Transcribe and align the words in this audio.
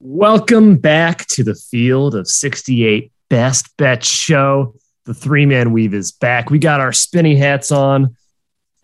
Welcome 0.00 0.76
back 0.76 1.26
to 1.26 1.42
the 1.42 1.56
field 1.56 2.14
of 2.14 2.28
68 2.28 3.10
best 3.28 3.76
bet 3.76 4.04
show. 4.04 4.76
The 5.06 5.14
three 5.14 5.44
man 5.44 5.72
weave 5.72 5.92
is 5.92 6.12
back. 6.12 6.50
We 6.50 6.60
got 6.60 6.80
our 6.80 6.92
spinny 6.92 7.34
hats 7.34 7.72
on, 7.72 8.16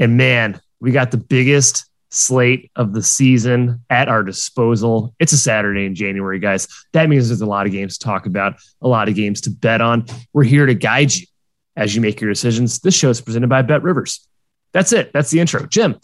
and 0.00 0.16
man, 0.16 0.61
we 0.80 0.91
got 0.91 1.12
the 1.12 1.16
biggest 1.16 1.89
slate 2.11 2.73
of 2.75 2.95
the 2.95 3.03
season 3.03 3.85
at 3.89 4.09
our 4.09 4.25
disposal. 4.25 5.14
It's 5.21 5.32
a 5.32 5.39
Saturday 5.39 5.87
in 5.87 5.95
January, 5.95 6.41
guys. 6.41 6.66
That 6.95 7.09
means 7.09 7.29
there's 7.29 7.43
a 7.43 7.46
lot 7.46 7.67
of 7.67 7.73
games 7.73 7.96
to 7.99 8.05
talk 8.05 8.27
about, 8.27 8.57
a 8.83 8.89
lot 8.89 9.09
of 9.09 9.15
games 9.15 9.41
to 9.43 9.51
bet 9.51 9.81
on. 9.81 10.07
We're 10.33 10.43
here 10.43 10.67
to 10.67 10.75
guide 10.75 11.15
you 11.15 11.29
as 11.77 11.95
you 11.95 12.01
make 12.01 12.21
your 12.21 12.31
decisions. 12.31 12.81
This 12.81 12.96
show 12.96 13.11
is 13.11 13.21
presented 13.21 13.49
by 13.49 13.62
BetRivers. 13.62 14.19
That's 14.73 14.93
it. 14.93 15.12
That's 15.12 15.31
the 15.31 15.39
intro. 15.39 15.65
Jim, 15.67 16.01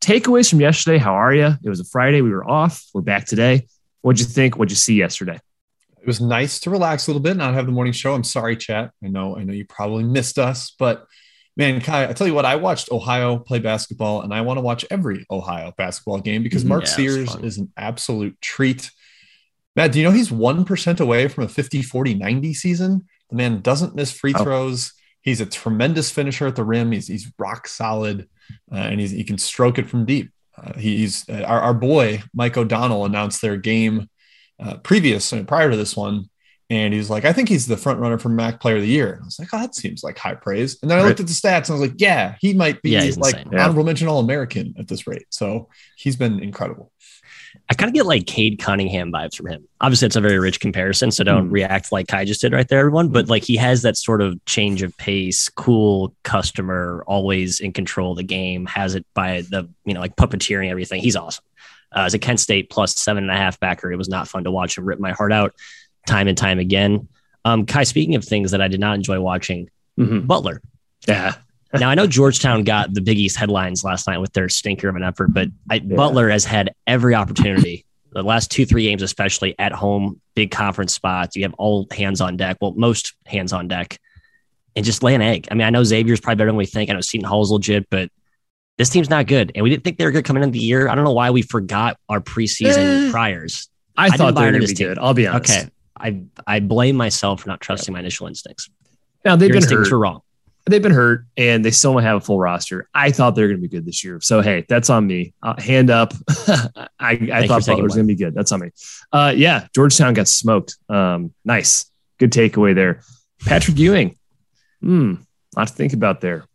takeaways 0.00 0.48
from 0.48 0.62
yesterday. 0.62 0.96
How 0.96 1.12
are 1.12 1.34
you? 1.34 1.52
It 1.62 1.68
was 1.68 1.80
a 1.80 1.84
Friday. 1.84 2.22
We 2.22 2.30
were 2.30 2.48
off. 2.48 2.82
We're 2.94 3.02
back 3.02 3.26
today. 3.26 3.66
What'd 4.04 4.20
you 4.20 4.26
think? 4.26 4.58
What'd 4.58 4.70
you 4.70 4.76
see 4.76 4.96
yesterday? 4.96 5.40
It 5.98 6.06
was 6.06 6.20
nice 6.20 6.60
to 6.60 6.70
relax 6.70 7.06
a 7.06 7.10
little 7.10 7.22
bit, 7.22 7.38
not 7.38 7.54
have 7.54 7.64
the 7.64 7.72
morning 7.72 7.94
show. 7.94 8.12
I'm 8.12 8.22
sorry, 8.22 8.54
chat. 8.54 8.90
I 9.02 9.08
know, 9.08 9.34
I 9.34 9.44
know 9.44 9.54
you 9.54 9.64
probably 9.64 10.04
missed 10.04 10.38
us, 10.38 10.74
but 10.78 11.06
man, 11.56 11.80
Ky, 11.80 11.90
I 11.90 12.12
tell 12.12 12.26
you 12.26 12.34
what, 12.34 12.44
I 12.44 12.56
watched 12.56 12.92
Ohio 12.92 13.38
play 13.38 13.60
basketball, 13.60 14.20
and 14.20 14.34
I 14.34 14.42
want 14.42 14.58
to 14.58 14.60
watch 14.60 14.84
every 14.90 15.24
Ohio 15.30 15.72
basketball 15.78 16.20
game 16.20 16.42
because 16.42 16.64
mm-hmm. 16.64 16.68
Mark 16.68 16.84
yeah, 16.84 16.90
Sears 16.90 17.34
is 17.36 17.56
an 17.56 17.72
absolute 17.78 18.38
treat. 18.42 18.90
Matt, 19.74 19.92
do 19.92 20.00
you 20.00 20.04
know 20.04 20.12
he's 20.12 20.28
1% 20.28 21.00
away 21.00 21.26
from 21.28 21.44
a 21.44 21.48
50, 21.48 21.80
40, 21.80 22.12
90 22.12 22.52
season? 22.52 23.06
The 23.30 23.36
man 23.36 23.62
doesn't 23.62 23.94
miss 23.94 24.12
free 24.12 24.34
oh. 24.36 24.44
throws. 24.44 24.92
Oh. 24.94 25.00
He's 25.22 25.40
a 25.40 25.46
tremendous 25.46 26.10
finisher 26.10 26.46
at 26.46 26.56
the 26.56 26.64
rim. 26.64 26.92
He's, 26.92 27.08
he's 27.08 27.32
rock 27.38 27.66
solid, 27.66 28.28
uh, 28.70 28.74
and 28.74 29.00
he's, 29.00 29.12
he 29.12 29.24
can 29.24 29.38
stroke 29.38 29.78
it 29.78 29.88
from 29.88 30.04
deep. 30.04 30.30
Uh, 30.56 30.78
he's 30.78 31.28
uh, 31.28 31.42
our, 31.46 31.60
our 31.60 31.74
boy 31.74 32.22
Mike 32.32 32.56
O'Donnell 32.56 33.04
announced 33.04 33.42
their 33.42 33.56
game 33.56 34.08
uh, 34.62 34.76
previous 34.78 35.32
uh, 35.32 35.42
prior 35.44 35.70
to 35.70 35.76
this 35.76 35.96
one, 35.96 36.30
and 36.70 36.94
he's 36.94 37.10
like, 37.10 37.24
I 37.24 37.32
think 37.32 37.48
he's 37.48 37.66
the 37.66 37.76
front 37.76 38.00
runner 38.00 38.18
for 38.18 38.28
MAC 38.28 38.60
Player 38.60 38.76
of 38.76 38.82
the 38.82 38.88
Year. 38.88 39.18
I 39.20 39.24
was 39.24 39.38
like, 39.38 39.48
oh, 39.52 39.58
that 39.58 39.74
seems 39.74 40.02
like 40.02 40.16
high 40.16 40.34
praise. 40.34 40.78
And 40.80 40.90
then 40.90 40.98
I 40.98 41.02
looked 41.02 41.20
at 41.20 41.26
the 41.26 41.32
stats 41.32 41.68
and 41.68 41.70
I 41.70 41.72
was 41.72 41.88
like, 41.88 42.00
yeah, 42.00 42.36
he 42.40 42.54
might 42.54 42.80
be 42.82 42.90
yeah, 42.90 43.10
like 43.18 43.36
honorable 43.52 43.84
mention 43.84 44.08
All 44.08 44.20
American 44.20 44.74
at 44.78 44.88
this 44.88 45.06
rate. 45.06 45.26
So 45.30 45.68
he's 45.96 46.16
been 46.16 46.40
incredible. 46.40 46.90
I 47.70 47.74
kind 47.74 47.88
of 47.88 47.94
get 47.94 48.04
like 48.04 48.26
Cade 48.26 48.58
Cunningham 48.58 49.10
vibes 49.10 49.36
from 49.36 49.46
him. 49.46 49.66
Obviously, 49.80 50.06
it's 50.06 50.16
a 50.16 50.20
very 50.20 50.38
rich 50.38 50.60
comparison, 50.60 51.10
so 51.10 51.24
don't 51.24 51.48
mm. 51.48 51.52
react 51.52 51.92
like 51.92 52.08
Ky 52.08 52.26
just 52.26 52.42
did 52.42 52.52
right 52.52 52.68
there, 52.68 52.80
everyone. 52.80 53.08
But 53.08 53.28
like 53.28 53.42
he 53.42 53.56
has 53.56 53.82
that 53.82 53.96
sort 53.96 54.20
of 54.20 54.42
change 54.44 54.82
of 54.82 54.94
pace, 54.98 55.48
cool 55.48 56.14
customer, 56.24 57.02
always 57.06 57.60
in 57.60 57.72
control 57.72 58.12
of 58.12 58.18
the 58.18 58.22
game, 58.22 58.66
has 58.66 58.94
it 58.94 59.06
by 59.14 59.42
the 59.42 59.68
you 59.86 59.94
know 59.94 60.00
like 60.00 60.16
puppeteering 60.16 60.70
everything. 60.70 61.00
He's 61.00 61.16
awesome. 61.16 61.44
Uh, 61.94 62.00
as 62.00 62.12
a 62.12 62.18
Kent 62.18 62.40
State 62.40 62.68
plus 62.70 62.94
seven 62.96 63.24
and 63.24 63.32
a 63.32 63.36
half 63.36 63.58
backer, 63.60 63.90
it 63.90 63.96
was 63.96 64.08
not 64.08 64.28
fun 64.28 64.44
to 64.44 64.50
watch 64.50 64.76
him 64.76 64.84
rip 64.84 65.00
my 65.00 65.12
heart 65.12 65.32
out 65.32 65.54
time 66.06 66.28
and 66.28 66.36
time 66.36 66.58
again. 66.58 67.08
Um, 67.46 67.66
Ky, 67.66 67.84
speaking 67.84 68.14
of 68.14 68.24
things 68.24 68.50
that 68.50 68.60
I 68.60 68.68
did 68.68 68.80
not 68.80 68.96
enjoy 68.96 69.20
watching, 69.20 69.70
mm-hmm. 69.98 70.20
Butler. 70.26 70.60
Yeah. 71.06 71.34
Now 71.80 71.90
I 71.90 71.94
know 71.94 72.06
Georgetown 72.06 72.64
got 72.64 72.94
the 72.94 73.00
Big 73.00 73.18
East 73.18 73.36
headlines 73.36 73.84
last 73.84 74.06
night 74.06 74.18
with 74.18 74.32
their 74.32 74.48
stinker 74.48 74.88
of 74.88 74.96
an 74.96 75.02
effort, 75.02 75.32
but 75.32 75.48
I, 75.70 75.76
yeah. 75.76 75.96
Butler 75.96 76.28
has 76.28 76.44
had 76.44 76.74
every 76.86 77.14
opportunity. 77.14 77.84
The 78.12 78.22
last 78.22 78.50
two, 78.50 78.64
three 78.64 78.84
games, 78.84 79.02
especially 79.02 79.58
at 79.58 79.72
home, 79.72 80.20
big 80.36 80.52
conference 80.52 80.94
spots. 80.94 81.34
You 81.34 81.42
have 81.42 81.54
all 81.54 81.88
hands 81.90 82.20
on 82.20 82.36
deck. 82.36 82.58
Well, 82.60 82.72
most 82.76 83.14
hands 83.26 83.52
on 83.52 83.66
deck, 83.66 83.98
and 84.76 84.84
just 84.84 85.02
lay 85.02 85.16
an 85.16 85.22
egg. 85.22 85.48
I 85.50 85.54
mean, 85.54 85.66
I 85.66 85.70
know 85.70 85.82
Xavier's 85.82 86.20
probably 86.20 86.36
better 86.36 86.50
than 86.50 86.56
we 86.56 86.66
think. 86.66 86.90
I 86.90 86.92
know 86.92 87.00
Seton 87.00 87.26
Hall's 87.26 87.50
legit, 87.50 87.88
but 87.90 88.10
this 88.78 88.88
team's 88.88 89.10
not 89.10 89.26
good, 89.26 89.52
and 89.54 89.64
we 89.64 89.70
didn't 89.70 89.84
think 89.84 89.98
they 89.98 90.04
were 90.04 90.10
good 90.12 90.24
coming 90.24 90.42
into 90.42 90.52
the 90.52 90.64
year. 90.64 90.88
I 90.88 90.94
don't 90.94 91.04
know 91.04 91.12
why 91.12 91.30
we 91.30 91.42
forgot 91.42 91.98
our 92.08 92.20
preseason 92.20 93.08
eh, 93.08 93.10
priors. 93.10 93.68
I, 93.96 94.06
I 94.06 94.10
thought 94.10 94.34
they 94.34 94.44
were 94.44 94.50
going 94.50 94.62
to 94.62 94.68
be 94.68 94.74
good. 94.74 94.98
I'll 94.98 95.14
be 95.14 95.26
honest. 95.26 95.52
Okay, 95.52 95.70
I 95.96 96.22
I 96.46 96.60
blame 96.60 96.96
myself 96.96 97.42
for 97.42 97.48
not 97.48 97.60
trusting 97.60 97.92
my 97.92 98.00
initial 98.00 98.26
instincts. 98.26 98.68
Now 99.24 99.36
they've 99.36 99.48
Your 99.48 99.54
been 99.54 99.62
instincts 99.62 99.88
hurt. 99.88 99.94
were 99.94 100.00
wrong. 100.00 100.22
They've 100.66 100.82
been 100.82 100.92
hurt, 100.92 101.26
and 101.36 101.62
they 101.62 101.70
still 101.70 101.92
don't 101.92 102.02
have 102.02 102.16
a 102.16 102.20
full 102.20 102.38
roster. 102.38 102.88
I 102.94 103.10
thought 103.10 103.34
they 103.34 103.42
were 103.42 103.48
going 103.48 103.60
to 103.60 103.62
be 103.62 103.68
good 103.68 103.84
this 103.84 104.02
year. 104.02 104.18
So 104.22 104.40
hey, 104.40 104.64
that's 104.66 104.88
on 104.88 105.06
me. 105.06 105.34
Uh, 105.42 105.60
hand 105.60 105.90
up. 105.90 106.14
I, 106.98 107.18
I 107.32 107.46
thought 107.46 107.66
Butler 107.66 107.82
was 107.82 107.94
going 107.94 108.06
to 108.06 108.14
be 108.14 108.14
good. 108.14 108.34
That's 108.34 108.50
on 108.50 108.60
me. 108.60 108.70
Uh, 109.12 109.34
yeah, 109.36 109.66
Georgetown 109.74 110.14
got 110.14 110.26
smoked. 110.26 110.76
Um, 110.88 111.34
nice, 111.44 111.84
good 112.18 112.32
takeaway 112.32 112.74
there. 112.74 113.02
Patrick 113.44 113.78
Ewing. 113.78 114.16
Hmm, 114.80 115.14
a 115.54 115.60
lot 115.60 115.68
to 115.68 115.74
think 115.74 115.92
about 115.92 116.22
there. 116.22 116.46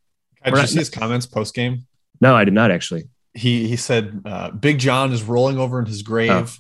Did 0.44 0.56
you 0.56 0.68
see 0.68 0.80
his 0.80 0.90
comments 0.90 1.26
post 1.26 1.54
game? 1.54 1.86
No, 2.22 2.36
I 2.36 2.46
did 2.46 2.54
not 2.54 2.72
actually. 2.72 3.10
He 3.34 3.68
he 3.68 3.76
said 3.76 4.22
uh, 4.26 4.52
Big 4.52 4.80
John 4.80 5.12
is 5.12 5.24
rolling 5.24 5.58
over 5.60 5.80
in 5.80 5.86
his 5.86 6.02
grave. 6.02 6.58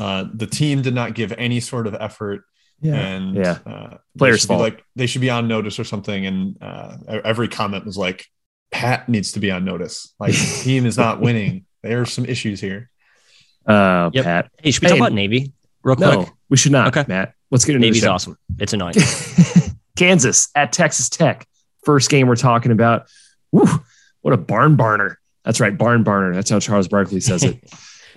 Oh. 0.00 0.04
Uh, 0.04 0.28
the 0.32 0.46
team 0.46 0.82
did 0.82 0.94
not 0.94 1.14
give 1.14 1.32
any 1.38 1.60
sort 1.60 1.86
of 1.86 1.94
effort. 1.94 2.44
Yeah. 2.80 2.94
And 2.94 3.34
yeah. 3.34 3.58
Uh, 3.66 3.96
players 4.16 4.44
fault. 4.44 4.60
like 4.60 4.84
they 4.96 5.06
should 5.06 5.20
be 5.20 5.30
on 5.30 5.48
notice 5.48 5.78
or 5.78 5.84
something. 5.84 6.26
And 6.26 6.56
uh, 6.60 6.96
every 7.24 7.48
comment 7.48 7.84
was 7.84 7.96
like, 7.96 8.26
Pat 8.70 9.08
needs 9.08 9.32
to 9.32 9.40
be 9.40 9.50
on 9.50 9.64
notice. 9.64 10.14
Like 10.18 10.34
team 10.62 10.86
is 10.86 10.96
not 10.96 11.20
winning. 11.20 11.66
There 11.82 12.00
are 12.00 12.06
some 12.06 12.24
issues 12.24 12.60
here. 12.60 12.90
Uh, 13.66 14.10
yep. 14.12 14.24
Pat. 14.24 14.50
Hey, 14.62 14.70
should 14.70 14.82
we 14.82 14.86
hey, 14.86 14.90
talk 14.90 14.98
about 14.98 15.12
Navy 15.12 15.52
real 15.82 15.96
quick? 15.96 16.08
No, 16.08 16.28
we 16.48 16.56
should 16.56 16.72
not. 16.72 16.88
Okay, 16.88 17.04
Matt. 17.08 17.34
Let's 17.50 17.64
get 17.64 17.76
into 17.76 17.86
Navy's 17.86 18.04
awesome. 18.04 18.36
It's 18.58 18.72
annoying. 18.72 18.94
Kansas 19.96 20.48
at 20.54 20.72
Texas 20.72 21.08
Tech. 21.08 21.46
First 21.84 22.10
game 22.10 22.28
we're 22.28 22.36
talking 22.36 22.72
about. 22.72 23.08
Woo, 23.52 23.66
what 24.20 24.34
a 24.34 24.36
barn 24.36 24.76
barner. 24.76 25.16
That's 25.44 25.60
right, 25.60 25.76
barn 25.76 26.04
barner. 26.04 26.34
That's 26.34 26.50
how 26.50 26.60
Charles 26.60 26.88
Barkley 26.88 27.20
says 27.20 27.42
it. 27.44 27.58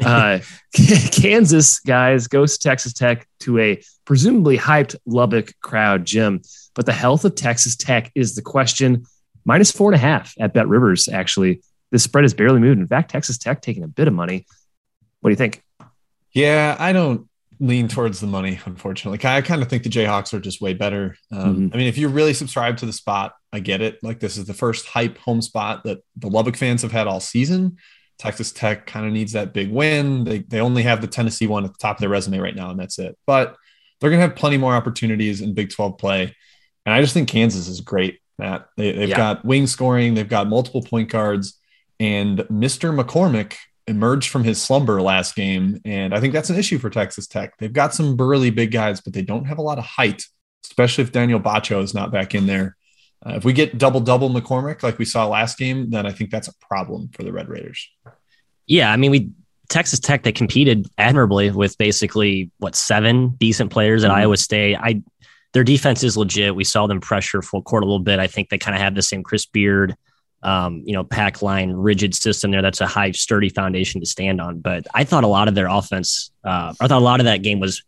uh, 0.05 0.39
Kansas 1.11 1.79
guys 1.79 2.27
goes 2.27 2.57
to 2.57 2.67
Texas 2.67 2.93
Tech 2.93 3.27
to 3.41 3.59
a 3.59 3.81
presumably 4.05 4.57
hyped 4.57 4.95
Lubbock 5.05 5.53
crowd, 5.61 6.05
Jim. 6.05 6.41
But 6.73 6.85
the 6.85 6.93
health 6.93 7.25
of 7.25 7.35
Texas 7.35 7.75
Tech 7.75 8.11
is 8.15 8.35
the 8.35 8.41
question. 8.41 9.05
Minus 9.43 9.71
four 9.71 9.89
and 9.89 9.95
a 9.95 9.99
half 9.99 10.33
at 10.39 10.53
BetRivers, 10.53 11.11
actually. 11.11 11.61
This 11.91 12.03
spread 12.03 12.23
has 12.23 12.33
barely 12.33 12.59
moved. 12.59 12.79
In 12.79 12.87
fact, 12.87 13.11
Texas 13.11 13.37
Tech 13.37 13.61
taking 13.61 13.83
a 13.83 13.87
bit 13.87 14.07
of 14.07 14.13
money. 14.13 14.45
What 15.19 15.29
do 15.29 15.31
you 15.31 15.37
think? 15.37 15.61
Yeah, 16.31 16.75
I 16.79 16.93
don't 16.93 17.27
lean 17.59 17.87
towards 17.87 18.19
the 18.19 18.27
money, 18.27 18.59
unfortunately. 18.65 19.19
I 19.27 19.41
kind 19.41 19.61
of 19.61 19.69
think 19.69 19.83
the 19.83 19.89
Jayhawks 19.89 20.33
are 20.33 20.39
just 20.39 20.61
way 20.61 20.73
better. 20.73 21.15
Um, 21.31 21.39
mm-hmm. 21.39 21.67
I 21.73 21.77
mean, 21.77 21.87
if 21.87 21.97
you 21.97 22.07
really 22.07 22.33
subscribe 22.33 22.77
to 22.77 22.85
the 22.85 22.93
spot, 22.93 23.33
I 23.53 23.59
get 23.59 23.81
it. 23.81 23.99
Like, 24.01 24.19
this 24.19 24.37
is 24.37 24.45
the 24.45 24.53
first 24.53 24.87
hype 24.87 25.17
home 25.17 25.41
spot 25.41 25.83
that 25.83 25.99
the 26.15 26.27
Lubbock 26.27 26.55
fans 26.55 26.81
have 26.81 26.91
had 26.91 27.07
all 27.07 27.19
season. 27.19 27.77
Texas 28.21 28.51
Tech 28.51 28.85
kind 28.85 29.07
of 29.07 29.11
needs 29.11 29.31
that 29.31 29.51
big 29.51 29.71
win. 29.71 30.23
They, 30.25 30.39
they 30.39 30.59
only 30.59 30.83
have 30.83 31.01
the 31.01 31.07
Tennessee 31.07 31.47
one 31.47 31.65
at 31.65 31.71
the 31.71 31.79
top 31.79 31.97
of 31.97 32.01
their 32.01 32.09
resume 32.09 32.37
right 32.37 32.55
now, 32.55 32.69
and 32.69 32.79
that's 32.79 32.99
it. 32.99 33.17
But 33.25 33.55
they're 33.99 34.11
going 34.11 34.21
to 34.21 34.27
have 34.27 34.35
plenty 34.35 34.57
more 34.57 34.75
opportunities 34.75 35.41
in 35.41 35.55
Big 35.55 35.71
12 35.71 35.97
play. 35.97 36.35
And 36.85 36.93
I 36.93 37.01
just 37.01 37.15
think 37.15 37.29
Kansas 37.29 37.67
is 37.67 37.81
great, 37.81 38.19
Matt. 38.37 38.67
They, 38.77 38.93
have 38.93 39.09
yeah. 39.09 39.17
got 39.17 39.43
wing 39.43 39.65
scoring, 39.65 40.13
they've 40.13 40.29
got 40.29 40.47
multiple 40.47 40.83
point 40.83 41.09
guards, 41.09 41.59
and 41.99 42.39
Mr. 42.41 42.95
McCormack 42.95 43.55
emerged 43.87 44.29
from 44.29 44.43
his 44.43 44.61
slumber 44.61 45.01
last 45.01 45.35
game. 45.35 45.81
And 45.83 46.13
I 46.13 46.19
think 46.19 46.31
that's 46.31 46.51
an 46.51 46.59
issue 46.59 46.77
for 46.77 46.91
Texas 46.91 47.25
Tech. 47.25 47.57
They've 47.57 47.73
got 47.73 47.95
some 47.95 48.15
burly 48.15 48.51
big 48.51 48.71
guys, 48.71 49.01
but 49.01 49.13
they 49.13 49.23
don't 49.23 49.45
have 49.45 49.57
a 49.57 49.63
lot 49.63 49.79
of 49.79 49.83
height, 49.83 50.25
especially 50.63 51.03
if 51.03 51.11
Daniel 51.11 51.39
Batcho 51.39 51.81
is 51.81 51.95
not 51.95 52.11
back 52.11 52.35
in 52.35 52.45
there. 52.45 52.77
Uh, 53.25 53.33
if 53.35 53.45
we 53.45 53.53
get 53.53 53.77
double 53.77 53.99
double 53.99 54.29
McCormack 54.29 54.83
like 54.83 54.97
we 54.97 55.05
saw 55.05 55.27
last 55.27 55.57
game, 55.57 55.89
then 55.91 56.05
I 56.05 56.11
think 56.11 56.31
that's 56.31 56.47
a 56.47 56.53
problem 56.59 57.09
for 57.13 57.23
the 57.23 57.31
Red 57.31 57.49
Raiders. 57.49 57.89
Yeah, 58.67 58.91
I 58.91 58.97
mean, 58.97 59.11
we 59.11 59.29
Texas 59.69 59.99
Tech 59.99 60.23
they 60.23 60.31
competed 60.31 60.87
admirably 60.97 61.51
with 61.51 61.77
basically 61.77 62.51
what 62.57 62.75
seven 62.75 63.29
decent 63.39 63.71
players 63.71 64.03
at 64.03 64.09
mm-hmm. 64.09 64.19
Iowa 64.19 64.37
State. 64.37 64.77
I 64.77 65.01
their 65.53 65.63
defense 65.63 66.03
is 66.03 66.17
legit. 66.17 66.55
We 66.55 66.63
saw 66.63 66.87
them 66.87 67.01
pressure 67.01 67.41
full 67.41 67.61
court 67.61 67.83
a 67.83 67.85
little 67.85 67.99
bit. 67.99 68.19
I 68.19 68.27
think 68.27 68.49
they 68.49 68.57
kind 68.57 68.75
of 68.75 68.81
have 68.81 68.95
the 68.95 69.01
same 69.01 69.21
Chris 69.21 69.45
Beard 69.45 69.95
um, 70.43 70.81
you 70.85 70.93
know, 70.93 71.03
pack 71.03 71.41
line 71.41 71.71
rigid 71.71 72.15
system 72.15 72.51
there. 72.51 72.61
That's 72.61 72.81
a 72.81 72.87
high, 72.87 73.11
sturdy 73.11 73.49
foundation 73.49 74.01
to 74.01 74.07
stand 74.07 74.41
on. 74.41 74.59
But 74.59 74.87
I 74.93 75.03
thought 75.03 75.23
a 75.23 75.27
lot 75.27 75.47
of 75.47 75.55
their 75.55 75.67
offense, 75.67 76.31
uh, 76.43 76.73
I 76.79 76.87
thought 76.87 77.01
a 77.01 77.05
lot 77.05 77.19
of 77.19 77.25
that 77.25 77.43
game 77.43 77.59
was 77.59 77.83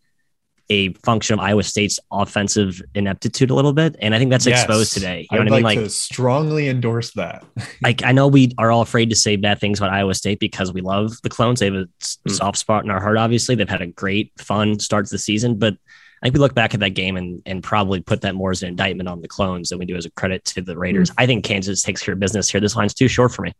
a 0.70 0.92
function 0.94 1.34
of 1.34 1.40
Iowa 1.40 1.62
State's 1.62 2.00
offensive 2.10 2.80
ineptitude 2.94 3.50
a 3.50 3.54
little 3.54 3.72
bit, 3.72 3.96
and 4.00 4.14
I 4.14 4.18
think 4.18 4.30
that's 4.30 4.46
yes. 4.46 4.62
exposed 4.62 4.92
today. 4.92 5.26
You 5.30 5.38
know 5.38 5.42
I'd 5.42 5.50
what 5.50 5.64
I 5.64 5.74
mean? 5.74 5.82
Like, 5.82 5.90
strongly 5.90 6.68
endorse 6.68 7.12
that. 7.12 7.44
like 7.82 8.04
I 8.04 8.12
know 8.12 8.26
we 8.26 8.52
are 8.58 8.70
all 8.70 8.82
afraid 8.82 9.10
to 9.10 9.16
say 9.16 9.36
bad 9.36 9.60
things 9.60 9.78
about 9.78 9.92
Iowa 9.92 10.14
State 10.14 10.40
because 10.40 10.72
we 10.72 10.80
love 10.80 11.20
the 11.22 11.28
clones. 11.28 11.60
They 11.60 11.66
have 11.66 11.74
a 11.74 11.88
mm. 12.02 12.30
soft 12.30 12.58
spot 12.58 12.84
in 12.84 12.90
our 12.90 13.00
heart. 13.00 13.18
Obviously, 13.18 13.54
they've 13.54 13.68
had 13.68 13.82
a 13.82 13.86
great, 13.86 14.32
fun 14.38 14.78
start 14.78 15.06
to 15.06 15.10
the 15.10 15.18
season, 15.18 15.58
but 15.58 15.74
I 16.22 16.26
think 16.26 16.34
we 16.34 16.40
look 16.40 16.54
back 16.54 16.72
at 16.72 16.80
that 16.80 16.90
game 16.90 17.16
and 17.16 17.42
and 17.44 17.62
probably 17.62 18.00
put 18.00 18.22
that 18.22 18.34
more 18.34 18.50
as 18.50 18.62
an 18.62 18.68
indictment 18.68 19.08
on 19.08 19.20
the 19.20 19.28
clones 19.28 19.68
than 19.68 19.78
we 19.78 19.84
do 19.84 19.96
as 19.96 20.06
a 20.06 20.10
credit 20.12 20.44
to 20.46 20.62
the 20.62 20.76
Raiders. 20.76 21.10
Mm-hmm. 21.10 21.20
I 21.20 21.26
think 21.26 21.44
Kansas 21.44 21.82
takes 21.82 22.02
care 22.02 22.14
of 22.14 22.20
business 22.20 22.48
here. 22.48 22.60
This 22.60 22.76
line's 22.76 22.94
too 22.94 23.08
short 23.08 23.32
for 23.32 23.42
me. 23.42 23.52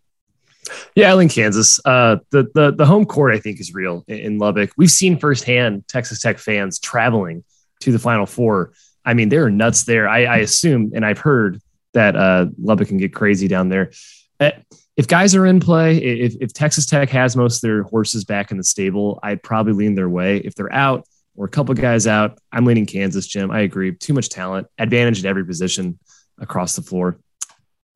Yeah, 0.94 1.14
I 1.14 1.18
think 1.18 1.32
Kansas. 1.32 1.80
Uh, 1.84 2.16
the 2.30 2.48
the 2.54 2.72
the 2.72 2.86
home 2.86 3.04
court 3.04 3.34
I 3.34 3.38
think 3.38 3.60
is 3.60 3.74
real 3.74 4.04
in 4.08 4.38
Lubbock. 4.38 4.70
We've 4.76 4.90
seen 4.90 5.18
firsthand 5.18 5.86
Texas 5.88 6.20
Tech 6.20 6.38
fans 6.38 6.78
traveling 6.78 7.44
to 7.80 7.92
the 7.92 7.98
Final 7.98 8.26
Four. 8.26 8.72
I 9.04 9.14
mean, 9.14 9.28
they're 9.28 9.50
nuts 9.50 9.84
there. 9.84 10.08
I, 10.08 10.24
I 10.24 10.36
assume, 10.38 10.92
and 10.94 11.04
I've 11.04 11.18
heard 11.18 11.60
that 11.92 12.16
uh, 12.16 12.46
Lubbock 12.60 12.88
can 12.88 12.96
get 12.96 13.14
crazy 13.14 13.48
down 13.48 13.68
there. 13.68 13.92
Uh, 14.40 14.52
if 14.96 15.06
guys 15.08 15.34
are 15.34 15.44
in 15.44 15.60
play, 15.60 15.96
if, 15.98 16.36
if 16.40 16.52
Texas 16.52 16.86
Tech 16.86 17.10
has 17.10 17.36
most 17.36 17.56
of 17.56 17.60
their 17.62 17.82
horses 17.82 18.24
back 18.24 18.50
in 18.50 18.56
the 18.56 18.64
stable, 18.64 19.18
I'd 19.22 19.42
probably 19.42 19.72
lean 19.72 19.94
their 19.94 20.08
way. 20.08 20.38
If 20.38 20.54
they're 20.54 20.72
out, 20.72 21.06
or 21.36 21.46
a 21.46 21.48
couple 21.48 21.74
guys 21.74 22.06
out. 22.06 22.38
I'm 22.52 22.64
leaning 22.64 22.86
Kansas, 22.86 23.26
Jim. 23.26 23.50
I 23.50 23.60
agree. 23.60 23.94
Too 23.94 24.14
much 24.14 24.28
talent, 24.28 24.66
advantage 24.78 25.18
at 25.20 25.24
every 25.24 25.44
position 25.44 25.98
across 26.38 26.76
the 26.76 26.82
floor. 26.82 27.18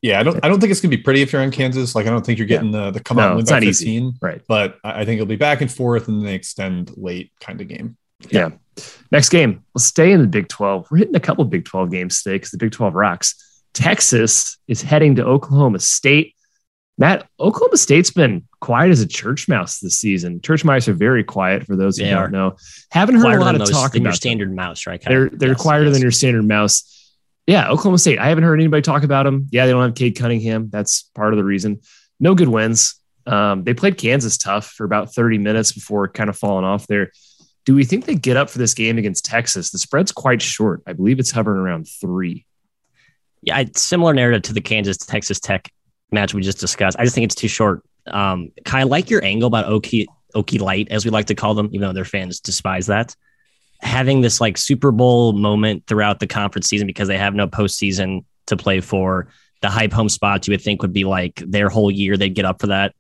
Yeah, 0.01 0.21
I 0.21 0.23
don't. 0.23 0.45
I 0.45 0.49
don't 0.49 0.61
think 0.61 0.71
it's 0.71 0.81
gonna 0.81 0.97
be 0.97 1.03
pretty 1.03 1.23
if 1.23 1.33
you're 1.33 1.43
in 1.43 1.51
Kansas. 1.51 1.95
Like, 1.95 2.07
I 2.07 2.11
don't 2.11 2.25
think 2.25 2.39
you're 2.39 2.47
getting 2.47 2.73
yeah. 2.73 2.87
the 2.87 2.91
the 2.93 3.01
come 3.01 3.19
out 3.19 3.31
no, 3.31 3.37
win 3.37 3.45
by 3.45 3.61
15. 3.61 3.69
Easy. 3.69 4.13
Right. 4.23 4.41
But 4.47 4.79
I 4.85 5.05
think 5.05 5.17
it'll 5.17 5.27
be 5.27 5.37
back 5.37 5.61
and 5.61 5.71
forth, 5.71 6.09
and 6.09 6.23
then 6.23 6.33
extend 6.33 6.97
late 6.97 7.33
kind 7.41 7.61
of 7.61 7.69
game. 7.69 7.97
Yeah. 8.31 8.51
yeah. 8.77 8.85
Next 9.11 9.31
game, 9.31 9.65
let's 9.75 9.87
stay 9.87 10.13
in 10.13 10.21
the 10.21 10.29
Big 10.29 10.49
12. 10.49 10.89
We're 10.91 10.99
hitting 10.99 11.17
a 11.17 11.21
couple 11.21 11.45
Big 11.45 11.65
12 11.65 11.91
games 11.91 12.23
today 12.23 12.37
because 12.37 12.51
the 12.51 12.59
Big 12.59 12.73
12 12.73 12.95
rocks. 12.95 13.45
Texas 13.75 14.59
is 14.69 14.83
heading 14.83 15.17
to 15.17 15.25
Oklahoma 15.25 15.81
State. 15.81 16.35
Matt, 16.97 17.29
Oklahoma 17.39 17.77
State's 17.77 18.11
been 18.11 18.47
quiet 18.61 18.91
as 18.91 19.01
a 19.01 19.07
church 19.07 19.49
mouse 19.49 19.79
this 19.79 19.99
season. 19.99 20.41
Church 20.41 20.65
mice 20.65 20.89
are 20.89 20.95
very 20.95 21.23
quiet 21.23 21.65
for 21.65 21.77
those 21.77 21.97
who 21.97 22.05
they 22.05 22.11
don't 22.11 22.19
are. 22.19 22.31
know. 22.31 22.57
Haven't 22.91 23.17
heard 23.17 23.23
quieter 23.23 23.39
a 23.39 23.45
lot 23.45 23.61
of 23.61 23.71
talk 23.71 23.95
about 23.95 24.03
your 24.03 24.13
standard 24.13 24.49
them. 24.49 24.57
mouse, 24.57 24.87
right? 24.87 25.01
They're 25.01 25.31
they're 25.31 25.51
yes, 25.51 25.63
quieter 25.63 25.85
yes. 25.85 25.95
than 25.95 26.03
your 26.03 26.11
standard 26.11 26.45
mouse 26.45 26.98
yeah, 27.49 27.71
Oklahoma 27.71 27.97
State. 27.97 28.19
I 28.19 28.29
haven't 28.29 28.45
heard 28.45 28.61
anybody 28.61 28.83
talk 28.83 29.05
about 29.05 29.23
them. 29.23 29.49
Yeah, 29.51 29.65
they 29.65 29.73
don't 29.73 29.83
have 29.83 29.95
Cade 29.95 30.19
Cunningham. 30.19 30.69
That's 30.69 31.05
part 31.15 31.33
of 31.33 31.39
the 31.39 31.45
reason. 31.45 31.81
No 32.21 32.35
good 32.35 32.49
wins. 32.49 33.01
Um, 33.27 33.65
they 33.65 33.73
played 33.73 33.97
Kansas 33.97 34.37
tough 34.37 34.67
for 34.67 34.85
about 34.85 35.15
30 35.15 35.39
minutes 35.39 35.73
before 35.73 36.09
kind 36.09 36.29
of 36.29 36.37
falling 36.37 36.67
off 36.67 36.87
there. 36.87 37.11
Do 37.65 37.75
we 37.75 37.85
think 37.85 38.05
they 38.05 38.17
get 38.17 38.37
up 38.37 38.51
for 38.51 38.59
this 38.59 38.75
game 38.75 38.99
against 38.99 39.25
Texas? 39.25 39.71
The 39.71 39.79
spread's 39.79 40.13
quite 40.13 40.43
short. 40.43 40.83
I 40.87 40.93
believe 40.93 41.19
it's 41.19 41.31
hovering 41.31 41.59
around 41.59 41.89
three. 41.89 42.45
Yeah, 43.41 43.65
similar 43.75 44.13
narrative 44.13 44.43
to 44.43 44.53
the 44.53 44.61
Kansas 44.61 44.99
Texas 44.99 45.41
Tech 45.41 45.73
match 46.13 46.35
we 46.35 46.43
just 46.43 46.61
discussed. 46.61 46.99
I 46.99 47.05
just 47.05 47.15
think 47.15 47.25
it's 47.25 47.35
too 47.35 47.49
short. 47.49 47.83
Um, 48.07 48.53
Ky, 48.67 48.79
I 48.79 48.83
like 48.83 49.09
your 49.09 49.25
angle 49.25 49.47
about 49.47 49.65
Okie 49.65 50.05
Okie 50.35 50.61
Light, 50.61 50.89
as 50.91 51.07
we 51.07 51.11
like 51.11 51.27
to 51.27 51.35
call 51.35 51.55
them, 51.55 51.71
even 51.73 51.89
though 51.89 51.95
their 51.95 52.05
fans 52.05 52.41
despise 52.41 52.89
that 52.89 53.17
having 53.81 54.21
this 54.21 54.41
like 54.41 54.57
Super 54.57 54.91
Bowl 54.91 55.33
moment 55.33 55.87
throughout 55.87 56.21
the 56.21 56.27
conference 56.27 56.69
season 56.69 56.87
because 56.87 57.09
they 57.09 57.19
have 57.19 57.35
no 57.35 57.47
postseason 57.47 58.25
to 58.47 58.57
play 58.57 58.81
for. 58.81 59.29
The 59.61 59.71
hype 59.71 59.93
home 59.93 60.09
spots 60.09 60.47
you 60.47 60.53
would 60.53 60.63
think 60.63 60.83
would 60.83 60.93
be 60.93 61.05
like 61.05 61.37
their 61.37 61.69
whole 61.69 61.91
year. 61.91 62.17
They'd 62.17 62.35
get 62.35 62.45
up 62.45 62.61
for 62.61 62.69
that. 62.69 62.95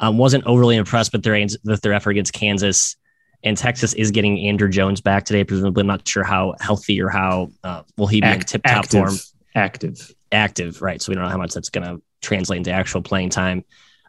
Um, 0.00 0.16
wasn't 0.16 0.44
overly 0.44 0.76
impressed 0.76 1.12
with 1.12 1.22
their 1.22 1.46
with 1.64 1.80
their 1.82 1.92
effort 1.92 2.10
against 2.10 2.32
Kansas. 2.32 2.96
And 3.44 3.56
Texas 3.56 3.94
is 3.94 4.10
getting 4.10 4.46
Andrew 4.48 4.68
Jones 4.68 5.00
back 5.00 5.24
today. 5.24 5.44
Presumably, 5.44 5.82
I'm 5.82 5.86
not 5.86 6.06
sure 6.06 6.24
how 6.24 6.54
healthy 6.60 7.00
or 7.00 7.08
how 7.08 7.50
uh, 7.62 7.82
will 7.96 8.06
he 8.06 8.20
be 8.20 8.26
Act, 8.26 8.40
in 8.40 8.46
tip 8.46 8.62
top 8.64 8.86
form. 8.86 9.14
Active, 9.54 10.14
active, 10.32 10.82
right? 10.82 11.00
So 11.00 11.10
we 11.10 11.14
don't 11.14 11.24
know 11.24 11.30
how 11.30 11.38
much 11.38 11.52
that's 11.52 11.70
going 11.70 11.86
to 11.86 12.02
translate 12.20 12.58
into 12.58 12.72
actual 12.72 13.02
playing 13.02 13.30
time. 13.30 13.64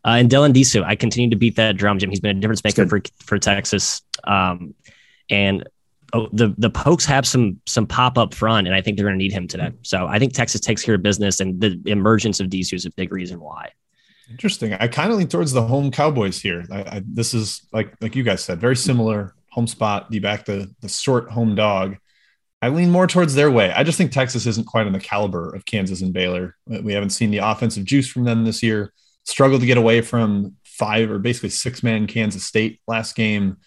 Uh, 0.06 0.16
and 0.20 0.30
Dylan 0.30 0.54
Disu, 0.54 0.84
I 0.84 0.96
continue 0.96 1.30
to 1.30 1.36
beat 1.36 1.58
that 1.58 1.78
drum, 1.78 2.00
Jim. 2.00 2.10
He's 2.10 2.22
been 2.22 2.38
a 2.38 2.40
difference 2.40 2.64
maker 2.64 2.88
for 2.88 3.02
for 3.24 3.38
Texas. 3.38 4.02
Um, 4.24 4.74
and 5.30 5.68
oh, 6.14 6.28
the 6.34 6.54
the 6.58 6.70
Pokes 6.70 7.06
have 7.06 7.28
some 7.28 7.60
some 7.66 7.86
pop 7.86 8.18
up 8.18 8.34
front, 8.34 8.68
and 8.68 8.76
I 8.76 8.82
think 8.82 8.98
they're 8.98 9.06
going 9.06 9.18
to 9.18 9.24
need 9.24 9.32
him 9.32 9.48
today. 9.48 9.70
Hmm. 9.70 9.76
So 9.84 10.08
I 10.08 10.20
think 10.20 10.34
Texas 10.34 10.62
takes 10.62 10.84
care 10.84 10.96
of 10.96 11.04
business, 11.04 11.40
and 11.40 11.60
the 11.60 11.82
emergence 11.86 12.40
of 12.40 12.48
Disu 12.48 12.74
is 12.74 12.86
a 12.86 12.92
big 12.92 13.12
reason 13.12 13.40
why. 13.40 13.72
Interesting. 14.30 14.74
I 14.74 14.88
kind 14.88 15.12
of 15.12 15.18
lean 15.18 15.28
towards 15.28 15.52
the 15.52 15.64
home 15.64 15.90
Cowboys 15.92 16.40
here. 16.40 16.64
I, 16.72 16.82
I, 16.82 17.02
this 17.06 17.34
is 17.34 17.68
like 17.74 17.94
like 18.02 18.16
you 18.16 18.24
guys 18.24 18.44
said, 18.44 18.60
very 18.60 18.76
similar 18.76 19.34
home 19.50 19.68
spot. 19.68 20.08
You 20.12 20.22
back 20.22 20.46
the 20.46 20.74
the 20.82 20.90
short 20.90 21.30
home 21.30 21.56
dog. 21.56 21.98
I 22.62 22.70
lean 22.70 22.92
more 22.92 23.08
towards 23.08 23.36
their 23.36 23.50
way. 23.50 23.72
I 23.72 23.84
just 23.84 23.98
think 23.98 24.12
Texas 24.12 24.46
isn't 24.46 24.68
quite 24.68 24.86
on 24.86 24.92
the 24.92 25.00
caliber 25.00 25.56
of 25.56 25.66
Kansas 25.66 26.02
and 26.02 26.14
Baylor. 26.14 26.58
We 26.68 26.92
haven't 26.92 27.12
seen 27.12 27.32
the 27.32 27.38
offensive 27.38 27.86
juice 27.86 28.10
from 28.10 28.26
them 28.26 28.44
this 28.44 28.62
year. 28.62 28.92
Struggled 29.24 29.62
to 29.62 29.68
get 29.68 29.78
away 29.78 30.02
from 30.02 30.58
five 30.66 31.10
or 31.10 31.20
basically 31.20 31.50
six 31.50 31.84
man 31.84 32.06
Kansas 32.06 32.44
State 32.44 32.82
last 32.88 33.16
game. 33.16 33.58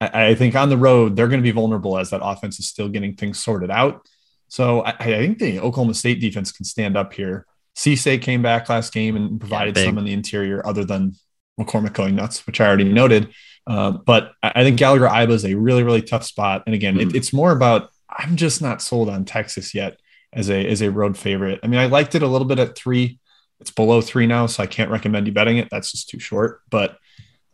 I, 0.00 0.28
I 0.28 0.34
think 0.34 0.54
on 0.54 0.68
the 0.68 0.76
road 0.76 1.16
they're 1.16 1.28
going 1.28 1.40
to 1.40 1.44
be 1.44 1.52
vulnerable 1.52 1.98
as 1.98 2.10
that 2.10 2.24
offense 2.24 2.58
is 2.58 2.68
still 2.68 2.88
getting 2.88 3.14
things 3.14 3.38
sorted 3.38 3.70
out. 3.70 4.06
So 4.48 4.82
I, 4.82 4.90
I 4.98 5.04
think 5.04 5.38
the 5.38 5.60
Oklahoma 5.60 5.94
State 5.94 6.20
defense 6.20 6.52
can 6.52 6.64
stand 6.64 6.96
up 6.96 7.12
here. 7.12 7.46
Cisse 7.76 8.22
came 8.22 8.42
back 8.42 8.68
last 8.68 8.92
game 8.92 9.16
and 9.16 9.38
provided 9.38 9.76
yeah, 9.76 9.84
some 9.84 9.98
in 9.98 10.04
the 10.04 10.12
interior 10.12 10.66
other 10.66 10.84
than 10.84 11.14
McCormack 11.60 11.92
going 11.92 12.14
nuts, 12.14 12.46
which 12.46 12.60
I 12.60 12.66
already 12.66 12.84
noted. 12.84 13.32
Uh, 13.66 13.90
but 13.90 14.32
I 14.42 14.62
think 14.62 14.78
Gallagher 14.78 15.08
Iba 15.08 15.30
is 15.30 15.44
a 15.44 15.54
really, 15.54 15.82
really 15.82 16.02
tough 16.02 16.24
spot. 16.24 16.62
And 16.66 16.74
again, 16.74 16.96
mm. 16.96 17.02
it, 17.02 17.16
it's 17.16 17.32
more 17.32 17.52
about 17.52 17.90
I'm 18.08 18.36
just 18.36 18.62
not 18.62 18.80
sold 18.80 19.08
on 19.08 19.24
Texas 19.24 19.74
yet 19.74 19.98
as 20.32 20.48
a 20.50 20.66
as 20.66 20.82
a 20.82 20.90
road 20.90 21.18
favorite. 21.18 21.60
I 21.62 21.66
mean, 21.66 21.80
I 21.80 21.86
liked 21.86 22.14
it 22.14 22.22
a 22.22 22.28
little 22.28 22.46
bit 22.46 22.58
at 22.58 22.76
three. 22.76 23.18
It's 23.60 23.70
below 23.70 24.00
three 24.00 24.26
now, 24.26 24.46
so 24.46 24.62
I 24.62 24.66
can't 24.66 24.90
recommend 24.90 25.26
you 25.26 25.32
betting 25.32 25.56
it. 25.58 25.68
That's 25.70 25.90
just 25.90 26.08
too 26.08 26.18
short. 26.18 26.60
But 26.70 26.98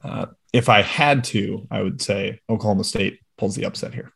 uh, 0.05 0.27
if 0.53 0.69
I 0.69 0.83
had 0.83 1.25
to, 1.25 1.67
I 1.71 1.83
would 1.83 2.01
say 2.03 2.41
Oklahoma 2.49 2.85
State 2.85 3.21
pulls 3.39 3.55
the 3.55 3.65
upset 3.65 3.95
here. 3.95 4.13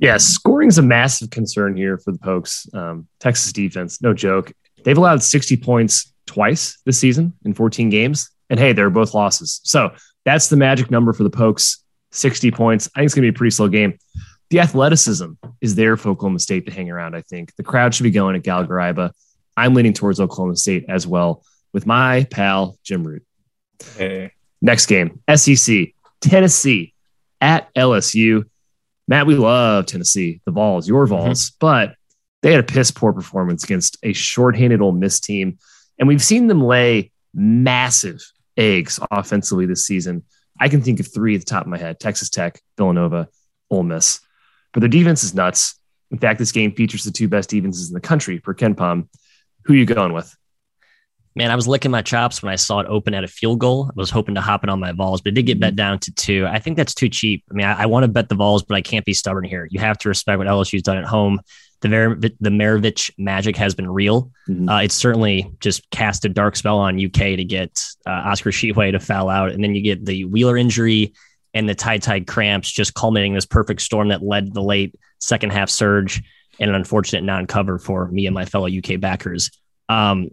Yeah, 0.00 0.16
scoring 0.16 0.68
is 0.68 0.78
a 0.78 0.82
massive 0.82 1.30
concern 1.30 1.76
here 1.76 1.98
for 1.98 2.12
the 2.12 2.18
Pokes. 2.18 2.68
Um, 2.72 3.08
Texas 3.18 3.52
defense, 3.52 4.00
no 4.00 4.14
joke. 4.14 4.52
They've 4.84 4.96
allowed 4.96 5.22
60 5.22 5.56
points 5.56 6.12
twice 6.26 6.78
this 6.84 6.98
season 6.98 7.32
in 7.44 7.52
14 7.54 7.90
games. 7.90 8.30
And 8.48 8.60
hey, 8.60 8.72
they're 8.72 8.90
both 8.90 9.12
losses. 9.12 9.60
So 9.64 9.90
that's 10.24 10.48
the 10.48 10.56
magic 10.56 10.90
number 10.90 11.12
for 11.12 11.24
the 11.24 11.30
Pokes 11.30 11.84
60 12.12 12.50
points. 12.52 12.88
I 12.94 13.00
think 13.00 13.06
it's 13.06 13.14
going 13.14 13.26
to 13.26 13.32
be 13.32 13.36
a 13.36 13.38
pretty 13.38 13.50
slow 13.50 13.68
game. 13.68 13.98
The 14.50 14.60
athleticism 14.60 15.32
is 15.60 15.74
there 15.74 15.96
for 15.96 16.10
Oklahoma 16.10 16.38
State 16.38 16.64
to 16.66 16.72
hang 16.72 16.90
around, 16.90 17.14
I 17.14 17.22
think. 17.22 17.54
The 17.56 17.62
crowd 17.62 17.94
should 17.94 18.04
be 18.04 18.10
going 18.10 18.34
at 18.34 18.42
Gallagher 18.42 18.74
Iba. 18.74 19.10
I'm 19.56 19.74
leaning 19.74 19.92
towards 19.92 20.20
Oklahoma 20.20 20.56
State 20.56 20.86
as 20.88 21.06
well 21.06 21.42
with 21.72 21.84
my 21.84 22.24
pal, 22.30 22.78
Jim 22.82 23.06
Root. 23.06 23.24
Hey. 23.96 24.32
Next 24.60 24.86
game, 24.86 25.20
SEC, 25.34 25.88
Tennessee 26.20 26.94
at 27.40 27.72
LSU. 27.74 28.44
Matt, 29.06 29.26
we 29.26 29.36
love 29.36 29.86
Tennessee, 29.86 30.40
the 30.44 30.52
Vols, 30.52 30.88
your 30.88 31.06
mm-hmm. 31.06 31.14
Vols, 31.14 31.50
mm-hmm. 31.50 31.56
but 31.60 31.94
they 32.42 32.50
had 32.52 32.60
a 32.60 32.64
piss 32.64 32.90
poor 32.90 33.12
performance 33.12 33.64
against 33.64 33.96
a 34.02 34.12
shorthanded 34.12 34.80
Ole 34.80 34.92
Miss 34.92 35.20
team. 35.20 35.58
And 35.98 36.06
we've 36.06 36.22
seen 36.22 36.46
them 36.46 36.62
lay 36.62 37.10
massive 37.34 38.20
eggs 38.56 39.00
offensively 39.10 39.66
this 39.66 39.86
season. 39.86 40.24
I 40.60 40.68
can 40.68 40.82
think 40.82 41.00
of 41.00 41.12
three 41.12 41.34
at 41.34 41.40
the 41.40 41.46
top 41.46 41.62
of 41.62 41.68
my 41.68 41.78
head 41.78 42.00
Texas 42.00 42.30
Tech, 42.30 42.60
Villanova, 42.76 43.28
Ole 43.70 43.84
Miss. 43.84 44.20
But 44.72 44.80
their 44.80 44.88
defense 44.88 45.24
is 45.24 45.34
nuts. 45.34 45.78
In 46.10 46.18
fact, 46.18 46.38
this 46.38 46.52
game 46.52 46.74
features 46.74 47.04
the 47.04 47.10
two 47.10 47.28
best 47.28 47.50
defenses 47.50 47.88
in 47.88 47.94
the 47.94 48.00
country 48.00 48.38
per 48.38 48.54
KenPom. 48.54 49.08
Who 49.64 49.72
are 49.72 49.76
you 49.76 49.86
going 49.86 50.12
with? 50.12 50.34
Man, 51.34 51.50
I 51.50 51.56
was 51.56 51.68
licking 51.68 51.90
my 51.90 52.02
chops 52.02 52.42
when 52.42 52.52
I 52.52 52.56
saw 52.56 52.80
it 52.80 52.86
open 52.88 53.14
at 53.14 53.24
a 53.24 53.28
field 53.28 53.60
goal. 53.60 53.86
I 53.90 53.92
was 53.96 54.10
hoping 54.10 54.34
to 54.34 54.40
hop 54.40 54.64
it 54.64 54.70
on 54.70 54.80
my 54.80 54.92
Vols, 54.92 55.20
but 55.20 55.30
it 55.30 55.34
did 55.34 55.46
get 55.46 55.60
bet 55.60 55.70
mm-hmm. 55.70 55.76
down 55.76 55.98
to 56.00 56.14
two. 56.14 56.46
I 56.46 56.58
think 56.58 56.76
that's 56.76 56.94
too 56.94 57.08
cheap. 57.08 57.44
I 57.50 57.54
mean, 57.54 57.66
I, 57.66 57.82
I 57.82 57.86
want 57.86 58.04
to 58.04 58.08
bet 58.08 58.28
the 58.28 58.34
Vols, 58.34 58.62
but 58.62 58.74
I 58.74 58.82
can't 58.82 59.04
be 59.04 59.14
stubborn 59.14 59.44
here. 59.44 59.68
You 59.70 59.80
have 59.80 59.98
to 59.98 60.08
respect 60.08 60.38
what 60.38 60.46
LSU's 60.46 60.82
done 60.82 60.98
at 60.98 61.04
home. 61.04 61.40
The 61.80 61.88
Ver- 61.88 62.14
the 62.16 62.50
Maravich 62.50 63.10
magic 63.18 63.56
has 63.56 63.74
been 63.74 63.88
real. 63.88 64.32
Mm-hmm. 64.48 64.68
Uh, 64.68 64.80
it's 64.80 64.96
certainly 64.96 65.48
just 65.60 65.88
cast 65.90 66.24
a 66.24 66.28
dark 66.28 66.56
spell 66.56 66.78
on 66.78 67.02
UK 67.02 67.36
to 67.36 67.44
get 67.44 67.80
uh, 68.04 68.10
Oscar 68.10 68.50
Tshiebwe 68.50 68.92
to 68.92 68.98
foul 68.98 69.28
out, 69.28 69.52
and 69.52 69.62
then 69.62 69.76
you 69.76 69.82
get 69.82 70.04
the 70.04 70.24
Wheeler 70.24 70.56
injury 70.56 71.12
and 71.54 71.68
the 71.68 71.74
tie 71.74 71.98
tied 71.98 72.26
cramps, 72.26 72.70
just 72.70 72.94
culminating 72.94 73.34
this 73.34 73.46
perfect 73.46 73.82
storm 73.82 74.08
that 74.08 74.22
led 74.22 74.52
the 74.54 74.62
late 74.62 74.96
second 75.20 75.50
half 75.50 75.70
surge 75.70 76.22
and 76.60 76.70
an 76.70 76.76
unfortunate 76.76 77.24
non 77.24 77.46
cover 77.46 77.78
for 77.78 78.08
me 78.08 78.26
and 78.26 78.34
my 78.34 78.44
fellow 78.44 78.68
UK 78.68 79.00
backers. 79.00 79.50
Um, 79.88 80.30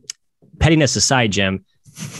pettiness 0.59 0.95
aside, 0.95 1.31
Jim, 1.31 1.65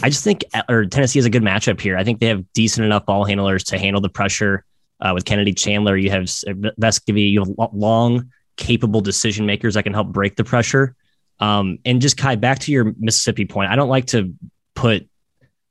I 0.02 0.08
just 0.08 0.24
think 0.24 0.44
uh, 0.54 0.62
or 0.68 0.86
Tennessee 0.86 1.18
is 1.18 1.26
a 1.26 1.30
good 1.30 1.42
matchup 1.42 1.80
here. 1.80 1.96
I 1.96 2.04
think 2.04 2.20
they 2.20 2.26
have 2.26 2.44
decent 2.52 2.84
enough 2.84 3.06
ball 3.06 3.24
handlers 3.24 3.64
to 3.64 3.78
handle 3.78 4.00
the 4.00 4.08
pressure. 4.08 4.64
Uh, 4.98 5.12
with 5.14 5.26
Kennedy 5.26 5.52
Chandler, 5.52 5.94
you 5.96 6.10
have 6.10 6.22
Vescovi, 6.22 7.30
you 7.30 7.40
have 7.40 7.70
long, 7.74 8.30
capable 8.56 9.02
decision 9.02 9.44
makers 9.44 9.74
that 9.74 9.82
can 9.82 9.92
help 9.92 10.08
break 10.08 10.36
the 10.36 10.44
pressure. 10.44 10.96
Um, 11.38 11.78
and 11.84 12.00
just 12.00 12.16
Ky, 12.16 12.36
back 12.36 12.60
to 12.60 12.72
your 12.72 12.94
Mississippi 12.98 13.44
point, 13.44 13.70
I 13.70 13.76
don't 13.76 13.90
like 13.90 14.06
to 14.06 14.32
put, 14.74 15.06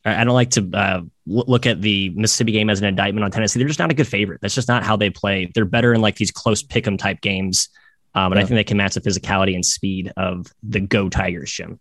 I 0.06 0.24
don't 0.24 0.36
like 0.36 0.52
to 0.52 0.70
uh, 0.72 1.02
look 1.26 1.66
at 1.66 1.82
the 1.82 2.10
Mississippi 2.10 2.52
game 2.52 2.70
as 2.70 2.80
an 2.80 2.86
indictment 2.86 3.24
on 3.24 3.32
Tennessee. 3.32 3.58
They're 3.58 3.68
just 3.68 3.80
not 3.80 3.90
a 3.90 3.96
good 3.96 4.08
favorite. 4.08 4.42
That's 4.42 4.54
just 4.54 4.68
not 4.68 4.84
how 4.84 4.96
they 4.96 5.10
play. 5.10 5.50
They're 5.56 5.66
better 5.66 5.96
in 5.96 6.02
like 6.02 6.18
these 6.18 6.30
close 6.30 6.62
pick 6.62 6.86
'em 6.86 6.98
type 6.98 7.22
games. 7.22 7.70
Um, 8.14 8.32
and 8.32 8.36
yeah. 8.36 8.44
I 8.44 8.46
think 8.46 8.58
they 8.58 8.64
can 8.64 8.78
match 8.78 8.94
the 8.94 9.02
physicality 9.02 9.56
and 9.56 9.66
speed 9.66 10.14
of 10.16 10.54
the 10.62 10.82
Go 10.82 11.10
Tigers, 11.10 11.52
Jim. 11.52 11.80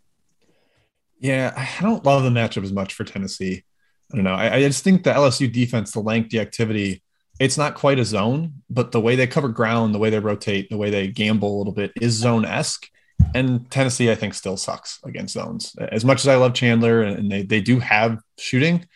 Yeah, 1.25 1.54
I 1.57 1.83
don't 1.83 2.04
love 2.04 2.23
the 2.23 2.28
matchup 2.28 2.64
as 2.64 2.73
much 2.73 2.93
for 2.93 3.02
Tennessee. 3.02 3.64
I 4.12 4.16
don't 4.16 4.25
know. 4.25 4.35
I, 4.35 4.57
I, 4.57 4.61
just 4.61 4.85
think 4.85 5.04
the 5.04 5.11
LSU 5.11 5.50
defense, 5.50 5.93
the 5.93 6.00
length, 6.00 6.28
the 6.28 6.40
activity, 6.40 7.02
it's 7.40 7.57
not 7.57 7.76
quite 7.76 7.99
a 7.99 8.04
zone, 8.04 8.62
but 8.69 8.93
the 8.93 9.00
way 9.00 9.16
they 9.16 9.26
cover 9.26 9.49
ground, 9.49 9.95
the 9.95 9.99
way 9.99 10.11
they 10.11 10.19
rotate, 10.19 10.69
the 10.69 10.76
way 10.76 10.90
they 10.90 11.09
gamble 11.09 11.57
a 11.57 11.59
little 11.59 11.73
bit 11.73 11.93
is 11.99 12.12
zone 12.12 12.45
esque. 12.45 12.90
And 13.35 13.71
Tennessee, 13.71 14.11
I 14.11 14.16
think, 14.16 14.35
still 14.35 14.59
sucks 14.59 15.00
against 15.02 15.33
zones. 15.33 15.75
As 15.78 16.04
much 16.04 16.21
as 16.21 16.28
I 16.28 16.35
love 16.35 16.52
Chandler 16.52 17.00
and 17.00 17.33
they, 17.33 17.43
they 17.43 17.62
do 17.62 17.81
have 17.81 18.19
shooting, 18.38 18.87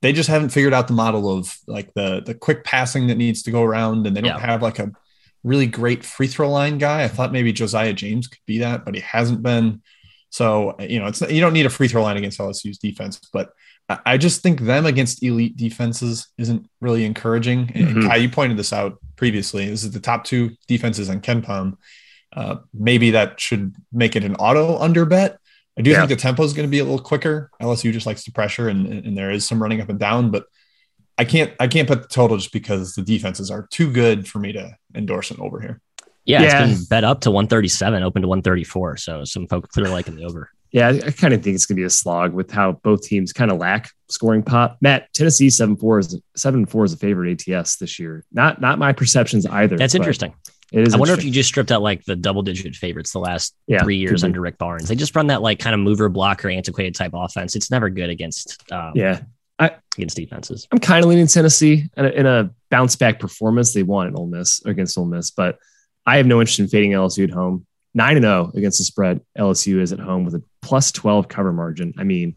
they 0.00 0.14
just 0.14 0.30
haven't 0.30 0.50
figured 0.50 0.72
out 0.72 0.88
the 0.88 0.94
model 0.94 1.30
of 1.30 1.58
like 1.66 1.92
the 1.92 2.22
the 2.24 2.34
quick 2.34 2.64
passing 2.64 3.08
that 3.08 3.18
needs 3.18 3.42
to 3.42 3.50
go 3.50 3.62
around, 3.62 4.06
and 4.06 4.16
they 4.16 4.22
don't 4.22 4.40
yeah. 4.40 4.46
have 4.46 4.62
like 4.62 4.78
a 4.78 4.92
really 5.44 5.66
great 5.66 6.06
free 6.06 6.26
throw 6.26 6.50
line 6.50 6.78
guy. 6.78 7.04
I 7.04 7.08
thought 7.08 7.32
maybe 7.32 7.52
Josiah 7.52 7.92
James 7.92 8.28
could 8.28 8.40
be 8.46 8.60
that, 8.60 8.86
but 8.86 8.94
he 8.94 9.02
hasn't 9.02 9.42
been. 9.42 9.82
So 10.36 10.76
you 10.78 10.98
know, 10.98 11.06
it's 11.06 11.22
you 11.22 11.40
don't 11.40 11.54
need 11.54 11.64
a 11.64 11.70
free 11.70 11.88
throw 11.88 12.02
line 12.02 12.18
against 12.18 12.38
LSU's 12.38 12.76
defense, 12.76 13.18
but 13.32 13.54
I 14.04 14.18
just 14.18 14.42
think 14.42 14.60
them 14.60 14.84
against 14.84 15.22
elite 15.22 15.56
defenses 15.56 16.28
isn't 16.36 16.68
really 16.82 17.06
encouraging. 17.06 17.70
And 17.74 17.88
mm-hmm. 17.88 18.10
Ky, 18.10 18.18
you 18.18 18.28
pointed 18.28 18.58
this 18.58 18.70
out 18.70 18.98
previously. 19.16 19.66
This 19.66 19.82
is 19.82 19.92
the 19.92 20.00
top 20.00 20.24
two 20.24 20.50
defenses 20.68 21.08
on 21.08 21.22
KenPom. 21.22 21.78
Uh, 22.34 22.56
maybe 22.74 23.12
that 23.12 23.40
should 23.40 23.74
make 23.90 24.14
it 24.14 24.24
an 24.24 24.34
auto 24.36 24.76
under 24.76 25.06
bet. 25.06 25.38
I 25.78 25.80
do 25.80 25.92
yeah. 25.92 25.98
think 25.98 26.10
the 26.10 26.16
tempo 26.16 26.42
is 26.42 26.52
going 26.52 26.68
to 26.68 26.70
be 26.70 26.80
a 26.80 26.84
little 26.84 26.98
quicker. 26.98 27.50
LSU 27.62 27.90
just 27.90 28.04
likes 28.04 28.24
to 28.24 28.32
pressure, 28.32 28.68
and, 28.68 28.86
and 28.86 29.16
there 29.16 29.30
is 29.30 29.48
some 29.48 29.62
running 29.62 29.80
up 29.80 29.88
and 29.88 29.98
down, 29.98 30.30
but 30.30 30.44
I 31.16 31.24
can't 31.24 31.54
I 31.58 31.66
can't 31.66 31.88
put 31.88 32.02
the 32.02 32.08
total 32.08 32.36
just 32.36 32.52
because 32.52 32.92
the 32.92 33.02
defenses 33.02 33.50
are 33.50 33.66
too 33.68 33.90
good 33.90 34.28
for 34.28 34.38
me 34.38 34.52
to 34.52 34.76
endorse 34.94 35.30
an 35.30 35.38
over 35.40 35.62
here. 35.62 35.80
Yeah, 36.26 36.42
yeah. 36.42 36.66
it's 36.66 36.78
been 36.80 36.86
bet 36.88 37.04
up 37.04 37.20
to 37.22 37.30
137, 37.30 38.02
open 38.02 38.22
to 38.22 38.28
134. 38.28 38.96
So 38.98 39.24
some 39.24 39.46
folks 39.46 39.70
clearly 39.70 39.92
liking 39.92 40.16
the 40.16 40.24
over. 40.24 40.50
Yeah, 40.72 40.88
I, 40.88 41.06
I 41.06 41.10
kind 41.12 41.32
of 41.32 41.42
think 41.42 41.54
it's 41.54 41.64
going 41.64 41.76
to 41.76 41.80
be 41.80 41.86
a 41.86 41.90
slog 41.90 42.34
with 42.34 42.50
how 42.50 42.72
both 42.72 43.02
teams 43.02 43.32
kind 43.32 43.50
of 43.50 43.58
lack 43.58 43.90
scoring 44.08 44.42
pop. 44.42 44.76
Matt, 44.80 45.12
Tennessee 45.14 45.48
seven 45.48 45.76
four 45.76 46.00
is 46.00 46.20
seven 46.36 46.66
four 46.66 46.84
is 46.84 46.92
a 46.92 46.96
favorite 46.96 47.48
ATS 47.48 47.76
this 47.76 47.98
year. 47.98 48.24
Not 48.32 48.60
not 48.60 48.78
my 48.78 48.92
perceptions 48.92 49.46
either. 49.46 49.78
That's 49.78 49.94
interesting. 49.94 50.34
It 50.72 50.88
is. 50.88 50.94
I 50.94 50.98
wonder 50.98 51.14
if 51.14 51.24
you 51.24 51.30
just 51.30 51.48
stripped 51.48 51.70
out 51.70 51.80
like 51.80 52.04
the 52.04 52.16
double 52.16 52.42
digit 52.42 52.74
favorites 52.74 53.12
the 53.12 53.20
last 53.20 53.54
yeah, 53.68 53.82
three 53.82 53.98
years 53.98 54.24
under 54.24 54.40
Rick 54.40 54.58
Barnes. 54.58 54.88
They 54.88 54.96
just 54.96 55.14
run 55.14 55.28
that 55.28 55.40
like 55.40 55.60
kind 55.60 55.74
of 55.74 55.80
mover 55.80 56.08
blocker 56.08 56.50
antiquated 56.50 56.96
type 56.96 57.12
offense. 57.14 57.54
It's 57.54 57.70
never 57.70 57.88
good 57.88 58.10
against 58.10 58.70
um, 58.72 58.92
yeah 58.96 59.20
I, 59.58 59.76
against 59.96 60.16
defenses. 60.16 60.66
I'm 60.72 60.78
kind 60.78 61.04
of 61.04 61.08
leaning 61.08 61.28
Tennessee 61.28 61.88
in 61.96 62.04
a, 62.04 62.08
in 62.08 62.26
a 62.26 62.50
bounce 62.70 62.96
back 62.96 63.20
performance. 63.20 63.72
They 63.72 63.84
won 63.84 64.08
at 64.08 64.14
Ole 64.16 64.26
Miss 64.26 64.64
against 64.66 64.98
Ole 64.98 65.06
Miss, 65.06 65.30
but 65.30 65.58
I 66.06 66.18
have 66.18 66.26
no 66.26 66.40
interest 66.40 66.60
in 66.60 66.68
fading 66.68 66.92
LSU 66.92 67.24
at 67.24 67.30
home. 67.30 67.66
Nine 67.94 68.16
and 68.16 68.24
zero 68.24 68.50
oh 68.52 68.56
against 68.56 68.78
the 68.78 68.84
spread. 68.84 69.20
LSU 69.38 69.80
is 69.80 69.92
at 69.92 69.98
home 69.98 70.24
with 70.24 70.34
a 70.34 70.42
plus 70.62 70.92
twelve 70.92 71.28
cover 71.28 71.52
margin. 71.52 71.94
I 71.98 72.04
mean, 72.04 72.34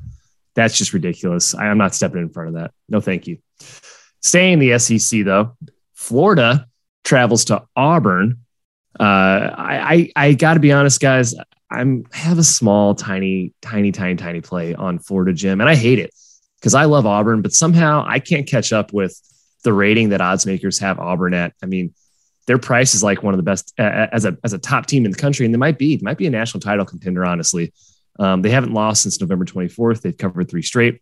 that's 0.56 0.78
just 0.78 0.94
ridiculous. 0.94 1.54
I, 1.54 1.68
am 1.68 1.78
not 1.78 1.94
stepping 1.94 2.22
in 2.22 2.30
front 2.30 2.50
of 2.50 2.56
that. 2.56 2.72
No, 2.88 3.02
thank 3.02 3.28
you. 3.28 3.38
Staying 4.22 4.54
in 4.54 4.60
the 4.60 4.80
SEC 4.80 5.24
though, 5.24 5.58
Florida 5.94 6.68
travels 7.04 7.46
to 7.46 7.64
Auburn. 7.76 8.40
Uh, 9.00 9.04
I, 9.04 10.12
I, 10.16 10.28
I 10.28 10.34
got 10.34 10.56
to 10.56 10.60
be 10.60 10.72
honest, 10.72 11.00
guys. 11.00 11.36
I'm 11.72 12.06
have 12.12 12.40
a 12.40 12.44
small, 12.44 12.96
tiny, 12.96 13.54
tiny, 13.62 13.92
tiny, 13.92 14.16
tiny 14.16 14.42
play 14.42 14.74
on 14.74 15.00
Florida 15.00 15.34
Jim, 15.34 15.62
and 15.62 15.70
I 15.70 15.76
hate 15.76 16.00
it 16.00 16.14
because 16.60 16.74
I 16.74 16.86
love 16.86 17.06
Auburn, 17.06 17.42
but 17.42 17.54
somehow 17.54 18.04
I 18.08 18.20
can't 18.20 18.48
catch 18.48 18.74
up 18.74 18.92
with 18.92 19.20
the 19.64 19.74
rating 19.74 20.10
that 20.10 20.22
odds 20.22 20.46
makers 20.46 20.80
have 20.80 21.00
Auburn 21.00 21.34
at. 21.34 21.54
I 21.62 21.68
mean, 21.68 21.94
their 22.50 22.58
price 22.58 22.96
is 22.96 23.04
like 23.04 23.22
one 23.22 23.34
of 23.34 23.38
the 23.38 23.44
best 23.44 23.74
uh, 23.78 24.08
as 24.12 24.26
a 24.26 24.36
as 24.44 24.54
a 24.54 24.58
top 24.58 24.88
team 24.88 25.06
in 25.06 25.12
the 25.12 25.18
country, 25.18 25.46
and 25.46 25.54
they 25.54 25.60
might 25.60 25.78
be 25.78 25.96
they 25.96 26.04
might 26.04 26.18
be 26.18 26.26
a 26.26 26.32
national 26.32 26.60
title 26.60 26.84
contender. 26.84 27.24
Honestly, 27.24 27.72
um, 28.20 28.42
they 28.42 28.50
haven't 28.50 28.74
lost 28.74 29.04
since 29.04 29.22
November 29.22 29.46
24th. 29.46 30.02
They've 30.02 30.18
covered 30.18 30.50
three 30.50 30.64
straight, 30.64 31.02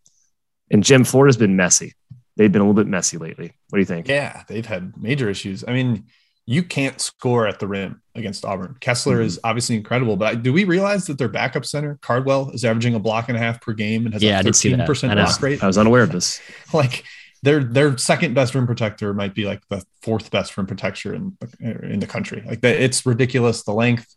and 0.70 0.84
Jim 0.84 1.04
Florida's 1.04 1.38
been 1.38 1.56
messy 1.56 1.94
they've 2.38 2.52
been 2.52 2.62
a 2.62 2.64
little 2.64 2.82
bit 2.82 2.88
messy 2.88 3.18
lately. 3.18 3.52
What 3.70 3.78
do 3.78 3.80
you 3.80 3.86
think? 3.86 4.08
Yeah, 4.08 4.44
they've 4.48 4.66
had 4.66 4.96
major 4.96 5.30
issues. 5.30 5.66
I 5.68 5.74
mean, 5.74 6.06
you 6.46 6.64
can't 6.64 7.02
score 7.02 7.46
at 7.48 7.60
the 7.60 7.68
rim 7.68 8.02
against 8.16 8.46
Auburn. 8.46 8.78
Kessler 8.80 9.18
mm-hmm. 9.18 9.26
is 9.26 9.40
obviously 9.44 9.76
incredible, 9.76 10.16
but 10.16 10.44
do 10.44 10.54
we 10.54 10.64
realize 10.64 11.08
that 11.08 11.18
their 11.18 11.28
backup 11.28 11.66
center 11.66 11.98
Cardwell 12.02 12.52
is 12.52 12.64
averaging 12.64 12.96
a 12.96 13.00
block 13.00 13.28
and 13.28 13.36
a 13.36 13.40
half 13.40 13.60
per 13.60 13.74
game 13.74 14.06
and 14.06 14.14
has 14.14 14.24
yeah, 14.24 14.40
a 14.40 14.44
13% 14.44 15.14
block 15.14 15.42
rate? 15.42 15.62
I 15.62 15.68
was 15.68 15.78
unaware 15.78 16.04
of 16.04 16.12
this. 16.12 16.40
like 16.74 17.04
their 17.48 17.64
their 17.64 17.98
second 17.98 18.34
best 18.34 18.54
rim 18.54 18.68
protector 18.68 19.14
might 19.14 19.34
be 19.34 19.46
like 19.46 19.62
the 19.70 19.82
fourth 20.02 20.30
best 20.32 20.58
rim 20.58 20.68
protector 20.68 21.14
in 21.14 21.38
in 21.62 22.00
the 22.00 22.08
country. 22.08 22.44
Like 22.46 22.60
the, 22.60 22.84
it's 22.84 23.06
ridiculous 23.06 23.64
the 23.64 23.72
length, 23.72 24.14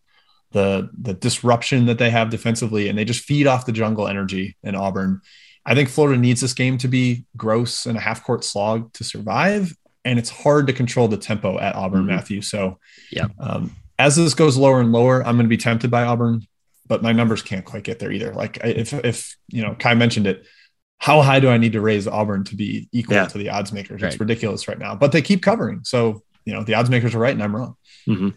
the 0.51 0.91
the 1.01 1.15
disruption 1.15 1.87
that 1.87 1.99
they 1.99 2.11
have 2.11 2.31
defensively, 2.31 2.89
and 2.89 2.99
they 2.99 3.05
just 3.05 3.25
feed 3.25 3.47
off 3.47 3.67
the 3.67 3.73
jungle 3.73 4.09
energy 4.09 4.57
in 4.65 4.75
Auburn. 4.75 5.21
I 5.65 5.75
think 5.77 5.91
Florida 5.91 6.21
needs 6.21 6.41
this 6.41 6.55
game 6.55 6.77
to 6.79 6.89
be 6.89 7.25
gross 7.37 7.87
and 7.87 7.97
a 7.97 8.01
half 8.01 8.25
court 8.25 8.43
slog 8.45 8.93
to 8.95 9.05
survive. 9.05 9.77
And 10.05 10.19
it's 10.19 10.31
hard 10.31 10.67
to 10.67 10.73
control 10.73 11.07
the 11.07 11.19
tempo 11.19 11.59
at 11.59 11.77
Auburn, 11.77 12.01
mm-hmm. 12.01 12.09
Matthew. 12.09 12.41
So, 12.41 12.79
yeah. 13.13 13.27
Um, 13.39 13.77
as 13.99 14.17
this 14.17 14.33
goes 14.33 14.57
lower 14.57 14.81
and 14.81 14.91
lower, 14.93 15.19
I'm 15.21 15.37
going 15.37 15.45
to 15.45 15.57
be 15.57 15.59
tempted 15.59 15.91
by 15.91 16.05
Auburn, 16.05 16.47
but 16.87 17.03
my 17.03 17.13
numbers 17.13 17.43
can't 17.43 17.67
quite 17.67 17.85
get 17.85 17.99
there 17.99 18.11
either. 18.11 18.33
Like 18.33 18.59
if, 18.65 18.95
if, 18.95 19.37
you 19.49 19.63
know, 19.63 19.75
Ky 19.75 19.95
mentioned 19.95 20.27
it, 20.27 20.47
how 21.01 21.23
high 21.23 21.41
do 21.41 21.49
I 21.49 21.57
need 21.57 21.73
to 21.73 21.81
raise 21.81 22.07
Auburn 22.07 22.45
to 22.45 22.55
be 22.55 22.89
equal 22.93 23.17
yeah. 23.17 23.27
to 23.27 23.39
the 23.39 23.49
odds 23.49 23.73
makers? 23.73 24.03
Right. 24.03 24.13
It's 24.13 24.21
ridiculous 24.21 24.69
right 24.69 24.79
now, 24.79 24.95
but 24.95 25.13
they 25.13 25.23
keep 25.23 25.43
covering. 25.43 25.81
So, 25.83 26.23
you 26.45 26.53
know, 26.53 26.63
the 26.63 26.75
odds 26.75 26.91
makers 26.91 27.15
are 27.15 27.19
right 27.19 27.33
and 27.33 27.43
I'm 27.43 27.57
wrong. 27.57 27.75
Mm-hmm. 28.07 28.29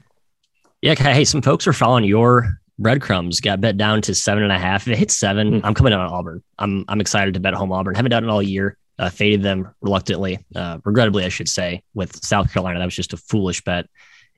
Yeah. 0.82 0.96
Hey, 0.96 1.26
some 1.26 1.42
folks 1.42 1.68
are 1.68 1.74
following 1.74 2.06
your 2.06 2.58
breadcrumbs 2.80 3.42
got 3.42 3.62
bet 3.62 3.78
down 3.78 4.02
to 4.04 4.16
seven 4.16 4.44
and 4.44 4.52
a 4.52 4.58
half. 4.58 4.88
If 4.88 4.94
it 4.94 4.98
hits 4.98 5.18
seven, 5.18 5.62
mm. 5.62 5.62
I'm 5.64 5.74
coming 5.74 5.94
out 5.94 6.00
on 6.00 6.08
Auburn. 6.08 6.44
I'm 6.58 6.86
I'm 6.88 7.02
excited 7.02 7.34
to 7.34 7.42
bet 7.42 7.54
home 7.54 7.72
Auburn. 7.72 7.96
Haven't 7.96 8.12
done 8.12 8.24
it 8.24 8.30
all 8.30 8.42
year. 8.42 8.78
Uh, 8.98 9.10
faded 9.10 9.42
them 9.42 9.74
reluctantly, 9.82 10.46
uh, 10.56 10.78
regrettably, 10.86 11.26
I 11.26 11.30
should 11.30 11.50
say. 11.50 11.84
With 11.94 12.24
South 12.24 12.54
Carolina, 12.54 12.80
that 12.80 12.86
was 12.86 12.96
just 12.96 13.12
a 13.12 13.18
foolish 13.18 13.64
bet. 13.64 13.88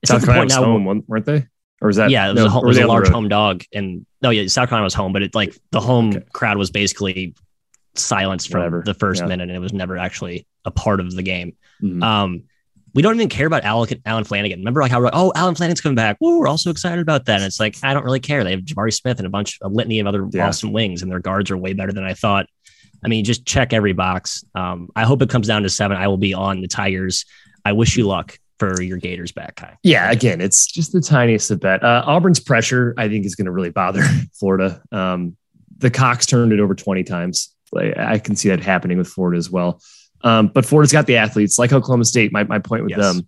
It's 0.02 0.10
South 0.10 0.26
Carolina 0.26 0.48
now, 0.48 0.64
home, 0.64 1.04
weren't 1.08 1.26
they? 1.26 1.46
Or 1.82 1.88
was 1.88 1.98
that? 1.98 2.10
Yeah, 2.10 2.30
it 2.30 2.34
was, 2.34 2.40
no, 2.40 2.46
a, 2.46 2.50
home, 2.50 2.64
it 2.64 2.68
was 2.68 2.78
a 2.78 2.88
large 2.88 3.10
home 3.10 3.28
dog, 3.28 3.64
and 3.74 4.06
no, 4.22 4.30
yeah, 4.30 4.48
South 4.48 4.70
Carolina 4.70 4.86
was 4.86 4.94
home, 4.94 5.12
but 5.12 5.24
it 5.24 5.36
like 5.36 5.56
the 5.72 5.82
home 5.82 6.10
okay. 6.10 6.26
crowd 6.32 6.58
was 6.58 6.72
basically 6.72 7.36
silenced 8.00 8.50
from 8.50 8.60
Whatever. 8.60 8.84
the 8.86 8.94
first 8.94 9.22
yeah. 9.22 9.28
minute, 9.28 9.50
and 9.50 9.56
it 9.56 9.60
was 9.60 9.74
never 9.74 9.98
actually 9.98 10.48
a 10.66 10.72
part 10.72 11.00
of 11.00 11.16
the 11.16 11.24
game. 11.24 11.56
Mm-hmm. 11.82 12.04
Um, 12.04 12.44
we 12.94 13.02
don't 13.02 13.16
even 13.16 13.28
care 13.28 13.46
about 13.46 13.66
Allen 13.66 13.88
Flanigan. 14.24 14.58
Remember 14.58 14.82
like 14.82 14.90
how 14.90 15.00
we're 15.00 15.06
like, 15.06 15.16
oh, 15.16 15.34
Allen 15.36 15.54
Flanigan's 15.54 15.82
coming 15.82 15.98
back. 15.98 16.16
Woo, 16.22 16.40
we're 16.40 16.48
all 16.48 16.58
so 16.58 16.72
excited 16.72 17.00
about 17.00 17.26
that. 17.26 17.36
And 17.36 17.44
it's 17.44 17.60
like, 17.60 17.76
I 17.84 17.94
don't 17.94 18.06
really 18.06 18.22
care. 18.22 18.46
They 18.46 18.52
have 18.52 18.62
Jabari 18.62 18.94
Smith 18.94 19.18
and 19.18 19.28
a 19.28 19.30
bunch, 19.30 19.60
a 19.62 19.68
litany 19.68 20.00
of 20.00 20.08
other 20.08 20.30
yeah. 20.32 20.48
awesome 20.48 20.72
wings, 20.72 21.02
and 21.02 21.12
their 21.12 21.20
guards 21.20 21.52
are 21.52 21.58
way 21.58 21.74
better 21.74 21.92
than 21.92 22.06
I 22.06 22.14
thought. 22.14 22.48
I 23.04 23.10
mean, 23.10 23.26
just 23.26 23.46
check 23.46 23.74
every 23.74 23.92
box. 23.92 24.46
Um, 24.56 24.90
I 24.96 25.04
hope 25.04 25.22
it 25.22 25.30
comes 25.30 25.48
down 25.48 25.64
to 25.64 25.70
seven. 25.70 25.98
I 25.98 26.08
will 26.08 26.18
be 26.18 26.34
on 26.34 26.62
the 26.62 26.68
Tigers. 26.68 27.26
I 27.66 27.74
wish 27.74 27.98
you 27.98 28.08
luck 28.08 28.40
for 28.60 28.82
your 28.82 28.98
Gators 28.98 29.32
back, 29.32 29.58
Ky. 29.58 29.78
Yeah, 29.84 30.10
again, 30.12 30.40
it's 30.40 30.66
just 30.66 30.94
the 30.94 31.02
tiniest 31.02 31.52
of 31.52 31.60
bet. 31.60 31.84
Uh, 31.84 32.04
Auburn's 32.06 32.40
pressure, 32.40 32.94
I 32.98 33.10
think, 33.10 33.26
is 33.26 33.36
going 33.36 33.46
to 33.46 33.52
really 33.52 33.72
bother 33.72 34.04
Florida. 34.34 34.82
Um, 34.92 35.36
the 35.78 35.92
Cox 35.92 36.26
turned 36.26 36.54
it 36.54 36.60
over 36.60 36.74
20 36.74 37.04
times. 37.04 37.54
I 37.76 38.20
can 38.20 38.36
see 38.36 38.50
that 38.50 38.60
happening 38.60 38.98
with 38.98 39.08
Florida 39.08 39.38
as 39.38 39.50
well. 39.50 39.82
Um, 40.22 40.48
but 40.48 40.66
Florida's 40.66 40.92
got 40.92 41.08
the 41.08 41.18
athletes, 41.18 41.60
like 41.60 41.72
Oklahoma 41.72 42.06
State. 42.06 42.32
My, 42.32 42.44
my 42.44 42.60
point 42.60 42.84
with 42.84 42.92
yes. 42.92 43.00
them, 43.00 43.28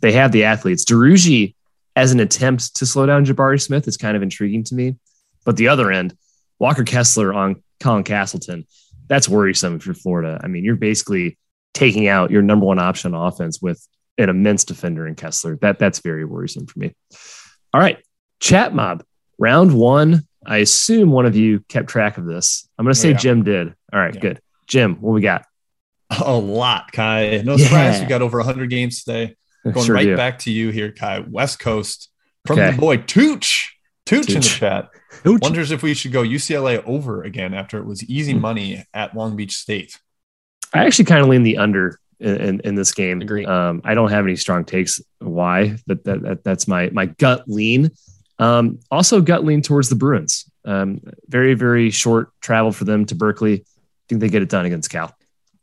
they 0.00 0.12
have 0.12 0.32
the 0.32 0.44
athletes. 0.44 0.84
Duruji, 0.84 1.54
as 1.94 2.12
an 2.12 2.20
attempt 2.20 2.76
to 2.76 2.86
slow 2.86 3.06
down 3.06 3.26
Jabari 3.26 3.60
Smith, 3.60 3.86
is 3.86 3.96
kind 3.96 4.16
of 4.16 4.22
intriguing 4.22 4.64
to 4.64 4.74
me. 4.74 4.96
But 5.44 5.56
the 5.56 5.68
other 5.68 5.90
end, 5.90 6.16
Walker 6.58 6.84
Kessler 6.84 7.34
on 7.34 7.62
Colin 7.80 8.04
Castleton, 8.04 8.66
that's 9.08 9.28
worrisome 9.28 9.78
for 9.78 9.92
Florida. 9.94 10.40
I 10.42 10.46
mean, 10.46 10.64
you're 10.64 10.76
basically 10.76 11.38
taking 11.74 12.08
out 12.08 12.30
your 12.30 12.42
number 12.42 12.66
one 12.66 12.78
option 12.78 13.14
on 13.14 13.26
offense 13.26 13.60
with 13.60 13.86
an 14.18 14.28
immense 14.28 14.64
defender 14.64 15.06
in 15.06 15.14
Kessler. 15.14 15.56
That 15.56 15.78
that's 15.78 15.98
very 15.98 16.24
worrisome 16.24 16.66
for 16.66 16.78
me. 16.78 16.94
All 17.74 17.80
right, 17.80 17.98
chat 18.40 18.74
mob 18.74 19.04
round 19.38 19.74
one. 19.74 20.26
I 20.46 20.58
assume 20.58 21.10
one 21.10 21.26
of 21.26 21.36
you 21.36 21.60
kept 21.68 21.88
track 21.88 22.18
of 22.18 22.24
this. 22.24 22.68
I'm 22.78 22.84
going 22.84 22.94
to 22.94 22.98
say 22.98 23.08
oh, 23.08 23.12
yeah. 23.12 23.18
Jim 23.18 23.44
did. 23.44 23.74
All 23.92 24.00
right, 24.00 24.14
yeah. 24.14 24.20
good. 24.20 24.40
Jim, 24.66 24.96
what 24.96 25.12
we 25.12 25.20
got? 25.20 25.46
A 26.24 26.34
lot, 26.34 26.92
Ky. 26.92 27.42
No 27.42 27.56
surprise, 27.56 27.96
yeah. 27.96 28.02
we 28.02 28.06
got 28.06 28.22
over 28.22 28.38
100 28.38 28.68
games 28.68 29.04
today. 29.04 29.36
Going 29.64 29.86
sure 29.86 29.94
right 29.94 30.04
do. 30.04 30.16
back 30.16 30.40
to 30.40 30.50
you 30.50 30.70
here, 30.70 30.90
Ky. 30.90 31.24
West 31.28 31.60
Coast 31.60 32.10
from 32.46 32.58
okay. 32.58 32.72
the 32.72 32.78
boy 32.78 32.96
Tooch. 32.98 33.78
Tooch, 34.04 34.26
Tooch 34.26 34.34
in 34.34 34.40
the 34.40 34.48
chat. 34.48 34.90
Tooch. 35.22 35.40
Wonders 35.40 35.70
if 35.70 35.82
we 35.82 35.94
should 35.94 36.12
go 36.12 36.22
UCLA 36.22 36.84
over 36.84 37.22
again 37.22 37.54
after 37.54 37.78
it 37.78 37.86
was 37.86 38.02
easy 38.04 38.32
hmm. 38.32 38.40
money 38.40 38.84
at 38.92 39.14
Long 39.14 39.36
Beach 39.36 39.54
State. 39.54 39.98
I 40.74 40.84
actually 40.84 41.04
kind 41.04 41.20
of 41.20 41.28
lean 41.28 41.44
the 41.44 41.58
under 41.58 42.00
in, 42.18 42.36
in, 42.40 42.60
in 42.64 42.74
this 42.74 42.92
game. 42.92 43.20
Agree. 43.20 43.46
Um, 43.46 43.82
I 43.84 43.94
don't 43.94 44.10
have 44.10 44.24
any 44.24 44.36
strong 44.36 44.64
takes 44.64 45.00
why, 45.18 45.76
but 45.86 46.02
that, 46.04 46.22
that 46.22 46.44
that's 46.44 46.66
my 46.66 46.90
my 46.90 47.06
gut 47.06 47.44
lean. 47.46 47.90
Um, 48.38 48.80
also, 48.90 49.20
gut 49.20 49.44
lean 49.44 49.62
towards 49.62 49.88
the 49.88 49.94
Bruins. 49.94 50.50
Um, 50.64 51.00
very 51.28 51.54
very 51.54 51.90
short 51.90 52.30
travel 52.40 52.72
for 52.72 52.84
them 52.84 53.04
to 53.06 53.14
Berkeley. 53.14 53.60
I 53.60 53.64
think 54.08 54.20
they 54.20 54.28
get 54.28 54.42
it 54.42 54.48
done 54.48 54.66
against 54.66 54.90
Cal. 54.90 55.14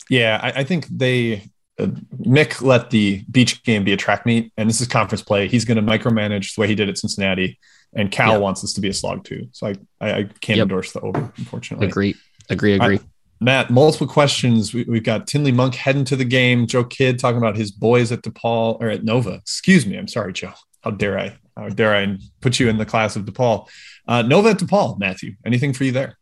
Yeah, 0.09 0.39
I, 0.41 0.61
I 0.61 0.63
think 0.63 0.87
they 0.87 1.43
uh, 1.79 1.87
Mick 2.17 2.61
let 2.61 2.89
the 2.89 3.23
beach 3.31 3.63
game 3.63 3.83
be 3.83 3.93
a 3.93 3.97
track 3.97 4.25
meet, 4.25 4.51
and 4.57 4.69
this 4.69 4.81
is 4.81 4.87
conference 4.87 5.21
play. 5.21 5.47
He's 5.47 5.65
going 5.65 5.83
to 5.83 5.83
micromanage 5.83 6.55
the 6.55 6.61
way 6.61 6.67
he 6.67 6.75
did 6.75 6.89
at 6.89 6.97
Cincinnati, 6.97 7.59
and 7.93 8.11
Cal 8.11 8.33
yep. 8.33 8.41
wants 8.41 8.61
this 8.61 8.73
to 8.73 8.81
be 8.81 8.89
a 8.89 8.93
slog 8.93 9.23
too. 9.23 9.47
So 9.51 9.67
I 9.67 9.75
I, 10.01 10.11
I 10.11 10.23
can't 10.41 10.57
yep. 10.57 10.63
endorse 10.63 10.91
the 10.91 11.01
over, 11.01 11.31
unfortunately. 11.37 11.87
Agree, 11.87 12.15
agree, 12.49 12.73
agree. 12.73 12.87
Right. 12.97 13.01
Matt, 13.41 13.69
multiple 13.69 14.07
questions. 14.07 14.73
We, 14.73 14.85
have 14.93 15.03
got 15.03 15.27
Tinley 15.27 15.53
Monk 15.53 15.73
heading 15.75 16.03
to 16.05 16.17
the 16.17 16.25
game. 16.25 16.67
Joe 16.67 16.83
Kidd 16.83 17.19
talking 17.19 17.37
about 17.37 17.55
his 17.55 17.71
boys 17.71 18.11
at 18.11 18.21
DePaul 18.21 18.81
or 18.81 18.89
at 18.89 19.05
Nova. 19.05 19.35
Excuse 19.35 19.85
me. 19.85 19.97
I'm 19.97 20.09
sorry, 20.09 20.33
Joe. 20.33 20.51
How 20.81 20.91
dare 20.91 21.19
I? 21.19 21.37
How 21.55 21.69
dare 21.69 21.95
I 21.95 22.17
put 22.41 22.59
you 22.59 22.69
in 22.69 22.77
the 22.77 22.85
class 22.85 23.15
of 23.15 23.25
DePaul? 23.25 23.67
Uh, 24.07 24.21
Nova 24.21 24.49
at 24.49 24.57
DePaul, 24.57 24.99
Matthew. 24.99 25.35
Anything 25.45 25.73
for 25.73 25.83
you 25.83 25.91
there? 25.91 26.17